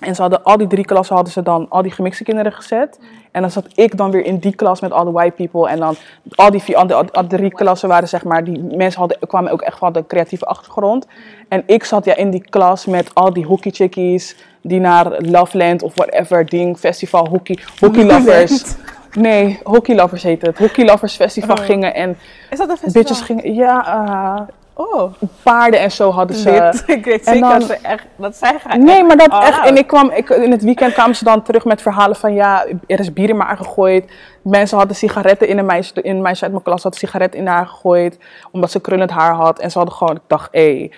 En 0.00 0.14
ze 0.14 0.20
hadden 0.20 0.42
al 0.44 0.56
die 0.56 0.66
drie 0.66 0.84
klassen 0.84 1.14
hadden 1.14 1.32
ze 1.32 1.42
dan 1.42 1.66
al 1.68 1.82
die 1.82 1.90
gemixte 1.90 2.24
kinderen 2.24 2.52
gezet. 2.52 2.98
En 3.30 3.40
dan 3.40 3.50
zat 3.50 3.66
ik 3.74 3.96
dan 3.96 4.10
weer 4.10 4.24
in 4.24 4.38
die 4.38 4.54
klas 4.54 4.80
met 4.80 4.92
al 4.92 5.04
de 5.04 5.10
white 5.10 5.34
people. 5.34 5.68
En 5.68 5.78
dan 5.78 5.96
al 6.34 6.50
die 6.50 6.62
vier, 6.62 6.76
al, 6.76 7.10
al 7.10 7.26
drie 7.26 7.50
klassen 7.50 7.88
waren 7.88 8.08
zeg 8.08 8.24
maar, 8.24 8.44
die 8.44 8.62
mensen 8.76 9.00
hadden, 9.00 9.18
kwamen 9.28 9.52
ook 9.52 9.60
echt 9.62 9.78
van 9.78 9.92
de 9.92 10.06
creatieve 10.06 10.44
achtergrond. 10.44 11.06
En 11.48 11.62
ik 11.66 11.84
zat 11.84 12.04
ja 12.04 12.14
in 12.16 12.30
die 12.30 12.44
klas 12.50 12.86
met 12.86 13.14
al 13.14 13.32
die 13.32 13.44
hockey 13.44 13.70
chickies 13.72 14.36
die 14.60 14.80
naar 14.80 15.20
Loveland 15.22 15.82
of 15.82 15.94
whatever 15.94 16.46
ding, 16.46 16.78
festival, 16.78 17.28
hockey, 17.28 17.58
hockey 17.80 18.04
lovers. 18.04 18.74
Nee, 19.12 19.60
hockey 19.64 19.94
lovers 19.94 20.22
heet 20.22 20.42
het. 20.42 20.58
Hockey 20.58 20.84
lovers 20.84 21.16
festival 21.16 21.56
Oh. 21.56 21.64
gingen 21.64 21.94
en 21.94 22.16
Is 22.50 22.58
dat 22.58 22.68
een 22.68 22.76
festival? 22.76 23.02
bitches 23.02 23.20
gingen, 23.20 23.54
ja, 23.54 23.86
eh, 23.86 24.40
Oh, 24.78 25.12
paarden 25.42 25.80
en 25.80 25.90
zo 25.92 26.10
hadden 26.10 26.36
ze. 26.36 26.50
dit. 26.50 26.82
Ik 26.96 27.04
weet 27.04 27.24
en 27.26 27.34
zeker 27.34 27.48
dan- 27.48 27.58
dat 27.58 27.68
ze 27.68 27.78
echt, 27.82 28.04
dat 28.16 28.36
zij 28.36 28.58
gaan 28.58 28.84
Nee, 28.84 29.04
maar 29.04 29.16
dat 29.16 29.28
all 29.30 29.42
echt. 29.42 29.58
out. 29.58 29.68
En 29.68 29.76
ik 29.76 29.86
kwam, 29.86 30.10
ik, 30.10 30.28
in 30.30 30.50
het 30.50 30.62
weekend 30.62 30.92
kwamen 30.92 31.16
ze 31.16 31.24
dan 31.24 31.42
terug 31.42 31.64
met 31.64 31.82
verhalen 31.82 32.16
van 32.16 32.34
ja, 32.34 32.66
er 32.86 33.00
is 33.00 33.12
bier 33.12 33.28
in 33.28 33.36
mijn 33.36 33.48
haar 33.48 33.56
gegooid. 33.56 34.10
Mensen 34.42 34.78
hadden 34.78 34.96
sigaretten 34.96 35.48
in 35.48 35.58
een 35.58 35.66
meisje, 35.66 36.02
in 36.02 36.16
een 36.16 36.22
meisje 36.22 36.42
uit 36.42 36.52
mijn 36.52 36.64
klas 36.64 36.82
had 36.82 36.96
sigaretten 36.96 37.40
in 37.40 37.46
haar 37.46 37.66
gegooid. 37.66 38.18
Omdat 38.52 38.70
ze 38.70 38.80
krullend 38.80 39.10
haar 39.10 39.34
had. 39.34 39.58
En 39.58 39.70
ze 39.70 39.78
hadden 39.78 39.96
gewoon, 39.96 40.16
ik 40.16 40.22
dacht, 40.26 40.48
hé. 40.52 40.90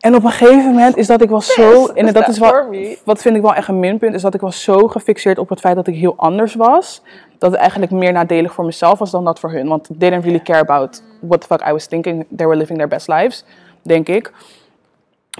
En 0.00 0.14
op 0.14 0.24
een 0.24 0.30
gegeven 0.30 0.64
moment 0.70 0.96
is 0.96 1.06
dat 1.06 1.22
ik 1.22 1.30
was 1.30 1.52
zo. 1.52 1.86
En 1.86 2.12
dat 2.12 2.28
is 2.28 2.38
wel, 2.38 2.74
wat 3.04 3.22
vind 3.22 3.36
ik 3.36 3.42
wel 3.42 3.54
echt 3.54 3.68
een 3.68 3.80
minpunt, 3.80 4.14
is 4.14 4.22
dat 4.22 4.34
ik 4.34 4.40
was 4.40 4.62
zo 4.62 4.88
gefixeerd 4.88 5.38
op 5.38 5.48
het 5.48 5.60
feit 5.60 5.76
dat 5.76 5.86
ik 5.86 5.94
heel 5.94 6.14
anders 6.16 6.54
was. 6.54 7.02
Dat 7.38 7.50
het 7.50 7.60
eigenlijk 7.60 7.92
meer 7.92 8.12
nadelig 8.12 8.52
voor 8.52 8.64
mezelf 8.64 8.98
was 8.98 9.10
dan 9.10 9.24
dat 9.24 9.40
voor 9.40 9.50
hun. 9.50 9.68
Want 9.68 9.84
they 9.98 10.10
didn't 10.10 10.24
really 10.24 10.42
care 10.42 10.60
about 10.60 11.02
what 11.20 11.40
the 11.40 11.46
fuck 11.46 11.68
I 11.68 11.72
was 11.72 11.86
thinking. 11.86 12.26
They 12.36 12.46
were 12.46 12.58
living 12.58 12.78
their 12.78 12.90
best 12.90 13.08
lives, 13.08 13.44
denk 13.82 14.08
ik. 14.08 14.32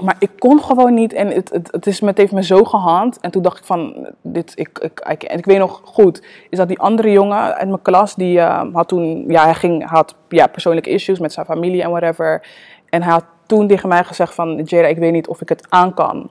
Maar 0.02 0.16
ik 0.18 0.30
kon 0.38 0.62
gewoon 0.62 0.94
niet 0.94 1.12
en 1.12 1.28
het, 1.28 1.50
het, 1.50 1.68
het, 1.72 1.86
is, 1.86 2.00
het 2.00 2.18
heeft 2.18 2.32
me 2.32 2.42
zo 2.42 2.64
gehand. 2.64 3.20
En 3.20 3.30
toen 3.30 3.42
dacht 3.42 3.58
ik 3.58 3.64
van, 3.64 4.08
dit, 4.22 4.52
ik, 4.54 4.78
ik, 4.78 5.00
ik, 5.08 5.22
en 5.22 5.38
ik 5.38 5.44
weet 5.44 5.58
nog 5.58 5.80
goed, 5.84 6.22
is 6.50 6.58
dat 6.58 6.68
die 6.68 6.78
andere 6.78 7.10
jongen 7.10 7.54
uit 7.54 7.68
mijn 7.68 7.82
klas, 7.82 8.14
die 8.14 8.40
eh, 8.40 8.62
had 8.72 8.88
toen, 8.88 9.24
ja, 9.28 9.44
hij 9.44 9.54
ging, 9.54 9.88
had 9.88 10.14
ja, 10.28 10.46
persoonlijke 10.46 10.90
issues 10.90 11.18
met 11.18 11.32
zijn 11.32 11.46
familie 11.46 11.82
en 11.82 11.90
whatever. 11.90 12.46
En 12.88 13.02
hij 13.02 13.12
had 13.12 13.24
toen 13.46 13.66
tegen 13.66 13.88
mij 13.88 14.04
gezegd 14.04 14.34
van, 14.34 14.62
Jada, 14.64 14.86
ik 14.86 14.98
weet 14.98 15.12
niet 15.12 15.28
of 15.28 15.40
ik 15.40 15.48
het 15.48 15.66
aan 15.68 15.94
kan. 15.94 16.30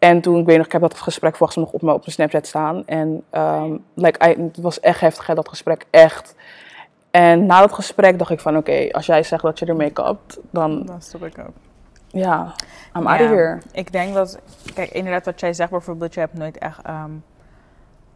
En 0.00 0.20
toen, 0.20 0.38
ik 0.40 0.46
weet 0.46 0.56
nog, 0.56 0.66
ik 0.66 0.72
heb 0.72 0.80
dat 0.80 1.00
gesprek 1.00 1.36
volgens 1.36 1.56
mij 1.58 1.64
nog 1.66 1.74
op 1.74 1.82
mijn, 1.82 1.94
op 1.94 2.00
mijn 2.00 2.12
Snapchat 2.12 2.46
staan. 2.46 2.86
En 2.86 3.22
ehm, 3.30 3.76
like, 3.94 4.28
I- 4.30 4.42
het 4.42 4.56
was 4.56 4.80
echt 4.80 5.00
heftig, 5.00 5.26
hè, 5.26 5.34
dat 5.34 5.48
gesprek, 5.48 5.86
echt. 5.90 6.34
En 7.10 7.46
na 7.46 7.60
dat 7.60 7.72
gesprek 7.72 8.18
dacht 8.18 8.30
ik 8.30 8.40
van, 8.40 8.56
oké, 8.56 8.88
als 8.92 9.06
jij 9.06 9.22
zegt 9.22 9.42
dat 9.42 9.58
je 9.58 9.66
ermee 9.66 9.90
kapt, 9.90 10.38
dan, 10.50 10.82
Dan 10.86 11.02
stop 11.02 11.24
ik 11.24 11.38
ook. 11.38 11.54
ja, 12.06 12.54
I'm 12.96 13.06
out 13.06 13.18
Ja. 13.18 13.24
of 13.24 13.30
here. 13.30 13.58
Ik 13.72 13.92
denk 13.92 14.14
dat, 14.14 14.38
kijk, 14.74 14.90
inderdaad 14.90 15.24
wat 15.24 15.40
jij 15.40 15.52
zegt 15.52 15.70
bijvoorbeeld, 15.70 16.14
je 16.14 16.20
hebt 16.20 16.34
nooit 16.38 16.58
echt 16.58 16.82
ehm, 16.82 17.10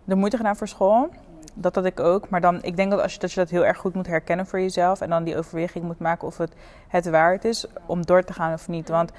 de 0.04 0.14
moeite 0.14 0.36
gedaan 0.36 0.56
voor 0.56 0.68
school. 0.68 1.08
Dat 1.54 1.74
had 1.74 1.84
ik 1.84 2.00
ook. 2.00 2.28
Maar 2.28 2.40
dan, 2.40 2.62
ik 2.62 2.76
denk 2.76 2.90
dat, 2.90 3.00
als 3.00 3.12
je, 3.12 3.18
dat 3.18 3.32
je 3.32 3.40
dat 3.40 3.50
heel 3.50 3.64
erg 3.64 3.78
goed 3.78 3.94
moet 3.94 4.06
herkennen 4.06 4.46
voor 4.46 4.60
jezelf. 4.60 5.00
En 5.00 5.10
dan 5.10 5.24
die 5.24 5.36
overweging 5.38 5.84
moet 5.84 5.98
maken 5.98 6.26
of 6.28 6.36
het 6.38 6.52
het 6.88 7.10
waard 7.10 7.44
is 7.44 7.66
om 7.86 8.06
door 8.06 8.22
te 8.24 8.32
gaan 8.32 8.52
of 8.52 8.68
niet. 8.68 8.88
Want 8.88 9.12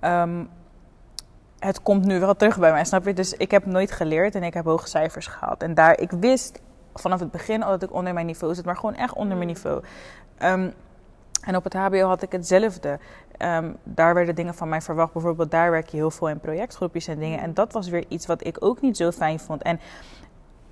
ehm, 0.00 0.44
het 1.66 1.82
komt 1.82 2.04
nu 2.04 2.20
wel 2.20 2.34
terug 2.34 2.58
bij 2.58 2.72
mij, 2.72 2.84
snap 2.84 3.04
je? 3.04 3.12
Dus 3.12 3.32
ik 3.32 3.50
heb 3.50 3.66
nooit 3.66 3.92
geleerd 3.92 4.34
en 4.34 4.42
ik 4.42 4.54
heb 4.54 4.64
hoge 4.64 4.88
cijfers 4.88 5.26
gehaald. 5.26 5.62
En 5.62 5.74
daar, 5.74 6.00
ik 6.00 6.10
wist 6.10 6.60
vanaf 6.94 7.20
het 7.20 7.30
begin 7.30 7.62
al 7.62 7.70
dat 7.70 7.82
ik 7.82 7.92
onder 7.92 8.14
mijn 8.14 8.26
niveau 8.26 8.54
zit, 8.54 8.64
maar 8.64 8.76
gewoon 8.76 8.94
echt 8.94 9.14
onder 9.14 9.36
mijn 9.36 9.48
niveau. 9.48 9.82
Ehm, 10.38 10.70
en 11.42 11.56
op 11.56 11.64
het 11.64 11.74
HBO 11.74 12.06
had 12.06 12.22
ik 12.22 12.32
hetzelfde. 12.32 12.98
Ehm, 13.36 13.72
daar 13.82 14.14
werden 14.14 14.34
dingen 14.34 14.54
van 14.54 14.68
mij 14.68 14.80
verwacht. 14.80 15.12
Bijvoorbeeld, 15.12 15.50
daar 15.50 15.70
werk 15.70 15.88
je 15.88 15.96
heel 15.96 16.10
veel 16.10 16.28
in 16.28 16.40
projectgroepjes 16.40 17.06
en 17.06 17.18
dingen. 17.18 17.40
En 17.40 17.54
dat 17.54 17.72
was 17.72 17.88
weer 17.88 18.04
iets 18.08 18.26
wat 18.26 18.46
ik 18.46 18.56
ook 18.64 18.80
niet 18.80 18.96
zo 18.96 19.10
fijn 19.10 19.38
vond. 19.38 19.62
En 19.62 19.80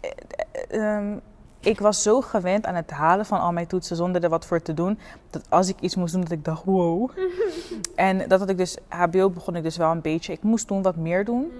eh, 0.00 0.96
ehm, 0.96 1.18
ik 1.64 1.80
was 1.80 2.02
zo 2.02 2.20
gewend 2.20 2.66
aan 2.66 2.74
het 2.74 2.90
halen 2.90 3.26
van 3.26 3.40
al 3.40 3.52
mijn 3.52 3.66
toetsen 3.66 3.96
zonder 3.96 4.22
er 4.22 4.28
wat 4.28 4.46
voor 4.46 4.62
te 4.62 4.74
doen. 4.74 4.98
Dat 5.30 5.46
als 5.48 5.68
ik 5.68 5.80
iets 5.80 5.96
moest 5.96 6.12
doen, 6.12 6.22
dat 6.22 6.30
ik 6.30 6.44
dacht, 6.44 6.64
wow. 6.64 7.10
en 7.96 8.28
dat 8.28 8.40
had 8.40 8.48
ik 8.48 8.56
dus, 8.56 8.78
HBO 8.88 9.30
begon 9.30 9.56
ik 9.56 9.62
dus 9.62 9.76
wel 9.76 9.90
een 9.90 10.00
beetje. 10.00 10.32
Ik 10.32 10.42
moest 10.42 10.66
toen 10.66 10.82
wat 10.82 10.96
meer 10.96 11.24
doen. 11.24 11.52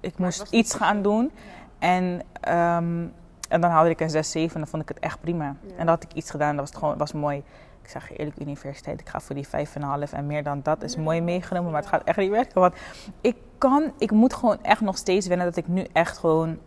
Ik 0.00 0.18
moest 0.18 0.46
iets 0.50 0.74
gaan 0.74 1.02
doen. 1.02 1.30
En, 1.78 2.22
ehm, 2.40 3.06
en 3.48 3.60
dan 3.60 3.70
haalde 3.70 3.90
ik 3.90 4.00
een 4.00 4.10
6, 4.10 4.30
7 4.30 4.54
en 4.54 4.60
dan 4.60 4.70
vond 4.70 4.82
ik 4.82 4.88
het 4.88 4.98
echt 4.98 5.20
prima. 5.20 5.46
En 5.46 5.76
dan 5.76 5.88
had 5.88 6.02
ik 6.02 6.12
iets 6.12 6.30
gedaan, 6.30 6.50
dat 6.56 6.60
was, 6.60 6.68
het 6.68 6.78
gewoon, 6.78 6.98
was 6.98 7.12
mooi. 7.12 7.42
Ik 7.82 7.88
zeg 7.88 8.08
je 8.08 8.16
eerlijk, 8.16 8.40
universiteit, 8.40 9.00
ik 9.00 9.08
ga 9.08 9.20
voor 9.20 9.34
die 9.34 9.46
5,5 9.46 10.12
en 10.12 10.26
meer 10.26 10.42
dan 10.42 10.60
dat 10.62 10.82
is 10.82 10.96
mooi 10.96 11.20
meegenomen. 11.20 11.70
Maar 11.70 11.80
het 11.80 11.90
gaat 11.90 12.04
echt 12.04 12.18
niet 12.18 12.30
werken. 12.30 12.60
Want 12.60 12.74
ik 13.20 13.36
kan, 13.58 13.92
ik 13.98 14.10
moet 14.10 14.34
gewoon 14.34 14.62
echt 14.62 14.80
nog 14.80 14.96
steeds 14.96 15.26
wennen 15.26 15.46
dat 15.46 15.56
ik 15.56 15.68
nu 15.68 15.86
echt 15.92 16.18
gewoon 16.18 16.58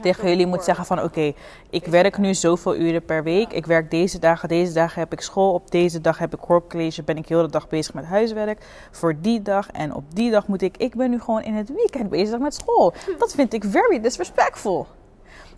tegen 0.00 0.28
jullie 0.28 0.46
moet 0.46 0.64
zeggen 0.64 0.84
van 0.84 1.02
oké, 1.02 1.32
ik 1.70 1.86
werk 1.86 2.18
nu 2.18 2.34
zoveel 2.34 2.76
uren 2.76 3.04
per 3.04 3.22
week. 3.22 3.52
Ik 3.52 3.66
werk 3.66 3.90
deze 3.90 4.18
dagen, 4.18 4.48
deze 4.48 4.72
dagen 4.72 5.00
heb 5.00 5.12
ik 5.12 5.20
school. 5.20 5.52
Op 5.52 5.70
deze 5.70 6.00
dag 6.00 6.18
heb 6.18 6.34
ik 6.34 6.40
hoorcollege, 6.40 7.02
ben 7.02 7.16
ik 7.16 7.28
heel 7.28 7.42
de 7.42 7.50
dag 7.50 7.68
bezig 7.68 7.94
met 7.94 8.04
huiswerk. 8.04 8.66
Voor 8.90 9.14
die 9.20 9.42
dag 9.42 9.70
en 9.70 9.94
op 9.94 10.04
die 10.14 10.30
dag 10.30 10.46
moet 10.46 10.62
ik, 10.62 10.76
ik 10.76 10.94
ben 10.94 11.10
nu 11.10 11.20
gewoon 11.20 11.42
in 11.42 11.54
het 11.54 11.72
weekend 11.74 12.10
bezig 12.10 12.38
met 12.38 12.54
school. 12.54 12.94
Dat 13.18 13.34
vind 13.34 13.52
ik 13.52 13.64
very 13.64 14.00
disrespectful 14.00 14.86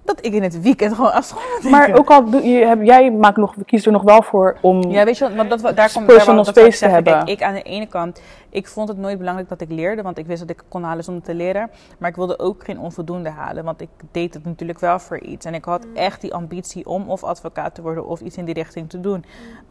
dat 0.06 0.24
ik 0.24 0.32
in 0.32 0.42
het 0.42 0.60
weekend 0.60 0.94
gewoon 0.94 1.12
afschool 1.12 1.70
Maar 1.70 1.98
ook 1.98 2.10
al 2.10 2.30
doe 2.30 2.42
je, 2.42 2.66
heb, 2.66 2.82
jij 2.82 3.10
maakt 3.10 3.36
nog, 3.36 3.54
kiest 3.64 3.86
er 3.86 3.92
nog 3.92 4.02
wel 4.02 4.22
voor 4.22 4.56
om 4.60 4.82
ja, 4.90 5.04
weet 5.04 5.18
je, 5.18 5.34
want 5.34 5.50
dat, 5.50 5.76
daar 5.76 5.92
komt 5.92 6.06
personal 6.06 6.44
daar, 6.44 6.54
space 6.54 6.78
te 6.78 6.88
hebben. 6.88 7.26
ik 7.26 7.42
aan 7.42 7.54
de 7.54 7.62
ene 7.62 7.86
kant, 7.86 8.20
ik 8.50 8.68
vond 8.68 8.88
het 8.88 8.98
nooit 8.98 9.18
belangrijk 9.18 9.48
dat 9.48 9.60
ik 9.60 9.70
leerde, 9.70 10.02
want 10.02 10.18
ik 10.18 10.26
wist 10.26 10.40
dat 10.40 10.50
ik 10.50 10.62
kon 10.68 10.82
halen 10.82 11.04
zonder 11.04 11.22
te 11.22 11.34
leren. 11.34 11.70
Maar 11.98 12.10
ik 12.10 12.16
wilde 12.16 12.38
ook 12.38 12.64
geen 12.64 12.78
onvoldoende 12.78 13.30
halen, 13.30 13.64
want 13.64 13.80
ik 13.80 13.88
deed 14.10 14.34
het 14.34 14.44
natuurlijk 14.44 14.80
wel 14.80 14.98
voor 14.98 15.20
iets. 15.20 15.46
En 15.46 15.54
ik 15.54 15.64
had 15.64 15.84
mm. 15.84 15.96
echt 15.96 16.20
die 16.20 16.34
ambitie 16.34 16.86
om 16.86 17.10
of 17.10 17.24
advocaat 17.24 17.74
te 17.74 17.82
worden 17.82 18.06
of 18.06 18.20
iets 18.20 18.36
in 18.36 18.44
die 18.44 18.54
richting 18.54 18.90
te 18.90 19.00
doen. 19.00 19.24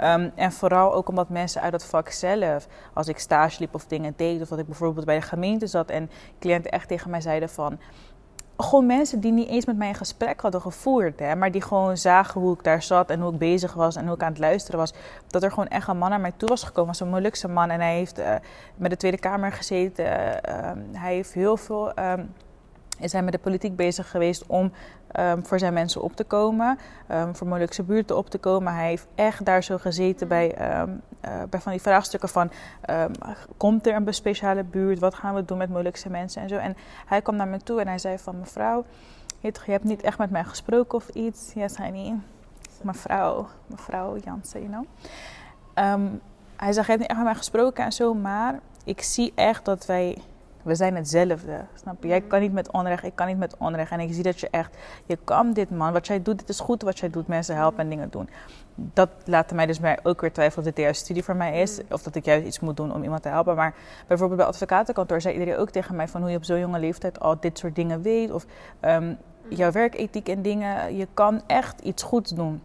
Um, 0.04 0.32
en 0.36 0.52
vooral 0.52 0.94
ook 0.94 1.10
omdat 1.10 1.30
mensen 1.30 1.62
uit 1.62 1.72
dat 1.72 1.86
vak 1.86 2.10
zelf, 2.10 2.68
als 2.94 3.08
ik 3.08 3.20
stage 3.20 3.60
liep 3.60 3.76
of 3.76 3.86
dingen 3.86 4.14
deed, 4.16 4.42
of 4.42 4.48
dat 4.48 4.60
ik 4.60 4.66
bijvoorbeeld 4.66 5.06
bij 5.06 5.16
de 5.16 5.26
gemeente 5.26 5.68
zat 5.68 5.90
en 5.90 6.10
cliënten 6.40 6.72
echt 6.72 6.88
tegen 6.88 7.10
mij 7.10 7.22
zeiden 7.22 7.50
van 7.50 7.80
gewoon 8.58 8.86
mensen 8.86 9.20
die 9.20 9.32
niet 9.32 9.50
eens 9.50 9.66
met 9.66 9.78
mij 9.78 9.90
een 9.90 9.96
gesprek 9.96 10.42
hadden 10.42 10.62
gevoerd, 10.62 11.20
hè, 11.20 11.36
maar 11.36 11.52
die 11.52 11.62
gewoon 11.62 11.98
zagen 11.98 12.42
hoe 12.42 12.54
ik 12.54 12.64
daar 12.64 12.84
zat 12.84 13.10
en 13.10 13.20
hoe 13.20 13.32
ik 13.32 13.38
bezig 13.38 13.74
was 13.74 13.96
en 13.96 14.06
hoe 14.06 14.16
ik 14.16 14.22
aan 14.22 14.30
het 14.30 14.40
luisteren 14.40 14.80
was. 14.80 14.94
Dat 15.28 15.44
er 15.44 15.50
gewoon 15.50 15.68
echt 15.68 15.88
een 15.88 15.98
man 15.98 16.10
naar 16.10 16.20
mij 16.20 16.34
toe 16.38 16.50
was 16.50 16.64
gekomen, 16.64 16.92
was 16.92 17.00
een 17.00 17.10
Molukse 17.10 17.48
man 17.48 17.70
en 17.70 17.80
hij 17.80 17.96
heeft 17.96 18.20
uh, 18.20 18.36
met 18.76 18.90
de 18.92 18.98
Tweede 18.98 19.18
Kamer 19.18 19.52
gezeten. 19.52 20.06
Uh, 20.06 20.72
hij 20.92 21.14
heeft 21.14 21.34
heel 21.34 21.58
veel. 21.58 21.92
Um, 22.00 22.34
is 23.00 23.12
hij 23.12 23.24
met 23.24 23.34
de 23.34 23.40
politiek 23.40 23.76
bezig 23.76 24.10
geweest 24.10 24.46
om 24.48 24.72
um, 25.20 25.46
voor 25.46 25.60
zijn 25.60 25.74
mensen 25.74 26.02
op 26.02 26.16
te 26.16 26.24
komen, 26.24 26.78
um, 27.12 27.36
voor 27.36 27.48
Molukse 27.48 27.84
buurten 27.84 28.18
op 28.18 28.30
te 28.30 28.38
komen. 28.38 28.74
Hij 28.74 28.88
heeft 28.88 29.08
echt 29.16 29.46
daar 29.46 29.64
zo 29.64 29.78
gezeten 29.78 30.28
bij, 30.28 30.80
um, 30.82 31.02
uh, 31.26 31.32
bij 31.50 31.60
van 31.60 31.72
die 31.72 31.82
vraagstukken 31.82 32.30
van, 32.30 32.52
komt 33.58 33.88
er 33.88 33.96
een 33.96 34.14
speciale 34.14 34.64
buurt, 34.64 35.00
wat 35.00 35.16
gaan 35.16 35.36
we 35.36 35.46
doen 35.46 35.58
met 35.58 35.70
Molukse 35.70 36.10
mensen 36.10 36.42
en 36.42 36.50
zo. 36.50 36.56
En 36.56 36.76
hij 37.06 37.22
kwam 37.22 37.36
naar 37.36 37.48
me 37.48 37.58
toe 37.58 37.80
en 37.82 37.88
hij 37.88 38.00
zei 38.00 38.18
van, 38.18 38.40
mevrouw, 38.40 38.86
je 39.40 39.52
hebt 39.66 39.84
niet 39.84 40.02
echt 40.02 40.18
met 40.18 40.30
mij 40.30 40.44
gesproken 40.44 40.98
of 40.98 41.10
iets. 41.10 41.52
Ja, 41.54 41.68
zei 41.68 41.92
niet. 41.92 42.14
Mevrouw, 42.82 43.48
mevrouw 43.68 44.18
Jansen, 44.18 44.60
you 44.60 44.72
know. 44.72 44.86
hij 46.56 46.74
zei, 46.74 46.86
je 46.86 46.92
hebt 46.92 47.00
niet 47.00 47.10
echt 47.10 47.18
met 47.18 47.26
mij 47.26 47.36
gesproken 47.36 47.84
en 47.84 47.92
zo, 47.92 48.14
maar 48.14 48.60
ik 48.84 49.02
zie 49.02 49.32
echt 49.36 49.66
dat 49.66 49.86
wij 49.86 50.18
we 50.66 50.76
zijn 50.76 50.96
hetzelfde. 50.96 51.66
Snap 51.74 52.02
je? 52.02 52.08
Jij 52.08 52.22
kan 52.22 52.40
niet 52.40 52.54
met 52.54 52.72
onrecht, 52.72 53.04
ik 53.04 53.16
kan 53.16 53.28
niet 53.28 53.38
met 53.38 53.56
onrecht. 53.58 53.92
En 53.92 54.00
ik 54.00 54.14
zie 54.14 54.24
dat 54.24 54.40
je 54.40 54.50
echt, 54.50 54.78
je 55.06 55.18
kan 55.24 55.54
dit 55.54 55.70
man. 55.70 55.94
Wat 55.94 56.08
jij 56.08 56.22
doet, 56.22 56.40
dit 56.40 56.50
is 56.50 56.60
goed 56.60 56.82
wat 56.82 57.00
jij 57.00 57.10
doet. 57.10 57.28
Mensen 57.28 57.56
helpen 57.56 57.80
en 57.80 57.90
dingen 57.90 58.10
doen. 58.10 58.30
Dat 58.76 59.10
laat 59.26 59.52
mij 59.52 59.66
dus 59.66 59.80
mij 59.80 60.00
ook 60.04 60.22
weer 60.22 60.32
twijfelen 60.32 60.60
of 60.60 60.66
dit 60.66 60.76
de 60.76 60.82
juiste 60.82 61.04
studie 61.04 61.24
voor 61.24 61.36
mij 61.36 61.62
is. 61.62 61.80
Of 61.90 62.04
dat 62.04 62.16
ik 62.16 62.26
juist 62.26 62.46
iets 62.46 62.60
moet 62.60 62.78
doen 62.78 62.94
om 62.94 63.04
iemand 63.04 63.22
te 63.22 63.30
helpen. 63.30 63.56
Maar 63.56 63.76
bijvoorbeeld 64.08 64.40
bij 64.40 64.50
advocatenkantoor 64.50 65.22
zei 65.22 65.34
iedereen 65.34 65.60
ook 65.60 65.70
tegen 65.70 65.96
mij 65.96 66.08
van 66.08 66.22
hoe 66.22 66.30
je 66.30 66.38
op 66.38 66.44
zo'n 66.44 66.60
jonge 66.60 66.80
leeftijd 66.80 67.20
al 67.20 67.40
dit 67.40 67.58
soort 67.58 67.76
dingen 67.76 68.02
weet. 68.02 68.32
Of 68.32 68.46
um, 68.82 69.18
jouw 69.50 69.72
werkethiek 69.72 70.30
en 70.30 70.42
dingen. 70.42 70.96
Je 70.96 71.08
kan 71.14 71.42
echt 71.48 71.82
iets 71.82 72.04
goeds 72.04 72.32
doen. 72.32 72.62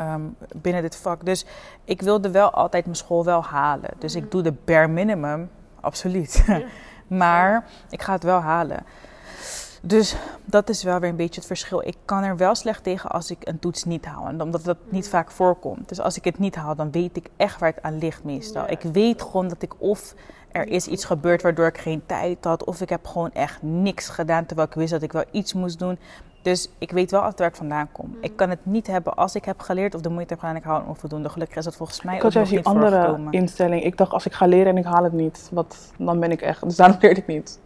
Um, 0.00 0.36
binnen 0.56 0.82
dit 0.82 0.96
vak. 0.96 1.24
Dus 1.24 1.46
ik 1.84 2.02
wilde 2.02 2.30
wel 2.30 2.50
altijd 2.50 2.84
mijn 2.84 2.96
school 2.96 3.24
wel 3.24 3.44
halen. 3.44 3.90
Dus 3.98 4.14
ik 4.14 4.30
doe 4.30 4.42
de 4.42 4.52
bare 4.64 4.88
minimum, 4.88 5.50
absoluut. 5.80 6.44
Maar 7.16 7.64
ik 7.90 8.02
ga 8.02 8.12
het 8.12 8.22
wel 8.22 8.40
halen. 8.40 8.84
Dus 9.82 10.16
dat 10.44 10.68
is 10.68 10.82
wel 10.82 10.98
weer 10.98 11.10
een 11.10 11.16
beetje 11.16 11.40
het 11.40 11.46
verschil. 11.46 11.86
Ik 11.86 11.96
kan 12.04 12.22
er 12.22 12.36
wel 12.36 12.54
slecht 12.54 12.82
tegen 12.82 13.10
als 13.10 13.30
ik 13.30 13.48
een 13.48 13.58
toets 13.58 13.84
niet 13.84 14.04
haal. 14.04 14.26
En 14.26 14.40
omdat 14.40 14.64
dat 14.64 14.76
niet 14.88 15.08
vaak 15.08 15.30
voorkomt. 15.30 15.88
Dus 15.88 16.00
als 16.00 16.16
ik 16.16 16.24
het 16.24 16.38
niet 16.38 16.54
haal, 16.54 16.74
dan 16.74 16.90
weet 16.90 17.16
ik 17.16 17.28
echt 17.36 17.60
waar 17.60 17.72
het 17.74 17.82
aan 17.82 17.98
ligt 17.98 18.24
meestal. 18.24 18.70
Ik 18.70 18.80
weet 18.80 19.22
gewoon 19.22 19.48
dat 19.48 19.62
ik 19.62 19.74
of 19.78 20.14
er 20.52 20.68
is 20.68 20.86
iets 20.86 21.04
gebeurd 21.04 21.42
waardoor 21.42 21.66
ik 21.66 21.78
geen 21.78 22.02
tijd 22.06 22.44
had. 22.44 22.64
Of 22.64 22.80
ik 22.80 22.88
heb 22.88 23.06
gewoon 23.06 23.32
echt 23.32 23.62
niks 23.62 24.08
gedaan 24.08 24.46
terwijl 24.46 24.68
ik 24.68 24.74
wist 24.74 24.90
dat 24.90 25.02
ik 25.02 25.12
wel 25.12 25.24
iets 25.30 25.52
moest 25.52 25.78
doen. 25.78 25.98
Dus 26.42 26.68
ik 26.78 26.90
weet 26.90 27.10
wel 27.10 27.20
altijd 27.20 27.38
waar 27.38 27.48
ik 27.48 27.56
vandaan 27.56 27.92
kom. 27.92 28.16
Ik 28.20 28.36
kan 28.36 28.50
het 28.50 28.58
niet 28.62 28.86
hebben 28.86 29.14
als 29.14 29.34
ik 29.34 29.44
heb 29.44 29.60
geleerd 29.60 29.94
of 29.94 30.00
de 30.00 30.08
moeite 30.08 30.32
heb 30.32 30.38
gedaan. 30.38 30.56
Ik 30.56 30.62
haal 30.62 30.78
het 30.78 30.88
onvoldoende. 30.88 31.28
Gelukkig 31.28 31.56
is 31.56 31.64
dat 31.64 31.76
volgens 31.76 32.02
mij 32.02 32.16
ik 32.16 32.24
ook 32.24 32.32
nog 32.32 32.50
niet 32.50 32.64
andere 32.64 33.18
instelling. 33.30 33.84
Ik 33.84 33.96
dacht 33.96 34.12
als 34.12 34.26
ik 34.26 34.32
ga 34.32 34.46
leren 34.46 34.66
en 34.66 34.76
ik 34.76 34.84
haal 34.84 35.04
het 35.04 35.12
niet, 35.12 35.48
wat, 35.52 35.92
dan 35.98 36.20
ben 36.20 36.30
ik 36.30 36.40
echt. 36.40 36.62
Dus 36.62 36.76
daarom 36.76 36.96
leer 37.00 37.16
ik 37.16 37.26
niet. 37.26 37.60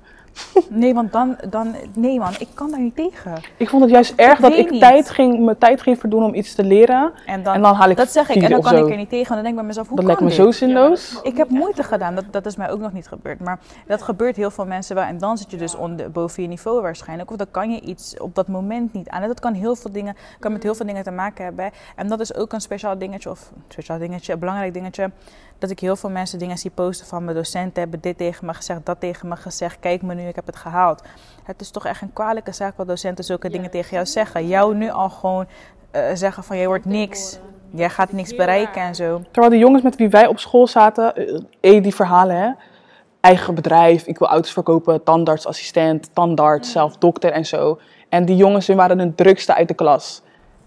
Nee, 0.68 0.94
want 0.94 1.12
dan, 1.12 1.36
dan, 1.50 1.74
nee 1.94 2.18
man, 2.18 2.32
ik 2.38 2.48
kan 2.54 2.70
daar 2.70 2.80
niet 2.80 2.96
tegen. 2.96 3.32
Ik 3.56 3.68
vond 3.68 3.82
het 3.82 3.90
juist 3.90 4.12
erg 4.16 4.40
dat 4.40 4.52
ik 4.52 4.78
tijd 4.78 5.10
ging, 5.10 5.44
mijn 5.44 5.58
tijd 5.58 5.82
ging 5.82 5.98
verdoen 5.98 6.22
om 6.22 6.34
iets 6.34 6.54
te 6.54 6.64
leren. 6.64 7.12
En 7.26 7.42
dan, 7.42 7.64
haal 7.64 7.90
ik 7.90 7.96
Dat 7.96 8.10
zeg 8.10 8.28
ik, 8.28 8.42
en 8.42 8.50
dan 8.50 8.60
kan 8.60 8.76
ik 8.76 8.90
er 8.90 8.96
niet 8.96 9.08
tegen. 9.08 9.28
En 9.28 9.34
dan 9.34 9.42
denk 9.42 9.48
ik 9.48 9.54
bij 9.54 9.64
mezelf, 9.64 9.88
hoe 9.88 9.96
dat 9.96 10.06
kan 10.06 10.16
lijkt 10.26 10.38
me 10.38 10.44
zo 10.44 10.50
zinloos. 10.50 11.20
Ik 11.22 11.36
heb 11.36 11.48
moeite 11.48 11.82
gedaan, 11.82 12.14
dat, 12.14 12.24
dat 12.30 12.46
is 12.46 12.56
mij 12.56 12.70
ook 12.70 12.80
nog 12.80 12.92
niet 12.92 13.08
gebeurd. 13.08 13.40
Maar 13.40 13.58
dat 13.86 14.02
gebeurt 14.02 14.36
heel 14.36 14.50
veel 14.50 14.66
mensen 14.66 14.94
wel. 14.94 15.04
En 15.04 15.18
dan 15.18 15.38
zit 15.38 15.50
je 15.50 15.56
dus 15.56 15.74
onder, 15.74 16.10
boven 16.10 16.42
je 16.42 16.48
niveau 16.48 16.82
waarschijnlijk. 16.82 17.30
Of 17.30 17.36
dan 17.36 17.50
kan 17.50 17.70
je 17.70 17.80
iets 17.80 18.18
op 18.18 18.34
dat 18.34 18.48
moment 18.48 18.92
niet 18.92 19.08
aan. 19.08 19.22
En 19.22 19.28
dat 19.28 19.40
kan, 19.40 19.54
heel 19.54 19.76
veel 19.76 19.92
dingen, 19.92 20.16
kan 20.38 20.52
met 20.52 20.62
heel 20.62 20.74
veel 20.74 20.86
dingen 20.86 21.02
te 21.02 21.10
maken 21.10 21.44
hebben. 21.44 21.70
En 21.96 22.08
dat 22.08 22.20
is 22.20 22.34
ook 22.34 22.52
een 22.52 22.60
speciaal 22.60 22.98
dingetje, 22.98 23.30
of 23.30 23.50
een 23.54 23.62
speciaal 23.68 23.98
dingetje, 23.98 24.32
een 24.32 24.38
belangrijk 24.38 24.74
dingetje 24.74 25.10
dat 25.58 25.70
ik 25.70 25.80
heel 25.80 25.96
veel 25.96 26.10
mensen 26.10 26.38
dingen 26.38 26.58
zie 26.58 26.70
posten 26.70 27.06
van 27.06 27.24
mijn 27.24 27.36
docenten 27.36 27.82
hebben 27.82 28.00
dit 28.00 28.18
tegen 28.18 28.46
me 28.46 28.54
gezegd, 28.54 28.86
dat 28.86 29.00
tegen 29.00 29.28
me 29.28 29.36
gezegd. 29.36 29.78
Kijk 29.80 30.02
me 30.02 30.14
nu, 30.14 30.28
ik 30.28 30.34
heb 30.34 30.46
het 30.46 30.56
gehaald. 30.56 31.02
Het 31.42 31.60
is 31.60 31.70
toch 31.70 31.86
echt 31.86 32.02
een 32.02 32.12
kwalijke 32.12 32.52
zaak 32.52 32.76
wat 32.76 32.86
docenten 32.86 33.24
zulke 33.24 33.50
dingen 33.50 33.70
tegen 33.70 33.90
jou 33.90 34.06
zeggen. 34.06 34.46
Jou 34.46 34.74
nu 34.74 34.90
al 34.90 35.10
gewoon 35.10 35.46
uh, 35.92 36.02
zeggen 36.14 36.44
van 36.44 36.56
jij 36.56 36.66
wordt 36.66 36.84
niks. 36.84 37.38
Jij 37.70 37.90
gaat 37.90 38.12
niks 38.12 38.34
bereiken 38.34 38.82
en 38.82 38.94
zo. 38.94 39.22
Terwijl 39.30 39.52
de 39.52 39.58
jongens 39.58 39.82
met 39.82 39.96
wie 39.96 40.08
wij 40.08 40.26
op 40.26 40.38
school 40.38 40.66
zaten, 40.66 41.14
eh, 41.60 41.82
die 41.82 41.94
verhalen 41.94 42.36
hè. 42.36 42.50
Eigen 43.20 43.54
bedrijf, 43.54 44.06
ik 44.06 44.18
wil 44.18 44.28
auto's 44.28 44.52
verkopen, 44.52 45.02
tandartsassistent, 45.02 46.14
tandarts, 46.14 46.72
zelf 46.72 46.96
dokter 46.96 47.32
en 47.32 47.46
zo. 47.46 47.78
En 48.08 48.24
die 48.24 48.36
jongens 48.36 48.66
waren 48.66 48.98
de 48.98 49.14
drukste 49.14 49.54
uit 49.54 49.68
de 49.68 49.74
klas 49.74 50.22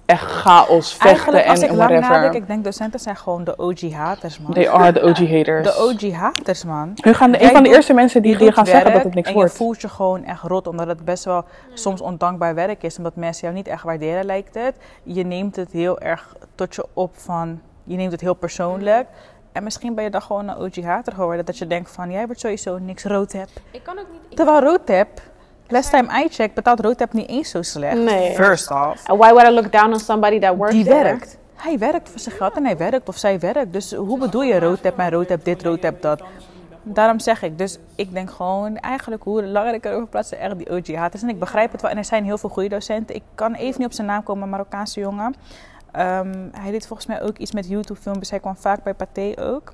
echt 0.10 0.32
chaos, 0.32 0.93
vechten 0.93 1.10
Eigenlijk, 1.10 1.47
als 1.47 1.60
en 1.60 1.70
ik 1.70 1.76
whatever. 1.76 2.01
lang 2.01 2.14
nadenk, 2.14 2.34
ik 2.34 2.47
denk 2.47 2.64
docenten 2.64 2.99
zijn 2.99 3.16
gewoon 3.16 3.43
de 3.43 3.57
OG-haters, 3.57 4.39
man. 4.39 4.53
They 4.53 4.70
are 4.70 4.91
the 4.91 5.01
OG-haters. 5.01 5.68
De 5.76 6.07
OG-haters, 6.07 6.64
man. 6.64 6.91
Hun 6.95 7.16
gaan 7.16 7.32
de, 7.32 7.43
een 7.43 7.51
van 7.51 7.64
de 7.64 7.70
eerste 7.70 7.93
mensen 7.93 8.22
die, 8.22 8.38
die 8.38 8.51
gaan 8.51 8.66
zeggen 8.66 8.93
dat 8.93 9.03
het 9.03 9.14
niks 9.14 9.28
en 9.28 9.34
wordt. 9.34 9.49
En 9.49 9.57
je 9.57 9.64
voelt 9.64 9.82
je 9.82 9.89
gewoon 9.89 10.24
echt 10.24 10.43
rot, 10.43 10.68
omdat 10.68 10.88
het 10.88 11.05
best 11.05 11.24
wel 11.24 11.45
soms 11.74 12.01
ondankbaar 12.01 12.55
werk 12.55 12.84
is. 12.84 12.97
Omdat 12.97 13.16
mensen 13.16 13.41
jou 13.41 13.53
niet 13.53 13.68
echt 13.68 13.84
waarderen, 13.84 14.26
lijkt 14.26 14.55
het. 14.55 14.76
Je 15.03 15.26
neemt 15.26 15.55
het 15.55 15.72
heel 15.72 15.99
erg 15.99 16.36
tot 16.55 16.76
je 16.76 16.86
op 16.93 17.18
van... 17.18 17.62
Je 17.84 17.95
neemt 17.95 18.12
het 18.12 18.22
heel 18.22 18.34
persoonlijk. 18.34 19.07
En 19.51 19.64
misschien 19.64 19.95
ben 19.95 20.03
je 20.03 20.10
dan 20.10 20.22
gewoon 20.22 20.47
een 20.47 20.57
OG-hater 20.57 21.14
geworden. 21.14 21.45
Dat 21.45 21.57
je 21.57 21.68
denkt 21.68 21.91
van, 21.91 22.12
jij 22.12 22.26
wordt 22.26 22.41
sowieso 22.41 22.78
niks 22.78 23.03
rood 23.03 23.32
hebt. 23.32 23.62
Ik 23.72 23.84
kan 23.84 23.99
ook 23.99 24.07
niet... 24.12 24.38
Terwijl 24.38 24.60
rood 24.60 24.88
hebt 24.88 25.22
Last 25.72 25.89
time 25.89 26.24
I 26.24 26.28
checked 26.30 26.53
betaalt 26.53 26.80
Roodtap 26.80 27.13
niet 27.13 27.30
eens 27.30 27.49
zo 27.49 27.61
slecht. 27.61 27.97
Nee. 27.97 28.36
First 28.36 28.72
off. 28.72 29.05
why 29.05 29.32
would 29.32 29.47
I 29.47 29.51
look 29.51 29.72
down 29.72 29.93
on 29.93 29.99
somebody 29.99 30.39
that 30.39 30.55
works 30.55 30.74
Die 30.74 30.84
werkt. 30.84 31.38
Hij 31.55 31.78
werkt 31.78 32.09
voor 32.09 32.20
zijn 32.20 32.36
geld 32.36 32.55
en 32.55 32.65
hij 32.65 32.78
werkt 32.78 33.09
of 33.09 33.17
zij 33.17 33.39
werkt. 33.39 33.74
Dus 33.74 33.93
hoe 33.93 34.20
bedoel 34.20 34.41
je 34.41 34.59
Roodtap 34.59 34.99
en 34.99 35.09
Roodtap 35.09 35.45
dit, 35.45 35.63
Roodtap 35.63 36.01
dat? 36.01 36.24
Daarom 36.84 37.20
zeg 37.20 37.41
ik. 37.41 37.57
Dus 37.57 37.78
ik 37.95 38.13
denk 38.13 38.32
gewoon 38.32 38.78
eigenlijk 38.78 39.24
hoe 39.24 39.45
langer 39.45 39.74
ik 39.74 39.86
erover 39.86 40.07
praat, 40.07 40.32
echt 40.32 40.57
die 40.57 40.70
OG-haters. 40.70 41.22
En 41.22 41.30
ik 41.30 41.39
begrijp 41.39 41.72
het 41.72 41.82
wel. 41.82 41.91
En 41.91 41.97
er 41.97 42.05
zijn 42.05 42.24
heel 42.24 42.38
veel 42.38 42.49
goede 42.49 42.70
docenten. 42.70 43.15
Ik 43.15 43.24
kan 43.36 43.53
even 43.53 43.80
niet 43.80 43.88
op 43.88 43.93
zijn 43.93 44.07
naam 44.07 44.24
komen, 44.24 44.43
een 44.43 44.49
Marokkaanse 44.49 44.99
jongen. 44.99 45.36
Um, 45.95 46.49
hij 46.51 46.72
deed 46.72 46.88
volgens 46.88 47.07
mij 47.07 47.22
ook 47.22 47.38
iets 47.38 47.51
met 47.51 47.67
YouTube-filmpjes. 47.67 48.30
Hij 48.30 48.39
kwam 48.39 48.55
vaak 48.55 48.84
bij 48.84 48.93
Pathé 48.93 49.34
ook. 49.39 49.74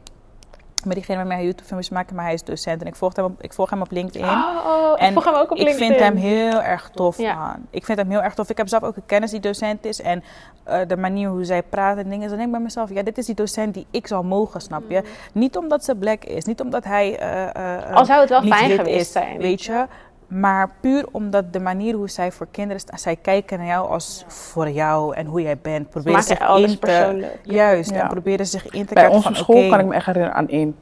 Met 0.84 0.94
diegene 0.96 1.18
waarmee 1.18 1.36
hij 1.38 1.46
YouTube-filmpjes 1.46 1.90
maakt, 1.94 2.12
maar 2.12 2.24
hij 2.26 2.34
is 2.34 2.44
docent. 2.44 2.82
En 2.82 2.88
ik 2.88 2.96
volg 2.96 3.16
hem 3.16 3.26
op, 3.26 3.42
ik 3.42 3.54
volg 3.54 3.70
hem 3.70 3.82
op 3.82 3.92
LinkedIn. 3.92 4.30
Oh, 4.30 4.58
oh, 4.66 4.92
ik 4.92 4.98
En 5.00 5.14
volg 5.14 5.26
hem 5.26 5.34
ook 5.34 5.52
op 5.52 5.58
ik 5.58 5.64
LinkedIn. 5.64 5.88
vind 5.88 6.00
hem 6.00 6.16
heel 6.16 6.62
erg 6.62 6.90
tof, 6.94 7.18
Ja. 7.18 7.36
man. 7.36 7.56
Ik 7.70 7.86
vind 7.86 7.98
hem 7.98 8.10
heel 8.10 8.22
erg 8.22 8.34
tof. 8.34 8.50
Ik 8.50 8.58
heb 8.58 8.68
zelf 8.68 8.84
ook 8.84 8.96
een 8.96 9.06
kennis 9.06 9.32
die 9.32 9.40
docent 9.40 9.86
is. 9.86 10.02
En 10.02 10.24
eh, 10.64 10.80
de 10.88 10.98
manier 10.98 11.30
hoe 11.30 11.44
zij 11.44 11.64
praat 11.64 11.98
en 11.98 12.04
dingen. 12.10 12.20
Dan 12.28 12.30
denk 12.38 12.46
ik 12.46 12.52
bij 12.52 12.60
mezelf, 12.64 12.90
ja, 12.90 13.04
dit 13.04 13.18
is 13.18 13.26
die 13.26 13.36
docent 13.36 13.74
die 13.74 13.86
ik 13.92 14.08
zou 14.08 14.26
mogen, 14.26 14.62
snap 14.62 14.84
je? 14.88 15.04
Niet 15.32 15.58
omdat 15.58 15.84
ze 15.84 15.96
black 15.96 16.24
is. 16.24 16.46
Niet 16.46 16.62
omdat 16.62 16.84
hij... 16.84 17.20
eh, 17.20 17.86
eh, 17.90 17.96
Al 17.96 18.06
zou 18.06 18.20
het 18.20 18.30
wel 18.30 18.42
fijn 18.42 18.70
geweest 18.72 19.00
is, 19.00 19.12
zijn. 19.12 19.38
Weet 19.38 19.64
je? 19.64 19.86
Maar 20.28 20.76
puur 20.82 21.06
omdat 21.12 21.54
de 21.54 21.60
manier 21.60 21.96
hoe 21.96 22.10
zij 22.10 22.32
voor 22.32 22.48
kinderen 22.52 22.80
staan. 22.80 23.00
Zij 23.00 23.16
kijken 23.16 23.58
naar 23.58 23.68
jou 23.68 23.90
als 23.90 24.24
voor 24.28 24.70
jou 24.70 25.16
en 25.16 25.26
hoe 25.26 25.42
jij 25.42 25.58
bent. 25.58 25.90
Proberen 25.90 26.20
Maken 26.20 26.38
zich 26.38 26.48
alles 26.48 26.72
in 26.72 26.80
te... 26.80 26.86
persoonlijk. 26.86 27.40
Juist. 27.44 27.90
Ja. 27.90 28.02
En 28.02 28.08
proberen 28.08 28.46
zich 28.46 28.70
in 28.70 28.86
te 28.86 28.94
Bij 28.94 29.04
kijken 29.04 29.12
onze 29.12 29.28
van, 29.28 29.36
school 29.36 29.70
kan 29.70 29.80
ik 29.80 29.86
me 29.86 29.94
echt 29.94 30.06
herinneren 30.06 30.38
aan 30.38 30.48
één. 30.48 30.76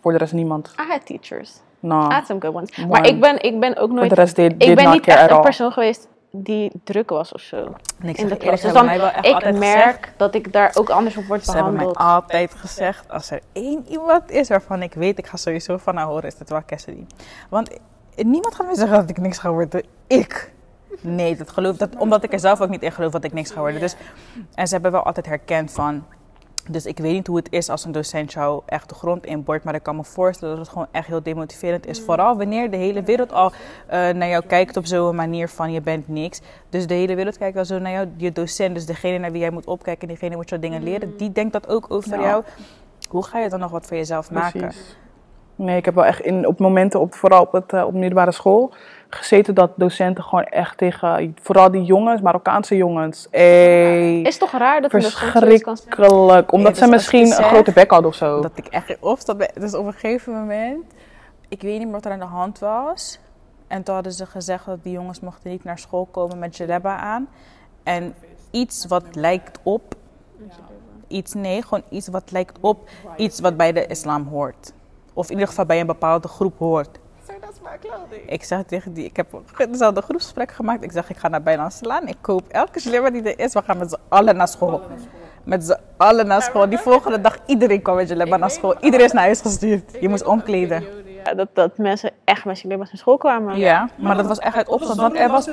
Voor 0.00 0.12
de 0.12 0.18
rest 0.18 0.32
niemand. 0.32 0.74
I 0.80 0.90
had 0.90 1.06
teachers. 1.06 1.56
I 1.56 1.60
Nou, 1.86 2.12
had 2.12 2.26
some 2.26 2.40
good 2.40 2.54
ones. 2.54 2.86
Maar 2.88 3.06
ik 3.06 3.20
ben, 3.20 3.42
ik 3.42 3.60
ben 3.60 3.76
ook 3.76 3.88
voor 3.88 3.96
nooit... 3.96 4.08
de 4.08 4.14
rest 4.14 4.36
did, 4.36 4.54
Ik 4.58 4.74
ben 4.74 4.90
niet 4.90 5.06
echt 5.06 5.30
een 5.30 5.40
persoon 5.40 5.72
geweest 5.72 6.08
die 6.44 6.70
druk 6.84 7.10
was 7.10 7.32
of 7.32 7.40
zo. 7.40 7.56
En 8.00 8.08
ik 8.08 8.18
in 8.18 8.28
de 8.28 8.36
klas. 8.36 8.60
Dus 8.60 8.60
ze 8.60 8.72
dan, 8.72 8.86
wel 8.86 9.10
echt 9.10 9.46
ik 9.46 9.58
merk 9.58 9.94
gezegd, 9.94 10.12
dat 10.16 10.34
ik 10.34 10.52
daar 10.52 10.70
ook 10.74 10.90
anders 10.90 11.16
op 11.16 11.24
word 11.24 11.44
Ze 11.44 11.52
hebben 11.52 11.72
mij 11.72 11.84
behandeld. 11.84 12.06
altijd 12.06 12.54
gezegd, 12.54 13.10
als 13.10 13.30
er 13.30 13.40
één 13.52 13.84
iemand 13.88 14.30
is 14.30 14.48
waarvan 14.48 14.82
ik 14.82 14.94
weet, 14.94 15.18
ik 15.18 15.26
ga 15.26 15.36
sowieso 15.36 15.76
van 15.76 15.96
haar 15.96 16.06
horen, 16.06 16.24
is 16.24 16.38
het 16.38 16.50
wel 16.50 16.64
Cassidy. 16.66 17.04
Want 17.48 17.78
niemand 18.16 18.54
gaat 18.54 18.66
mij 18.66 18.74
zeggen 18.74 18.96
dat 18.98 19.10
ik 19.10 19.18
niks 19.18 19.38
ga 19.38 19.50
worden. 19.52 19.82
Ik. 20.06 20.52
Nee, 21.00 21.36
dat 21.36 21.50
geloof, 21.50 21.76
dat, 21.76 21.96
omdat 21.98 22.22
ik 22.24 22.32
er 22.32 22.40
zelf 22.40 22.60
ook 22.60 22.68
niet 22.68 22.82
in 22.82 22.92
geloof 22.92 23.12
dat 23.12 23.24
ik 23.24 23.32
niks 23.32 23.50
ga 23.50 23.60
worden. 23.60 23.80
Dus, 23.80 23.96
en 24.54 24.66
ze 24.66 24.72
hebben 24.74 24.92
wel 24.92 25.02
altijd 25.02 25.26
herkend 25.26 25.72
van... 25.72 26.04
Dus 26.70 26.86
ik 26.86 26.98
weet 26.98 27.12
niet 27.12 27.26
hoe 27.26 27.36
het 27.36 27.52
is 27.52 27.68
als 27.68 27.84
een 27.84 27.92
docent 27.92 28.32
jou 28.32 28.62
echt 28.66 28.88
de 28.88 28.94
grond 28.94 29.26
inboort. 29.26 29.64
Maar 29.64 29.74
ik 29.74 29.82
kan 29.82 29.96
me 29.96 30.04
voorstellen 30.04 30.56
dat 30.56 30.64
het 30.64 30.72
gewoon 30.72 30.88
echt 30.90 31.06
heel 31.06 31.22
demotiverend 31.22 31.86
is. 31.86 32.00
Vooral 32.00 32.36
wanneer 32.36 32.70
de 32.70 32.76
hele 32.76 33.02
wereld 33.02 33.32
al 33.32 33.52
eh, 33.86 33.98
naar 33.98 34.28
jou 34.28 34.44
kijkt 34.46 34.76
op 34.76 34.86
zo'n 34.86 35.14
manier 35.16 35.48
van 35.48 35.72
je 35.72 35.80
bent 35.80 36.08
niks. 36.08 36.40
Dus 36.68 36.86
de 36.86 36.94
hele 36.94 37.14
wereld 37.14 37.38
kijkt 37.38 37.56
al 37.58 37.64
zo 37.64 37.78
naar 37.78 37.92
jou. 37.92 38.08
Je 38.16 38.32
docent, 38.32 38.74
dus 38.74 38.86
degene 38.86 39.18
naar 39.18 39.32
wie 39.32 39.40
jij 39.40 39.50
moet 39.50 39.66
opkijken, 39.66 40.08
diegene 40.08 40.36
moet 40.36 40.48
jou 40.48 40.60
dingen 40.60 40.82
leren. 40.82 41.16
Die 41.16 41.32
denkt 41.32 41.52
dat 41.52 41.68
ook 41.68 41.86
over 41.88 42.18
Ja. 42.20 42.26
jou. 42.26 42.44
Hoe 43.08 43.24
ga 43.24 43.38
je 43.38 43.48
dan 43.48 43.60
nog 43.60 43.70
wat 43.70 43.86
voor 43.86 43.96
jezelf 43.96 44.30
maken? 44.30 44.72
Nee, 45.56 45.76
ik 45.76 45.84
heb 45.84 45.94
wel 45.94 46.04
echt 46.04 46.20
in, 46.20 46.46
op 46.46 46.58
momenten, 46.58 47.00
op, 47.00 47.14
vooral 47.14 47.40
op, 47.40 47.52
het, 47.52 47.72
eh, 47.72 47.84
op 47.84 47.92
de 47.92 47.98
middelbare 47.98 48.32
school, 48.32 48.72
gezeten 49.08 49.54
dat 49.54 49.70
docenten 49.76 50.24
gewoon 50.24 50.44
echt 50.44 50.78
tegen, 50.78 51.36
vooral 51.42 51.70
die 51.70 51.82
jongens, 51.82 52.20
Marokkaanse 52.20 52.76
jongens, 52.76 53.26
ey, 53.30 54.20
Is 54.20 54.38
toch 54.38 54.50
raar 54.50 54.80
dat 54.80 54.90
verschrikkelijk. 54.90 56.52
Omdat 56.52 56.74
dus 56.74 56.82
ze 56.82 56.90
misschien 56.90 57.26
een 57.26 57.44
grote 57.44 57.72
bek 57.72 57.90
hadden 57.90 58.10
of 58.10 58.16
zo. 58.16 58.40
Dat 58.40 58.50
ik 58.54 58.66
echt 58.66 58.86
ben. 59.36 59.50
Dus 59.54 59.74
op 59.74 59.86
een 59.86 59.92
gegeven 59.92 60.32
moment, 60.32 60.84
ik 61.48 61.62
weet 61.62 61.78
niet 61.78 61.84
meer 61.84 61.92
wat 61.92 62.04
er 62.04 62.12
aan 62.12 62.18
de 62.18 62.24
hand 62.24 62.58
was. 62.58 63.18
En 63.66 63.82
toen 63.82 63.94
hadden 63.94 64.12
ze 64.12 64.26
gezegd 64.26 64.66
dat 64.66 64.82
die 64.82 64.92
jongens 64.92 65.20
mochten 65.20 65.50
niet 65.50 65.64
naar 65.64 65.78
school 65.78 66.08
komen 66.10 66.38
met 66.38 66.56
jalaba 66.56 66.96
aan. 66.96 67.28
En 67.82 68.14
iets 68.50 68.86
wat 68.86 69.04
lijkt 69.12 69.58
op, 69.62 69.94
iets 71.08 71.34
nee, 71.34 71.62
gewoon 71.62 71.82
iets 71.88 72.08
wat 72.08 72.30
lijkt 72.30 72.58
op 72.60 72.88
iets 73.16 73.40
wat 73.40 73.56
bij 73.56 73.72
de 73.72 73.86
islam 73.86 74.26
hoort. 74.26 74.72
Of 75.16 75.26
in 75.26 75.32
ieder 75.32 75.48
geval 75.48 75.66
bij 75.66 75.80
een 75.80 75.86
bepaalde 75.86 76.28
groep 76.28 76.58
hoort. 76.58 76.98
Ik 78.26 78.44
zeg 78.44 78.62
tegen 78.62 78.92
die, 78.92 79.04
ik 79.04 79.16
heb 79.16 79.26
dezelfde 79.70 80.02
groepsgesprek 80.02 80.52
gemaakt. 80.52 80.84
Ik 80.84 80.92
zeg, 80.92 81.10
ik 81.10 81.16
ga 81.16 81.28
naar 81.28 81.42
bijna 81.42 81.70
slaan. 81.70 82.08
Ik 82.08 82.16
koop 82.20 82.48
elke 82.48 82.80
slimmer 82.80 83.12
die 83.12 83.22
er 83.22 83.38
is. 83.38 83.52
We 83.52 83.62
gaan 83.62 83.78
met 83.78 83.90
z'n 83.90 83.98
allen 84.08 84.36
naar 84.36 84.48
school. 84.48 84.82
Met 85.44 85.64
z'n 85.64 85.76
allen 85.96 86.26
naar 86.26 86.42
school. 86.42 86.68
Die 86.68 86.78
volgende 86.78 87.20
dag, 87.20 87.38
iedereen 87.46 87.82
kwam 87.82 87.96
met 87.96 88.08
je 88.08 88.14
naar 88.14 88.50
school. 88.50 88.76
Iedereen 88.80 89.06
is 89.06 89.12
naar 89.12 89.24
huis 89.24 89.40
gestuurd. 89.40 89.96
Je 90.00 90.08
moest 90.08 90.24
omkleden. 90.24 90.84
Ja, 91.24 91.34
dat, 91.34 91.48
dat 91.52 91.78
mensen 91.78 92.10
echt 92.24 92.44
met 92.44 92.60
je 92.60 92.68
naar 92.68 92.88
school 92.92 93.16
kwamen. 93.16 93.58
Ja, 93.58 93.88
maar 93.96 94.16
dat 94.16 94.26
was 94.26 94.38
echt 94.38 94.56
uit 94.56 94.68
opstand. 94.68 95.00
Want 95.00 95.16
er 95.16 95.30
was, 95.30 95.48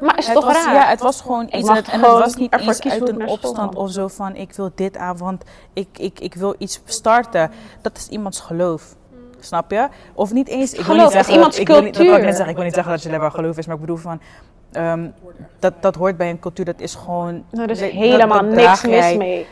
Maar 0.00 0.18
is 0.18 0.26
het 0.26 0.34
toch 0.34 0.44
was, 0.44 0.64
raar? 0.64 0.74
ja, 0.74 0.86
het 0.86 1.00
was 1.00 1.20
gewoon 1.20 1.46
Ik 1.46 1.54
iets. 1.54 1.68
En 1.68 1.74
het, 1.74 1.88
en 1.88 1.98
gewoon 1.98 2.14
het 2.14 2.24
was 2.24 2.34
niet 2.34 2.50
kiezen 2.50 2.90
uit 2.90 3.08
een 3.08 3.28
opstand 3.28 3.74
of 3.74 3.90
zo 3.90 4.08
van 4.08 4.34
ik 4.34 4.52
wil 4.52 4.70
dit 4.74 4.96
aan, 4.96 5.16
want 5.16 5.44
ik, 5.72 5.88
ik, 5.98 6.20
ik 6.20 6.34
wil 6.34 6.54
iets 6.58 6.80
starten. 6.84 7.50
Dat 7.80 7.96
is 7.96 8.08
iemands 8.08 8.40
geloof. 8.40 8.94
Snap 9.40 9.70
je? 9.70 9.88
Of 10.14 10.32
niet 10.32 10.48
eens. 10.48 10.70
Ik 10.72 10.76
wil 10.76 10.84
Geloof, 10.84 11.02
niet 11.02 11.12
dat 11.12 11.20
is 11.20 11.26
zeggen, 11.26 11.34
iemands 11.34 11.58
ik 11.58 11.66
wil 11.66 11.82
niet, 11.82 11.94
dat 11.94 12.02
wil 12.06 12.14
ik 12.16 12.22
net 12.22 12.30
zeggen. 12.30 12.48
Ik 12.50 12.54
wil 12.56 12.64
niet 12.64 12.74
zeggen 12.74 12.92
dat 12.92 13.02
je 13.02 13.08
alleen 13.18 13.30
geloof 13.32 13.58
is, 13.58 13.66
maar 13.66 13.74
ik 13.74 13.80
bedoel 13.80 13.96
van. 13.96 14.20
ehm, 14.72 15.06
dat, 15.58 15.72
dat 15.80 15.94
hoort 15.94 16.16
bij 16.16 16.30
een 16.30 16.38
cultuur, 16.38 16.64
dat 16.64 16.80
is 16.80 16.94
gewoon. 16.94 17.44
Nou, 17.50 17.64
er 17.64 17.70
is 17.70 17.78
dat- 17.80 17.90
helemaal 17.90 18.42
dat 18.42 18.50
niks 18.50 18.82
mis 18.84 19.16
mee. 19.16 19.46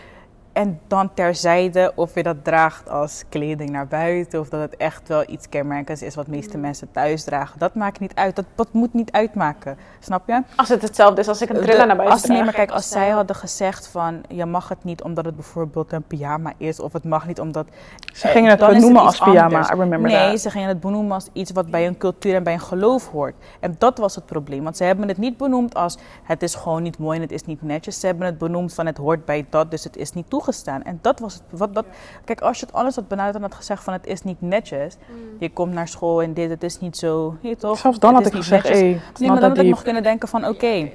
En 0.54 0.80
dan 0.86 1.14
terzijde 1.14 1.92
of 1.94 2.14
je 2.14 2.22
dat 2.22 2.44
draagt 2.44 2.88
als 2.90 3.24
kleding 3.28 3.70
naar 3.70 3.86
buiten. 3.86 4.40
Of 4.40 4.48
dat 4.48 4.60
het 4.60 4.76
echt 4.76 5.08
wel 5.08 5.24
iets 5.26 5.48
kenmerkends 5.48 6.02
is 6.02 6.14
wat 6.14 6.26
meeste 6.26 6.58
mensen 6.58 6.88
thuis 6.92 7.24
dragen. 7.24 7.58
Dat 7.58 7.74
maakt 7.74 8.00
niet 8.00 8.14
uit. 8.14 8.36
Dat, 8.36 8.44
dat 8.54 8.72
moet 8.72 8.94
niet 8.94 9.12
uitmaken. 9.12 9.78
Snap 10.00 10.22
je? 10.26 10.42
Als 10.56 10.68
het 10.68 10.82
hetzelfde 10.82 11.20
is 11.20 11.28
als 11.28 11.42
ik 11.42 11.48
een 11.48 11.60
trilla 11.60 11.84
naar 11.84 11.96
buiten 11.96 12.18
als, 12.18 12.26
nee, 12.26 12.44
maar 12.44 12.52
kijk, 12.52 12.70
als 12.70 12.88
zij 12.88 13.08
hadden 13.08 13.36
gezegd 13.36 13.86
van... 13.86 14.20
Je 14.28 14.46
mag 14.46 14.68
het 14.68 14.84
niet 14.84 15.02
omdat 15.02 15.24
het 15.24 15.34
bijvoorbeeld 15.34 15.92
een 15.92 16.02
pyjama 16.02 16.52
is. 16.56 16.80
Of 16.80 16.92
het 16.92 17.04
mag 17.04 17.26
niet 17.26 17.40
omdat... 17.40 17.66
Ze 18.12 18.28
gingen 18.28 18.50
het 18.50 18.66
benoemen 18.66 19.02
als 19.02 19.18
pyjama, 19.18 19.42
anders. 19.44 19.68
I 19.68 19.70
remember 19.70 20.10
Nee, 20.10 20.30
that. 20.30 20.40
ze 20.40 20.50
gingen 20.50 20.68
het 20.68 20.80
benoemen 20.80 21.12
als 21.12 21.28
iets 21.32 21.52
wat 21.52 21.70
bij 21.70 21.86
een 21.86 21.98
cultuur 21.98 22.34
en 22.34 22.42
bij 22.42 22.52
een 22.52 22.60
geloof 22.60 23.08
hoort. 23.08 23.34
En 23.60 23.74
dat 23.78 23.98
was 23.98 24.14
het 24.14 24.26
probleem. 24.26 24.62
Want 24.62 24.76
ze 24.76 24.84
hebben 24.84 25.08
het 25.08 25.18
niet 25.18 25.36
benoemd 25.36 25.74
als 25.74 25.98
het 26.22 26.42
is 26.42 26.54
gewoon 26.54 26.82
niet 26.82 26.98
mooi 26.98 27.16
en 27.16 27.22
het 27.22 27.32
is 27.32 27.44
niet 27.44 27.62
netjes. 27.62 28.00
Ze 28.00 28.06
hebben 28.06 28.26
het 28.26 28.38
benoemd 28.38 28.74
van 28.74 28.86
het 28.86 28.96
hoort 28.96 29.24
bij 29.24 29.46
dat, 29.50 29.70
dus 29.70 29.84
het 29.84 29.96
is 29.96 30.12
niet 30.12 30.28
toegestaan. 30.44 30.82
En 30.82 30.98
dat 31.02 31.20
was 31.20 31.34
het. 31.34 31.42
Wat, 31.50 31.74
dat, 31.74 31.84
kijk, 32.24 32.40
als 32.40 32.60
je 32.60 32.66
het 32.66 32.74
anders 32.74 32.96
had 32.96 33.08
benaderd 33.08 33.36
en 33.36 33.42
had 33.42 33.54
gezegd 33.54 33.84
van 33.84 33.92
het 33.92 34.06
is 34.06 34.22
niet 34.22 34.40
netjes. 34.40 34.96
Je 35.38 35.50
komt 35.50 35.72
naar 35.72 35.88
school 35.88 36.22
en 36.22 36.34
dit, 36.34 36.50
het 36.50 36.62
is 36.62 36.80
niet 36.80 36.96
zo. 36.96 37.36
Je 37.40 37.56
toch? 37.56 37.78
Zelfs 37.78 37.98
dan 37.98 38.14
Het 38.14 38.24
had 38.24 38.32
ik 38.32 38.38
niet 38.38 38.48
gezegd, 38.48 38.68
hey, 38.68 38.82
Nee, 39.18 39.28
maar 39.30 39.40
dan 39.40 39.48
had 39.48 39.58
ik 39.58 39.68
nog 39.68 39.82
kunnen 39.82 40.02
denken 40.02 40.28
van 40.28 40.46
oké. 40.46 40.90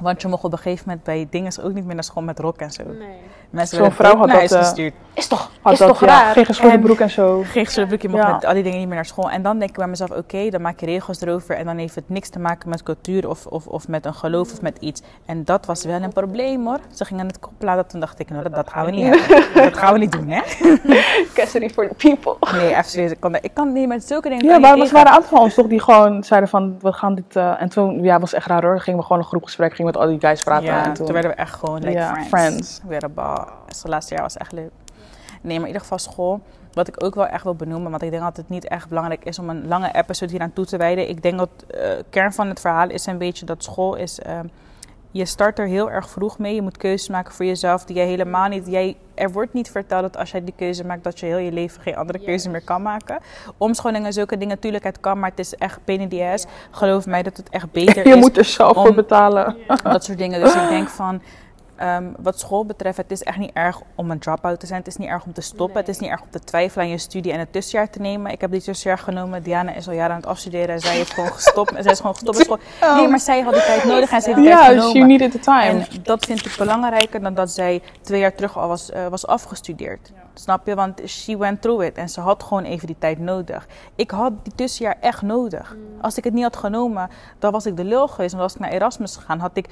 Want 0.00 0.22
je 0.22 0.28
mocht 0.28 0.44
op 0.44 0.52
een 0.52 0.58
gegeven 0.58 0.84
moment 0.86 1.04
bij 1.04 1.26
dingen 1.30 1.52
ook 1.62 1.72
niet 1.72 1.84
meer 1.84 1.94
naar 1.94 2.04
school 2.04 2.22
met 2.22 2.38
rok 2.38 2.56
en 2.56 2.70
zo. 2.70 2.82
Nee. 2.84 3.18
Mensen 3.50 3.76
Zo'n 3.78 3.92
vrouw 3.92 4.16
had 4.16 4.28
dat, 4.30 4.52
eh, 4.52 4.58
gestuurd. 4.58 4.94
Is 5.14 5.26
toch, 5.26 5.50
Had 5.62 5.72
is 5.72 5.78
dat, 5.78 5.88
toch 5.88 6.00
ja, 6.00 6.06
raar? 6.06 6.32
geen 6.32 6.44
geschoren 6.44 6.72
En- 6.74 6.80
broek 6.80 7.00
en 7.00 7.10
zo. 7.10 7.42
Geen 7.46 7.66
gesloten 7.66 7.98
je 8.00 8.08
mocht 8.08 8.22
Ja. 8.22 8.32
met 8.32 8.44
al 8.44 8.54
die 8.54 8.62
dingen 8.62 8.78
niet 8.78 8.86
meer 8.86 8.96
naar 8.96 9.04
school. 9.04 9.30
En 9.30 9.42
dan 9.42 9.58
denk 9.58 9.70
ik 9.70 9.76
bij 9.76 9.86
mezelf, 9.86 10.10
oké, 10.10 10.48
dan 10.50 10.60
maak 10.62 10.80
je 10.80 10.86
regels 10.86 11.20
erover. 11.20 11.56
En 11.56 11.64
dan 11.64 11.76
heeft 11.78 11.94
het 11.94 12.08
niks 12.08 12.28
te 12.28 12.38
maken 12.38 12.68
met 12.68 12.82
cultuur 12.82 13.28
of, 13.28 13.46
of, 13.46 13.66
of 13.66 13.88
met 13.88 14.06
een 14.06 14.14
geloof 14.14 14.52
of 14.52 14.60
met 14.62 14.76
iets. 14.80 15.02
En 15.26 15.44
dat 15.44 15.66
was 15.66 15.84
wel 15.84 16.02
een 16.02 16.12
probleem 16.12 16.66
hoor. 16.66 16.78
Ze 16.94 17.04
gingen 17.04 17.26
het 17.26 17.38
koppelen, 17.38 17.86
toen 17.86 18.00
dacht 18.00 18.18
ik, 18.18 18.30
nou 18.30 18.42
dat, 18.42 18.54
dat 18.54 18.70
gaan 18.70 18.84
we 18.84 18.90
niet 18.90 19.04
hebben. 19.28 19.62
Dat 19.64 19.76
gaan 19.78 19.92
we 19.92 19.98
niet 19.98 20.12
doen 20.12 20.28
hè. 20.28 20.42
Custody 21.34 21.68
for 21.68 21.88
the 21.88 21.94
people. 21.94 22.58
Nee, 22.58 22.74
serieus, 22.84 23.10
ik 23.10 23.20
kan, 23.20 23.34
ik 23.40 23.50
kan 23.54 23.72
niet 23.72 23.88
met 23.88 24.04
zulke 24.04 24.28
dingen 24.28 24.44
Ja, 24.44 24.58
maar 24.58 24.76
je 24.76 24.82
er 24.84 24.92
waren 24.92 25.08
een 25.08 25.14
aantal 25.14 25.28
van 25.30 25.40
ons 25.40 25.54
toch 25.54 25.66
die 25.66 25.80
gewoon 25.80 26.24
zeiden 26.24 26.48
van, 26.48 26.76
we 26.80 26.92
gaan 26.92 27.14
dit... 27.14 27.36
eh, 27.36 27.62
en 27.62 27.68
toen, 27.68 28.02
ja, 28.02 28.18
was 28.20 28.32
echt 28.32 28.46
raar 28.46 28.62
hoor. 28.62 28.80
Gingen 28.80 28.98
we 29.00 29.06
gewoon 29.06 29.22
een 29.22 29.28
groepgesprek, 29.28 29.74
gingen 29.74 29.92
met 29.92 30.00
al 30.02 30.08
die 30.08 30.20
guys 30.20 30.42
praten. 30.42 30.64
Ja, 30.66 30.84
en 30.84 30.92
toen 30.94 31.12
werden 31.12 31.30
we 31.30 31.36
echt 31.36 31.54
gewoon 31.54 31.80
like 31.82 32.00
friends. 32.02 32.28
friends. 32.28 32.80
We 32.86 32.92
bal. 33.44 33.54
Het 33.66 33.82
laatste 33.84 34.14
jaar 34.14 34.22
was 34.22 34.36
echt 34.36 34.52
leuk. 34.52 34.70
Nee, 35.42 35.52
maar 35.58 35.60
in 35.60 35.66
ieder 35.66 35.80
geval 35.80 35.98
school. 35.98 36.40
Wat 36.72 36.88
ik 36.88 37.04
ook 37.04 37.14
wel 37.14 37.26
echt 37.26 37.44
wil 37.44 37.54
benoemen, 37.54 37.90
want 37.90 38.02
ik 38.02 38.10
denk 38.10 38.22
dat 38.22 38.36
het 38.36 38.48
niet 38.48 38.68
echt 38.68 38.88
belangrijk 38.88 39.24
is 39.24 39.38
om 39.38 39.48
een 39.48 39.68
lange 39.68 39.94
episode 39.94 40.32
hier 40.32 40.40
aan 40.40 40.52
toe 40.52 40.64
te 40.64 40.76
wijden. 40.76 41.08
Ik 41.08 41.22
denk 41.22 41.38
dat 41.38 41.48
de 41.66 42.04
kern 42.10 42.32
van 42.32 42.48
het 42.48 42.60
verhaal 42.60 42.88
is 42.88 43.06
een 43.06 43.18
beetje 43.18 43.46
dat 43.46 43.62
school 43.62 43.94
is. 43.94 44.20
ehm, 44.20 44.46
je 45.10 45.24
start 45.24 45.58
er 45.58 45.66
heel 45.66 45.90
erg 45.90 46.10
vroeg 46.10 46.38
mee. 46.38 46.54
Je 46.54 46.62
moet 46.62 46.76
keuzes 46.76 47.08
maken 47.08 47.34
voor 47.34 47.44
jezelf 47.44 47.84
die 47.84 47.96
jij 47.96 48.06
helemaal 48.06 48.48
niet. 48.48 48.66
Jij, 48.66 48.96
er 49.14 49.32
wordt 49.32 49.52
niet 49.52 49.70
verteld 49.70 50.02
dat 50.02 50.16
als 50.16 50.30
jij 50.30 50.44
die 50.44 50.54
keuze 50.56 50.84
maakt, 50.84 51.04
dat 51.04 51.20
je 51.20 51.26
heel 51.26 51.38
je 51.38 51.52
leven 51.52 51.82
geen 51.82 51.96
andere 51.96 52.18
keuze 52.18 52.50
meer 52.50 52.64
kan 52.64 52.82
maken. 52.82 53.18
Omscholing 53.56 54.04
en 54.04 54.12
zulke 54.12 54.36
dingen, 54.36 54.54
natuurlijk, 54.54 54.84
het 54.84 55.00
kan, 55.00 55.18
maar 55.18 55.30
het 55.30 55.38
is 55.38 55.54
echt 55.54 55.80
the 55.84 56.30
ass. 56.32 56.46
Geloof 56.70 57.06
mij 57.06 57.22
dat 57.22 57.36
het 57.36 57.48
echt 57.48 57.72
beter 57.78 58.08
Je 58.08 58.14
is 58.14 58.20
moet 58.20 58.36
er 58.36 58.44
zelf 58.44 58.74
voor 58.74 58.94
betalen. 58.94 59.56
dat 59.82 60.04
soort 60.04 60.18
dingen. 60.18 60.40
Dus 60.40 60.54
ik 60.54 60.68
denk 60.68 60.88
van, 60.88 61.22
ehm, 61.78 62.04
wat 62.18 62.38
school 62.40 62.64
betreft, 62.66 62.96
het 62.96 63.10
is 63.10 63.22
echt 63.22 63.36
niet 63.38 63.50
erg 63.52 63.80
om 63.94 64.10
een 64.10 64.18
drop-out 64.18 64.60
te 64.60 64.66
zijn. 64.66 64.78
Het 64.78 64.88
is 64.88 64.96
niet 64.96 65.08
erg 65.08 65.24
om 65.24 65.32
te 65.32 65.40
stoppen. 65.40 65.80
Het 65.80 65.88
is 65.88 65.98
niet 65.98 66.10
erg 66.10 66.20
om 66.22 66.30
te 66.30 66.40
twijfelen 66.40 66.84
aan 66.84 66.90
je 66.90 66.98
studie 66.98 67.32
en 67.32 67.38
het 67.38 67.52
tussenjaar 67.52 67.90
te 67.90 67.98
nemen. 68.00 68.32
Ik 68.32 68.40
heb 68.40 68.50
die 68.50 68.62
tussenjaar 68.62 68.98
genomen. 68.98 69.42
Diana 69.42 69.74
is 69.74 69.88
al 69.88 69.94
jaren 69.94 70.10
aan 70.10 70.20
het 70.20 70.26
afstuderen. 70.30 70.68
en 70.74 70.80
Zij 70.80 70.96
heeft 70.96 71.12
gewoon 71.14 71.32
gestopt. 71.32 71.72
Zij 71.78 71.92
is 71.92 71.98
gewoon 72.00 72.14
gestopt 72.14 72.36
met 72.38 72.46
school. 72.80 72.94
Nee, 72.96 73.08
maar 73.08 73.20
zij 73.20 73.40
had 73.40 73.52
die 73.52 73.62
tijd 73.62 73.84
nodig 73.84 74.10
en 74.12 74.20
ze 74.20 74.26
heeft 74.28 74.40
die 74.40 74.50
tijd 74.50 74.58
Ja, 74.60 74.68
genomen. 74.68 74.90
she 74.90 74.98
needed 75.06 75.30
the 75.30 75.38
time. 75.38 75.62
En 75.62 75.86
dat 76.02 76.24
vind 76.24 76.46
ik 76.46 76.54
belangrijker 76.58 77.20
dan 77.22 77.34
dat 77.34 77.50
zij 77.50 77.82
twee 78.00 78.20
jaar 78.20 78.34
terug 78.34 78.58
al 78.58 78.68
was, 78.68 78.90
eh, 78.90 79.06
was 79.06 79.26
afgestudeerd. 79.26 80.12
Snap 80.34 80.66
je? 80.66 80.74
Want 80.74 81.00
she 81.06 81.36
went 81.36 81.62
through 81.62 81.84
it. 81.84 81.96
En 81.96 82.08
ze 82.08 82.20
had 82.20 82.42
gewoon 82.42 82.64
even 82.64 82.86
die 82.86 82.96
tijd 82.98 83.18
nodig. 83.18 83.66
Ik 83.94 84.10
had 84.10 84.32
die 84.42 84.52
tussenjaar 84.54 84.96
echt 85.00 85.22
nodig. 85.22 85.76
Als 86.00 86.18
ik 86.18 86.24
het 86.24 86.32
niet 86.32 86.42
had 86.42 86.56
genomen, 86.56 87.08
dan 87.38 87.52
was 87.52 87.66
ik 87.66 87.76
de 87.76 87.84
lul 87.84 88.08
geweest. 88.08 88.30
Want 88.32 88.42
als 88.42 88.54
ik 88.54 88.60
naar 88.60 88.70
Erasmus 88.70 89.16
gegaan, 89.16 89.38
had 89.38 89.56
ik... 89.56 89.66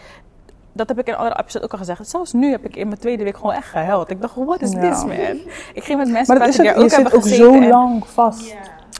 Dat 0.76 0.88
heb 0.88 0.98
ik 0.98 1.06
in 1.06 1.12
een 1.12 1.18
andere 1.18 1.40
episode 1.40 1.64
ook 1.64 1.72
al 1.72 1.78
gezegd. 1.78 2.08
Zelfs 2.08 2.32
nu 2.32 2.50
heb 2.50 2.64
ik 2.64 2.76
in 2.76 2.88
mijn 2.88 3.00
tweede 3.00 3.24
week 3.24 3.36
gewoon 3.36 3.52
echt 3.52 3.68
gehuild. 3.68 4.10
Ik 4.10 4.20
dacht, 4.20 4.34
what 4.36 4.60
is 4.62 4.72
Ja. 4.72 4.90
this, 4.90 5.04
man? 5.04 5.16
Ik 5.74 5.84
ging 5.84 5.98
met 5.98 6.08
mensen 6.10 6.36
maar 6.36 6.38
dat 6.46 6.48
is 6.48 6.56
het, 6.56 6.66
er 6.66 6.72
je 6.72 6.78
ook 6.82 6.88
zit 6.90 7.02
hebben 7.02 7.12
ook 7.18 7.26
zo 7.26 7.68
lang 7.68 8.06
vast. 8.06 8.54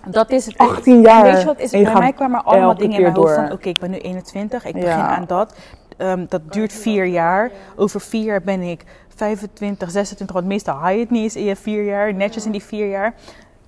dat 0.07 0.31
is 0.31 0.47
het. 0.47 0.59
18 0.59 1.01
jaar. 1.01 1.23
Weet 1.23 1.41
je 1.41 1.47
wat 1.47 1.59
is? 1.59 1.71
Je 1.71 1.83
Bij 1.83 1.95
mij 1.95 2.13
kwamen 2.13 2.39
er 2.41 2.45
allemaal 2.45 2.77
dingen 2.77 2.97
in 2.97 3.03
mijn 3.03 3.15
hoofd 3.15 3.35
van... 3.35 3.53
Oké, 3.53 3.69
ik 3.69 3.79
ben 3.79 3.91
nu 3.91 3.97
21, 3.99 4.65
ik 4.65 4.75
Ja. 4.77 4.81
begin 4.83 5.01
aan 5.01 5.25
dat. 5.27 5.55
ehm, 5.97 6.25
dat 6.29 6.53
duurt 6.53 6.73
vier 6.73 7.05
jaar. 7.05 7.51
Over 7.77 8.01
vier 8.01 8.25
jaar 8.25 8.43
ben 8.43 8.61
ik 8.63 8.85
25, 9.15 9.91
26, 9.91 10.35
want 10.37 10.47
meestal 10.49 10.75
haal 10.77 10.91
je 10.93 11.01
het 11.01 11.11
niet 11.11 11.23
eens 11.23 11.37
in 11.37 11.45
je 11.45 11.57
vier 11.57 11.85
jaar, 11.85 12.15
netjes 12.15 12.47
in 12.47 12.53
die 12.53 12.63
vier 12.63 12.89
jaar. 12.89 13.15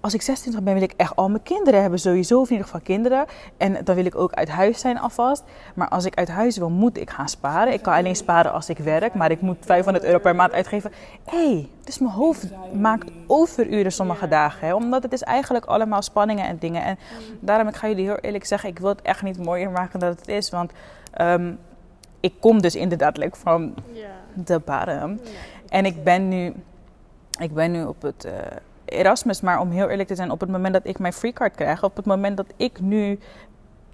Als 0.01 0.15
ik 0.15 0.23
26 0.23 0.63
ben, 0.63 0.75
wil 0.75 0.83
ik 0.83 0.95
echt 0.97 1.17
al 1.17 1.29
mijn 1.29 1.43
kinderen 1.43 1.81
hebben, 1.81 1.99
sowieso, 1.99 2.41
of 2.41 2.47
in 2.47 2.51
ieder 2.51 2.67
geval 2.67 2.81
kinderen. 2.81 3.27
En 3.57 3.85
dan 3.85 3.95
wil 3.95 4.05
ik 4.05 4.15
ook 4.15 4.33
uit 4.33 4.49
huis 4.49 4.81
zijn 4.81 4.99
alvast. 4.99 5.43
Maar 5.75 5.89
als 5.89 6.05
ik 6.05 6.15
uit 6.15 6.29
huis 6.29 6.57
wil, 6.57 6.71
moet 6.71 6.99
ik 6.99 7.11
gaan 7.11 7.29
sparen. 7.29 7.73
Ik 7.73 7.83
kan 7.83 7.95
alleen 7.95 8.17
sparen 8.17 8.53
als 8.53 8.69
ik 8.69 8.79
werk, 8.79 9.15
maar 9.15 9.31
ik 9.31 9.41
moet 9.41 9.57
500 9.61 10.05
euro 10.05 10.19
per 10.19 10.35
maand 10.35 10.53
uitgeven. 10.53 10.93
Hé, 11.25 11.51
hey, 11.53 11.69
dus 11.85 11.99
mijn 11.99 12.13
hoofd 12.13 12.49
maakt 12.73 13.11
overuren 13.27 13.93
sommige 13.93 14.29
dagen. 14.29 14.67
Hè? 14.67 14.75
Omdat 14.75 15.03
het 15.03 15.13
is 15.13 15.23
eigenlijk 15.23 15.65
allemaal 15.65 16.03
spanningen 16.03 16.45
en 16.45 16.59
dingen. 16.59 16.83
En 16.83 16.99
daarom, 17.41 17.69
ik 17.69 17.77
ga 17.77 17.89
jullie 17.89 18.05
heel 18.05 18.19
eerlijk 18.19 18.47
zeggen, 18.47 18.69
ik 18.69 18.79
wil 18.79 18.89
het 18.89 19.03
echt 19.03 19.23
niet 19.23 19.45
mooier 19.45 19.71
maken 19.71 20.01
dan 20.01 20.09
het 20.09 20.29
is. 20.29 20.51
Want 20.51 20.73
ehm, 21.13 21.53
ik 22.21 22.35
kom 22.41 22.63
dus 22.63 22.75
inderdaad 22.75 23.17
like, 23.17 23.37
van 23.37 23.75
de 24.35 24.61
bottom. 24.65 25.21
En 25.69 25.85
ik 25.85 26.05
ben 26.05 26.29
nu, 26.29 26.55
ik 27.41 27.55
ben 27.55 27.71
nu 27.71 27.85
op 27.85 28.03
het 28.03 28.25
uh, 28.27 28.33
Erasmus. 28.89 29.41
Maar 29.41 29.61
om 29.61 29.71
heel 29.71 29.89
eerlijk 29.89 30.09
te 30.09 30.15
zijn, 30.15 30.31
op 30.31 30.41
het 30.41 30.51
moment 30.51 30.73
dat 30.73 30.87
ik 30.87 30.99
mijn 30.99 31.13
free 31.13 31.33
card 31.33 31.55
krijg, 31.55 31.85
op 31.85 31.97
het 31.97 32.07
moment 32.07 32.37
dat 32.37 32.47
ik 32.57 32.81
nu 32.81 33.19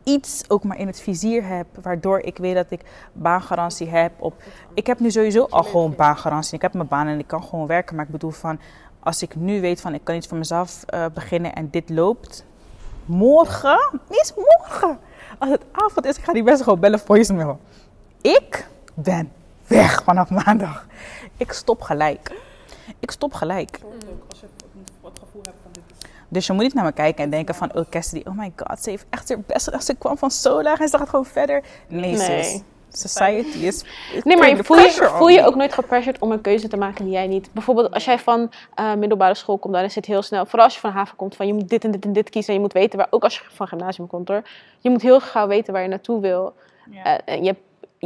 iets 0.05 0.45
ook 0.49 0.64
maar 0.64 0.78
in 0.78 0.86
het 0.86 1.01
vizier 1.01 1.47
heb, 1.47 1.66
waardoor 1.82 2.18
ik 2.18 2.38
weet 2.38 2.55
dat 2.55 2.70
ik 2.70 2.80
baangarantie 3.12 3.88
heb. 3.88 4.12
Op, 4.18 4.42
ik 4.74 4.86
heb 4.86 5.01
nu 5.01 5.11
sowieso 5.11 5.47
al 5.51 5.62
gewoon 5.62 5.95
baangarantie. 5.95 6.55
Ik 6.55 6.62
heb 6.62 6.74
mijn 6.74 6.88
baan 6.88 7.07
en 7.07 7.18
ik 7.18 7.26
kan 7.26 7.42
gewoon 7.42 7.66
werken. 7.66 7.97
Maar 7.97 8.05
ik 8.05 8.11
bedoel 8.11 8.30
van, 8.30 8.61
als 9.01 9.22
ik 9.22 9.36
nu 9.36 9.61
weet 9.61 9.80
van 9.80 9.95
ik 9.95 10.01
kan 10.05 10.14
iets 10.14 10.26
voor 10.26 10.38
mezelf 10.38 10.84
uh, 10.95 11.05
beginnen 11.14 11.55
en 11.55 11.68
dit 11.70 11.90
loopt, 11.90 12.45
morgen, 13.05 14.01
is 14.09 14.32
morgen. 14.36 14.99
Als 15.38 15.51
het 15.51 15.64
avond 15.72 16.07
is, 16.07 16.16
ik 16.16 16.24
ga 16.24 16.32
die 16.32 16.42
best 16.42 16.62
gewoon 16.62 16.80
bellen 16.80 16.99
voicemail. 16.99 17.59
Ik 18.20 18.68
ben 18.95 19.32
weg 19.66 20.03
vanaf 20.03 20.30
maandag. 20.30 20.86
Ik 21.36 21.53
stop 21.53 21.80
gelijk. 21.80 22.42
Ik 22.99 23.11
stop 23.11 23.32
gelijk. 23.32 23.80
Als 24.28 24.40
je 24.40 24.47
gevoel 25.18 25.42
hebt 25.42 25.56
van 25.62 25.72
dit. 25.72 25.82
Dus 26.28 26.46
je 26.46 26.52
moet 26.52 26.62
niet 26.62 26.74
naar 26.74 26.84
me 26.84 26.92
kijken 26.92 27.24
en 27.24 27.30
denken 27.30 27.54
van, 27.54 27.74
oh 27.74 27.84
Cassidy, 27.90 28.28
oh 28.28 28.38
my 28.38 28.52
god, 28.56 28.82
ze 28.82 28.90
heeft 28.90 29.06
echt 29.10 29.28
haar 29.28 29.40
best 29.46 29.64
gedaan. 29.64 29.82
Ze 29.82 29.94
kwam 29.94 30.18
van 30.18 30.30
zo 30.30 30.62
laag 30.62 30.80
en 30.80 30.88
ze 30.88 30.98
gaat 30.98 31.08
gewoon 31.08 31.26
verder. 31.26 31.62
Nee, 31.88 32.16
nee. 32.16 32.42
sis. 32.42 32.62
Society 32.96 33.58
is. 33.58 33.84
Nee, 34.24 34.36
maar 34.36 34.64
voel 34.64 34.76
je, 34.76 34.90
voel 34.90 35.28
je 35.28 35.46
ook 35.46 35.54
nooit 35.54 35.72
gepressured 35.72 36.20
om 36.20 36.32
een 36.32 36.40
keuze 36.40 36.68
te 36.68 36.76
maken 36.76 37.04
die 37.04 37.14
jij 37.14 37.26
niet. 37.26 37.52
Bijvoorbeeld 37.52 37.90
als 37.94 38.04
jij 38.04 38.18
van 38.18 38.50
uh, 38.80 38.94
middelbare 38.94 39.34
school 39.34 39.58
komt, 39.58 39.74
dan 39.74 39.84
is 39.84 39.94
het 39.94 40.06
heel 40.06 40.22
snel. 40.22 40.46
Vooral 40.46 40.64
als 40.64 40.74
je 40.74 40.80
van 40.80 40.90
haven 40.90 41.16
komt, 41.16 41.36
van 41.36 41.46
je 41.46 41.54
moet 41.54 41.68
dit 41.68 41.84
en 41.84 41.90
dit 41.90 42.04
en 42.04 42.12
dit 42.12 42.30
kiezen. 42.30 42.50
En 42.50 42.54
je 42.54 42.64
moet 42.64 42.72
weten 42.72 42.98
waar, 42.98 43.06
ook 43.10 43.22
als 43.22 43.34
je 43.34 43.44
van 43.48 43.68
gymnasium 43.68 44.06
komt 44.06 44.28
hoor. 44.28 44.42
Je 44.78 44.90
moet 44.90 45.02
heel 45.02 45.20
gauw 45.20 45.46
weten 45.46 45.72
waar 45.72 45.82
je 45.82 45.88
naartoe 45.88 46.20
wil. 46.20 46.54
Ja. 46.90 47.20
Uh, 47.28 47.36
je 47.40 47.46
hebt 47.46 47.60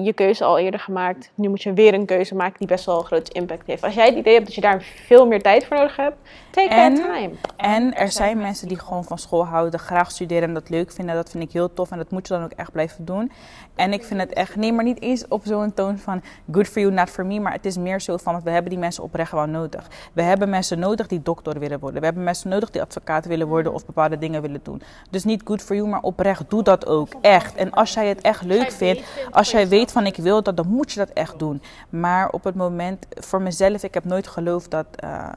je 0.04 0.12
keuze 0.12 0.44
al 0.44 0.58
eerder 0.58 0.80
gemaakt. 0.80 1.30
Nu 1.34 1.48
moet 1.48 1.62
je 1.62 1.72
weer 1.72 1.94
een 1.94 2.06
keuze 2.06 2.34
maken 2.34 2.58
die 2.58 2.66
best 2.68 2.84
wel 2.84 2.98
een 2.98 3.04
groot 3.04 3.28
impact 3.28 3.66
heeft. 3.66 3.82
Als 3.82 3.94
jij 3.94 4.06
het 4.06 4.14
idee 4.14 4.32
hebt 4.34 4.46
dat 4.46 4.54
je 4.54 4.60
daar 4.60 4.82
veel 4.82 5.26
meer 5.26 5.42
tijd 5.42 5.66
voor 5.66 5.76
nodig 5.76 5.96
hebt, 5.96 6.16
take 6.50 6.68
en, 6.68 6.94
that 6.94 7.04
time. 7.04 7.30
En 7.56 7.94
er 7.94 8.12
zijn 8.12 8.38
mensen 8.38 8.68
die 8.68 8.78
gewoon 8.78 9.04
van 9.04 9.18
school 9.18 9.46
houden, 9.46 9.80
graag 9.80 10.10
studeren 10.10 10.48
en 10.48 10.54
dat 10.54 10.68
leuk 10.68 10.92
vinden. 10.92 11.14
Dat 11.14 11.30
vind 11.30 11.44
ik 11.44 11.52
heel 11.52 11.72
tof 11.72 11.90
en 11.90 11.98
dat 11.98 12.10
moet 12.10 12.28
je 12.28 12.34
dan 12.34 12.44
ook 12.44 12.52
echt 12.52 12.72
blijven 12.72 13.04
doen. 13.04 13.32
En 13.74 13.92
ik 13.92 14.04
vind 14.04 14.20
het 14.20 14.32
echt, 14.32 14.56
nee, 14.56 14.72
maar 14.72 14.84
niet 14.84 15.02
eens 15.02 15.28
op 15.28 15.42
zo'n 15.44 15.74
toon 15.74 15.98
van 15.98 16.22
good 16.52 16.68
for 16.68 16.80
you, 16.80 16.92
not 16.92 17.10
for 17.10 17.26
me. 17.26 17.40
Maar 17.40 17.52
het 17.52 17.66
is 17.66 17.76
meer 17.76 18.00
zo 18.00 18.16
van, 18.16 18.40
we 18.44 18.50
hebben 18.50 18.70
die 18.70 18.78
mensen 18.78 19.02
oprecht 19.02 19.32
wel 19.32 19.46
nodig. 19.46 19.90
We 20.12 20.22
hebben 20.22 20.48
mensen 20.48 20.78
nodig 20.78 21.06
die 21.06 21.22
dokter 21.22 21.58
willen 21.58 21.78
worden. 21.78 22.00
We 22.00 22.06
hebben 22.06 22.24
mensen 22.24 22.50
nodig 22.50 22.70
die 22.70 22.82
advocaat 22.82 23.26
willen 23.26 23.46
worden 23.46 23.74
of 23.74 23.86
bepaalde 23.86 24.18
dingen 24.18 24.42
willen 24.42 24.60
doen. 24.62 24.82
Dus 25.10 25.24
niet 25.24 25.42
good 25.44 25.62
for 25.62 25.76
you, 25.76 25.88
maar 25.88 26.02
oprecht, 26.02 26.50
doe 26.50 26.62
dat 26.62 26.86
ook. 26.86 27.08
Echt. 27.20 27.54
En 27.54 27.70
als 27.70 27.94
jij 27.94 28.08
het 28.08 28.20
echt 28.20 28.42
leuk 28.42 28.72
vindt, 28.72 29.02
als 29.30 29.50
jij 29.50 29.68
weet 29.68 29.87
van 29.92 30.06
ik 30.06 30.16
wil 30.16 30.42
dat, 30.42 30.56
dan 30.56 30.68
moet 30.68 30.92
je 30.92 30.98
dat 30.98 31.10
echt 31.10 31.38
doen. 31.38 31.62
Maar 31.88 32.30
op 32.30 32.44
het 32.44 32.54
moment, 32.54 33.06
voor 33.10 33.42
mezelf, 33.42 33.82
ik 33.82 33.94
heb 33.94 34.04
nooit 34.04 34.28
geloofd 34.28 34.70
dat... 34.70 34.86
Uh, 35.04 35.28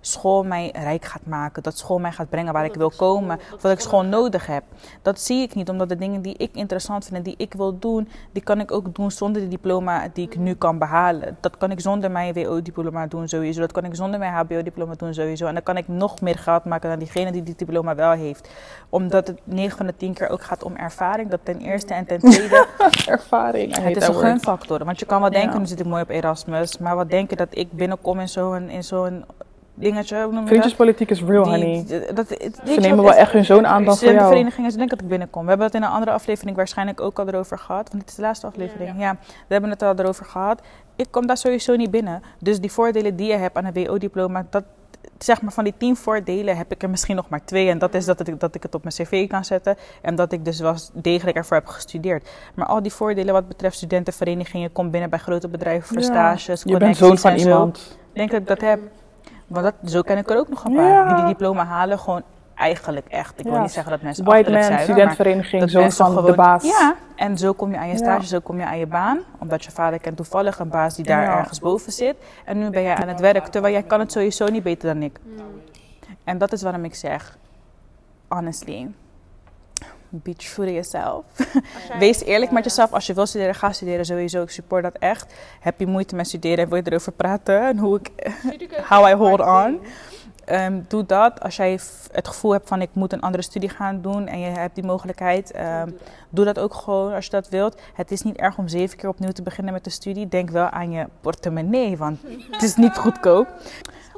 school 0.00 0.44
mij 0.44 0.70
rijk 0.74 1.04
gaat 1.04 1.26
maken. 1.26 1.62
Dat 1.62 1.78
school 1.78 1.98
mij 1.98 2.12
gaat 2.12 2.28
brengen 2.28 2.52
waar 2.52 2.64
ik 2.64 2.74
wil 2.74 2.92
komen. 2.96 3.38
Of 3.54 3.60
dat 3.60 3.72
ik 3.72 3.80
school 3.80 4.02
nodig 4.02 4.46
heb. 4.46 4.64
Dat 5.02 5.20
zie 5.20 5.42
ik 5.42 5.54
niet, 5.54 5.68
omdat 5.68 5.88
de 5.88 5.96
dingen 5.96 6.22
die 6.22 6.34
ik 6.36 6.54
interessant 6.54 7.04
vind 7.04 7.16
en 7.16 7.22
die 7.22 7.34
ik 7.36 7.54
wil 7.54 7.78
doen, 7.78 8.08
die 8.32 8.42
kan 8.42 8.60
ik 8.60 8.72
ook 8.72 8.94
doen 8.94 9.10
zonder 9.10 9.42
de 9.42 9.48
diploma 9.48 10.08
die 10.12 10.26
ik 10.26 10.38
nu 10.38 10.54
kan 10.54 10.78
behalen. 10.78 11.36
Dat 11.40 11.56
kan 11.56 11.70
ik 11.70 11.80
zonder 11.80 12.10
mijn 12.10 12.34
WO-diploma 12.34 13.06
doen 13.06 13.28
sowieso. 13.28 13.60
Dat 13.60 13.72
kan 13.72 13.84
ik 13.84 13.94
zonder 13.94 14.18
mijn 14.18 14.32
HBO-diploma 14.32 14.94
doen 14.94 15.14
sowieso. 15.14 15.46
En 15.46 15.54
dan 15.54 15.62
kan 15.62 15.76
ik 15.76 15.88
nog 15.88 16.20
meer 16.20 16.38
geld 16.38 16.64
maken 16.64 16.88
dan 16.88 16.98
diegene 16.98 17.32
die 17.32 17.42
die 17.42 17.54
diploma 17.56 17.94
wel 17.94 18.10
heeft. 18.10 18.50
Omdat 18.88 19.26
het 19.26 19.40
9 19.44 19.76
van 19.76 19.86
de 19.86 19.96
10 19.96 20.14
keer 20.14 20.28
ook 20.28 20.42
gaat 20.42 20.62
om 20.62 20.76
ervaring. 20.76 21.30
Dat 21.30 21.40
ten 21.42 21.58
eerste 21.58 21.94
en 21.94 22.06
ten 22.06 22.18
tweede. 22.18 22.66
ervaring. 23.06 23.76
Het 23.76 23.96
is 23.96 24.06
een 24.06 24.14
gunfactor. 24.14 24.84
Want 24.84 24.98
je 24.98 25.06
kan 25.06 25.20
wel 25.20 25.30
denken, 25.30 25.58
nu 25.58 25.66
zit 25.66 25.80
ik 25.80 25.86
mooi 25.86 26.02
op 26.02 26.08
Erasmus. 26.08 26.78
Maar 26.78 26.96
wat 26.96 27.10
denken 27.10 27.36
dat 27.36 27.48
ik 27.50 27.72
binnenkom 27.72 28.20
in 28.20 28.28
zo'n 28.28 28.68
in 28.68 28.84
zo'n 28.84 29.24
dingetje. 29.78 30.28
Vriendjespolitiek 30.44 31.10
is 31.10 31.22
real, 31.22 31.44
honey. 31.44 31.84
Dat, 32.14 32.28
Ze 32.64 32.80
nemen 32.80 33.04
wel 33.04 33.12
echt 33.12 33.32
hun 33.32 33.44
zo'n 33.44 33.66
aandacht 33.66 33.98
voor 33.98 34.12
jou. 34.12 34.18
De 34.18 34.26
verenigingen, 34.26 34.70
ze 34.70 34.76
denken 34.76 34.96
dat 34.96 35.04
ik 35.04 35.10
binnenkom. 35.10 35.42
We 35.42 35.48
hebben 35.48 35.66
het 35.66 35.76
in 35.76 35.82
een 35.82 35.88
andere 35.88 36.10
aflevering 36.10 36.56
waarschijnlijk 36.56 37.00
ook 37.00 37.18
al 37.18 37.28
erover 37.28 37.58
gehad. 37.58 37.88
Want 37.88 38.00
dit 38.00 38.10
is 38.10 38.14
de 38.14 38.22
laatste 38.22 38.46
aflevering. 38.46 39.00
Ja, 39.00 39.16
we 39.22 39.52
hebben 39.52 39.70
het 39.70 39.82
al 39.82 39.94
erover 39.96 40.24
gehad. 40.24 40.62
Ik 40.96 41.06
kom 41.10 41.26
daar 41.26 41.36
sowieso 41.36 41.76
niet 41.76 41.90
binnen. 41.90 42.22
Dus 42.38 42.60
die 42.60 42.72
voordelen 42.72 43.16
die 43.16 43.26
je 43.26 43.36
hebt 43.36 43.56
aan 43.56 43.64
een 43.64 43.72
WO-diploma, 43.72 44.46
dat 44.50 44.64
zeg 45.18 45.42
maar 45.42 45.52
van 45.52 45.64
die 45.64 45.74
tien 45.76 45.96
voordelen 45.96 46.56
heb 46.56 46.72
ik 46.72 46.82
er 46.82 46.90
misschien 46.90 47.16
nog 47.16 47.28
maar 47.28 47.44
twee. 47.44 47.68
En 47.68 47.78
dat 47.78 47.94
is 47.94 48.04
dat, 48.04 48.28
ik, 48.28 48.40
dat 48.40 48.54
ik 48.54 48.62
het 48.62 48.74
op 48.74 48.82
mijn 48.82 48.94
cv 48.94 49.28
kan 49.28 49.44
zetten. 49.44 49.76
En 50.02 50.14
dat 50.14 50.32
ik 50.32 50.44
dus 50.44 50.60
wel 50.60 50.74
degelijk 50.92 51.36
ervoor 51.36 51.56
heb 51.56 51.66
gestudeerd. 51.66 52.28
Maar 52.54 52.66
al 52.66 52.82
die 52.82 52.92
voordelen 52.92 53.32
wat 53.32 53.48
betreft 53.48 53.76
studentenverenigingen, 53.76 54.72
kom 54.72 54.90
binnen 54.90 55.10
bij 55.10 55.18
grote 55.18 55.48
bedrijven 55.48 55.88
voor 55.88 56.02
stages, 56.02 56.62
Je 56.62 56.76
bent 56.76 56.96
zoon 56.96 57.18
van 57.18 57.34
iemand. 57.34 57.98
Ik 58.12 58.14
denk 58.14 58.30
dat 58.30 58.40
ik 58.40 58.46
dat 58.46 58.60
heb. 58.60 58.80
Want 59.48 59.64
dat, 59.64 59.90
zo 59.90 60.02
ken 60.02 60.18
ik 60.18 60.30
er 60.30 60.36
ook 60.36 60.48
nog 60.48 60.64
een 60.64 60.74
paar. 60.74 61.06
Die 61.06 61.16
die 61.16 61.26
diploma 61.26 61.64
halen 61.64 61.98
gewoon 61.98 62.22
eigenlijk 62.54 63.06
echt. 63.08 63.38
Ik 63.38 63.44
wil 63.44 63.60
niet 63.60 63.70
zeggen 63.70 63.92
dat 63.92 64.02
mensen 64.02 64.24
White 64.24 64.50
man, 64.50 64.62
zijn, 64.62 64.80
studentvereniging, 64.80 65.70
zo 65.70 65.88
van 65.88 66.24
de 66.24 66.34
baas. 66.34 66.62
Ja, 66.62 66.94
en 67.16 67.38
zo 67.38 67.52
kom 67.52 67.70
je 67.70 67.78
aan 67.78 67.88
je 67.88 67.96
stage, 67.96 68.26
zo 68.26 68.40
kom 68.40 68.58
je 68.58 68.64
aan 68.64 68.78
je 68.78 68.86
baan. 68.86 69.20
Omdat 69.38 69.64
je 69.64 69.70
vader 69.70 69.98
kent 69.98 70.16
toevallig 70.16 70.58
een 70.58 70.68
baas 70.68 70.94
die 70.94 71.04
daar 71.04 71.38
ergens 71.38 71.60
boven 71.60 71.92
zit. 71.92 72.16
En 72.44 72.58
nu 72.58 72.70
ben 72.70 72.82
jij 72.82 72.94
aan 72.94 73.08
het 73.08 73.20
werk, 73.20 73.46
terwijl 73.46 73.72
jij 73.72 73.82
kan 73.82 74.00
het 74.00 74.12
sowieso 74.12 74.46
niet 74.46 74.62
beter 74.62 74.94
dan 74.94 75.02
ik. 75.02 75.20
En 76.24 76.38
dat 76.38 76.52
is 76.52 76.62
waarom 76.62 76.84
ik 76.84 76.94
zeg, 76.94 77.38
honestly, 78.28 78.90
be 80.10 80.34
true 80.34 80.66
to 80.66 80.72
yourself. 80.72 81.24
Wees 81.98 82.24
eerlijk 82.24 82.50
met 82.50 82.64
jezelf. 82.64 82.92
Als 82.92 83.06
je 83.06 83.14
wil 83.14 83.26
studeren, 83.26 83.54
ga 83.54 83.72
studeren 83.72 84.04
sowieso. 84.04 84.42
Ik 84.42 84.50
support 84.50 84.82
dat 84.82 84.96
echt. 84.98 85.34
Heb 85.60 85.80
je 85.80 85.86
moeite 85.86 86.14
met 86.14 86.26
studeren 86.26 86.58
en 86.58 86.68
wil 86.68 86.78
je 86.78 86.90
erover 86.90 87.12
praten? 87.12 87.66
En 87.66 87.78
hoe 87.78 88.00
ik, 88.00 88.32
how 88.90 89.08
I 89.08 89.14
hold 89.14 89.40
on. 89.40 89.80
Um, 90.52 90.84
doe 90.88 91.06
dat. 91.06 91.40
Als 91.40 91.56
jij 91.56 91.80
het 92.12 92.28
gevoel 92.28 92.52
hebt 92.52 92.68
van 92.68 92.82
ik 92.82 92.88
moet 92.92 93.12
een 93.12 93.20
andere 93.20 93.42
studie 93.42 93.68
gaan 93.68 94.00
doen 94.00 94.26
en 94.26 94.40
je 94.40 94.46
hebt 94.46 94.74
die 94.74 94.84
mogelijkheid, 94.84 95.54
um, 95.56 95.98
doe 96.28 96.44
dat 96.44 96.58
ook 96.58 96.74
gewoon 96.74 97.12
als 97.12 97.24
je 97.24 97.30
dat 97.30 97.48
wilt. 97.48 97.80
Het 97.94 98.10
is 98.10 98.22
niet 98.22 98.36
erg 98.36 98.58
om 98.58 98.68
zeven 98.68 98.98
keer 98.98 99.08
opnieuw 99.08 99.32
te 99.32 99.42
beginnen 99.42 99.72
met 99.72 99.84
de 99.84 99.90
studie. 99.90 100.28
Denk 100.28 100.50
wel 100.50 100.68
aan 100.68 100.90
je 100.90 101.06
portemonnee, 101.20 101.96
want 101.96 102.18
het 102.50 102.62
is 102.62 102.76
niet 102.76 102.96
goedkoop. 102.96 103.46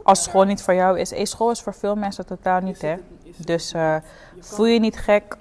Als 0.02 0.22
school 0.22 0.44
niet 0.44 0.62
voor 0.62 0.74
jou 0.74 0.98
is, 0.98 1.10
hey, 1.10 1.24
school 1.24 1.50
is 1.50 1.60
voor 1.60 1.74
veel 1.74 1.96
mensen 1.96 2.26
totaal 2.26 2.60
niet, 2.60 2.82
hè. 2.82 2.96
Dus 3.36 3.72
uh, 3.74 3.96
voel 4.40 4.66
je 4.66 4.80
niet 4.80 4.96
gek 4.96 5.36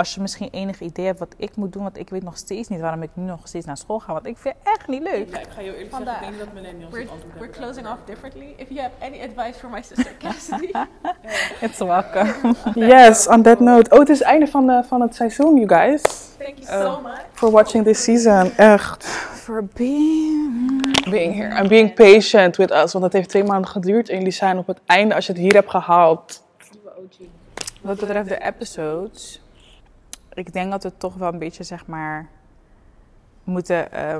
als 0.00 0.14
je 0.14 0.20
misschien 0.20 0.48
enig 0.50 0.80
idee 0.80 1.06
hebt 1.06 1.18
wat 1.18 1.34
ik 1.36 1.56
moet 1.56 1.72
doen, 1.72 1.82
want 1.82 1.98
ik 1.98 2.08
weet 2.08 2.22
nog 2.22 2.36
steeds 2.36 2.68
niet 2.68 2.80
waarom 2.80 3.02
ik 3.02 3.10
nu 3.12 3.24
nog 3.24 3.40
steeds 3.44 3.66
naar 3.66 3.76
school 3.76 3.98
ga, 3.98 4.12
want 4.12 4.26
ik 4.26 4.38
vind 4.38 4.54
het 4.58 4.74
echt 4.76 4.88
niet 4.88 5.02
leuk. 5.02 5.28
Ja, 5.30 5.38
ik 5.38 5.48
ga 5.54 5.60
je 5.60 5.76
eerlijk 5.76 5.90
zeggen, 5.90 6.14
ik 6.14 6.20
denk 6.20 6.38
dat 6.38 6.52
millennials 6.52 6.92
we're, 6.92 7.08
antwoord 7.10 7.38
We're 7.38 7.50
closing 7.50 7.86
off 7.86 7.98
differently. 8.04 8.54
If 8.56 8.68
you 8.68 8.80
have 8.80 8.92
any 9.00 9.20
advice 9.22 9.58
for 9.58 9.70
my 9.70 9.82
sister 9.82 10.16
Cassidy. 10.18 10.70
It's 11.66 11.78
welcome. 11.78 12.54
yes, 12.94 13.26
on 13.26 13.42
that 13.42 13.60
note. 13.60 13.90
Oh, 13.90 13.98
het 13.98 14.08
is 14.08 14.18
het 14.18 14.28
einde 14.28 14.46
van, 14.46 14.66
de, 14.66 14.82
van 14.86 15.00
het 15.00 15.14
seizoen, 15.14 15.54
you 15.56 15.68
guys. 15.68 16.02
Thank 16.38 16.58
you 16.58 16.82
so 16.82 16.98
uh, 16.98 17.02
much. 17.02 17.20
For 17.32 17.50
watching 17.50 17.84
this 17.84 18.04
season, 18.04 18.56
echt. 18.56 19.04
For 19.04 19.64
being... 19.64 21.08
Being 21.10 21.34
here. 21.34 21.54
And 21.54 21.68
being 21.68 21.94
patient 21.94 22.56
with 22.56 22.70
us, 22.70 22.92
want 22.92 23.04
het 23.04 23.12
heeft 23.12 23.28
twee 23.28 23.44
maanden 23.44 23.70
geduurd 23.70 24.08
en 24.08 24.16
jullie 24.16 24.32
zijn 24.32 24.58
op 24.58 24.66
het 24.66 24.80
einde, 24.86 25.14
als 25.14 25.26
je 25.26 25.32
het 25.32 25.40
hier 25.40 25.54
hebt 25.54 25.70
gehaald. 25.70 26.42
Wat 27.80 27.98
betreft 27.98 28.28
de 28.28 28.42
episodes 28.42 29.40
ik 30.40 30.52
denk 30.52 30.70
dat 30.70 30.82
we 30.82 30.92
toch 30.96 31.14
wel 31.14 31.32
een 31.32 31.38
beetje, 31.38 31.64
zeg 31.64 31.86
maar, 31.86 32.28
moeten 33.44 33.88
uh, 33.94 34.16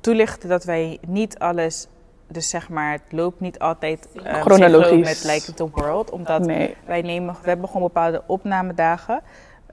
toelichten 0.00 0.48
dat 0.48 0.64
wij 0.64 0.98
niet 1.06 1.38
alles, 1.38 1.86
dus 2.26 2.48
zeg 2.48 2.68
maar, 2.68 2.92
het 2.92 3.02
loopt 3.10 3.40
niet 3.40 3.58
altijd 3.58 4.08
uh, 4.14 4.40
chronologisch 4.40 5.24
met 5.24 5.34
Like 5.34 5.54
the 5.54 5.70
World, 5.70 6.10
omdat 6.10 6.46
wij 6.86 7.02
nemen, 7.02 7.36
we 7.42 7.48
hebben 7.48 7.66
gewoon 7.66 7.82
bepaalde 7.82 8.22
opnamedagen. 8.26 9.22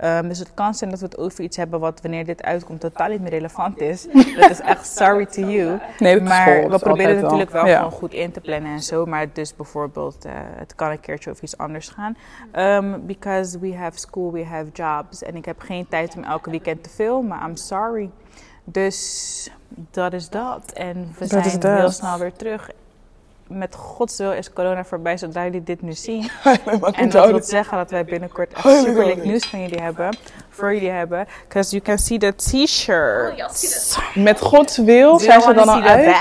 Um, 0.03 0.27
dus 0.27 0.39
het 0.39 0.53
kan 0.53 0.73
zijn 0.73 0.89
dat 0.89 0.99
we 0.99 1.05
het 1.05 1.17
over 1.17 1.43
iets 1.43 1.57
hebben 1.57 1.79
wat 1.79 2.01
wanneer 2.01 2.25
dit 2.25 2.43
uitkomt 2.43 2.79
totaal 2.79 3.09
niet 3.09 3.21
meer 3.21 3.29
relevant 3.29 3.79
is. 3.79 4.07
dat 4.39 4.49
is 4.49 4.59
echt 4.59 4.87
sorry 4.97 5.25
to 5.25 5.41
you. 5.41 5.79
Nee, 5.99 6.21
maar 6.21 6.69
we 6.69 6.79
proberen 6.79 7.13
het 7.13 7.21
natuurlijk 7.21 7.51
wel, 7.51 7.65
gewoon 7.65 7.91
goed 7.91 8.13
in 8.13 8.31
te 8.31 8.41
plannen 8.41 8.71
en 8.71 8.83
zo. 8.83 9.05
Maar 9.05 9.27
dus 9.33 9.55
bijvoorbeeld, 9.55 10.25
uh, 10.25 10.31
het 10.35 10.75
kan 10.75 10.91
een 10.91 10.99
keertje 10.99 11.29
over 11.29 11.43
iets 11.43 11.57
anders 11.57 11.89
gaan. 11.89 12.17
Um, 12.53 13.05
because 13.05 13.59
we 13.59 13.75
have 13.75 13.99
school, 13.99 14.31
we 14.31 14.45
have 14.45 14.69
jobs. 14.73 15.23
En 15.23 15.35
ik 15.35 15.45
heb 15.45 15.59
geen 15.59 15.87
tijd 15.87 16.15
om 16.15 16.23
elke 16.23 16.49
weekend 16.49 16.83
te 16.83 16.89
filmen. 16.89 17.39
I'm 17.47 17.55
sorry. 17.55 18.09
Dus 18.63 19.49
dat 19.91 20.13
is 20.13 20.29
dat. 20.29 20.71
En 20.71 21.13
we 21.17 21.27
Dat 21.27 21.45
zijn 21.45 21.77
heel 21.77 21.91
snel 21.91 22.17
weer 22.17 22.33
terug. 22.33 22.69
Met 23.47 23.75
Gods 23.75 24.17
wil 24.17 24.31
is 24.31 24.53
corona 24.53 24.83
voorbij, 24.85 25.17
zodra 25.17 25.43
jullie 25.43 25.63
dit 25.63 25.81
nu 25.81 25.93
zien. 25.93 26.29
En 26.91 27.09
dat 27.09 27.29
wil 27.29 27.43
zeggen 27.43 27.77
dat 27.77 27.91
wij 27.91 28.05
binnenkort 28.05 28.53
echt 28.53 28.63
Holy 28.63 28.77
super 28.77 29.05
leuk 29.05 29.15
moly. 29.15 29.27
nieuws 29.27 29.45
van 29.45 29.61
jullie 29.61 29.81
hebben. 29.81 30.17
Voor 30.55 30.73
jullie 30.73 30.89
hebben. 30.89 31.27
Because 31.47 31.69
you 31.71 31.81
can 31.81 31.97
see 31.97 32.17
the 32.17 32.33
t-shirt. 32.35 33.97
Met 34.15 34.41
Gods 34.41 34.77
wil 34.77 35.11
Do 35.11 35.23
zijn 35.23 35.41
ze 35.41 35.53
dan 35.53 35.69
al 35.69 35.81
uit? 35.81 36.15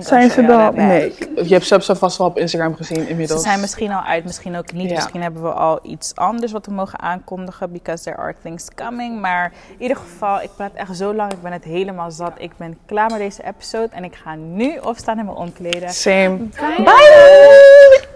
Zijn 0.00 0.30
ze 0.30 0.44
dan? 0.46 0.74
Nee. 0.74 1.14
Je 1.34 1.52
hebt 1.54 1.66
ze 1.66 1.82
ze 1.82 1.96
vast 1.96 2.18
wel 2.18 2.26
op 2.26 2.38
Instagram 2.38 2.76
gezien 2.76 3.02
Ze 3.02 3.08
inmiddels. 3.08 3.42
zijn 3.42 3.60
misschien 3.60 3.92
al 3.92 4.02
uit, 4.02 4.24
misschien 4.24 4.56
ook 4.56 4.72
niet. 4.72 4.88
Ja. 4.88 4.94
Misschien 4.94 5.22
hebben 5.22 5.42
we 5.42 5.52
al 5.52 5.78
iets 5.82 6.14
anders 6.14 6.52
wat 6.52 6.66
we 6.66 6.72
mogen 6.72 6.98
aankondigen. 7.00 7.72
Because 7.72 8.04
there 8.04 8.16
are 8.16 8.34
things 8.42 8.66
coming. 8.74 9.20
Maar 9.20 9.52
in 9.76 9.82
ieder 9.82 9.96
geval, 9.96 10.42
ik 10.42 10.50
praat 10.56 10.72
echt 10.74 10.96
zo 10.96 11.14
lang. 11.14 11.32
Ik 11.32 11.42
ben 11.42 11.52
het 11.52 11.64
helemaal 11.64 12.10
zat. 12.10 12.32
Ik 12.36 12.50
ben 12.56 12.78
klaar 12.86 13.10
met 13.10 13.18
deze 13.18 13.44
episode. 13.44 13.88
En 13.90 14.04
ik 14.04 14.14
ga 14.14 14.34
nu 14.34 14.78
opstaan 14.78 15.18
en 15.18 15.24
me 15.24 15.34
omkleden. 15.34 15.90
Same. 15.90 16.36
Bye! 16.76 18.06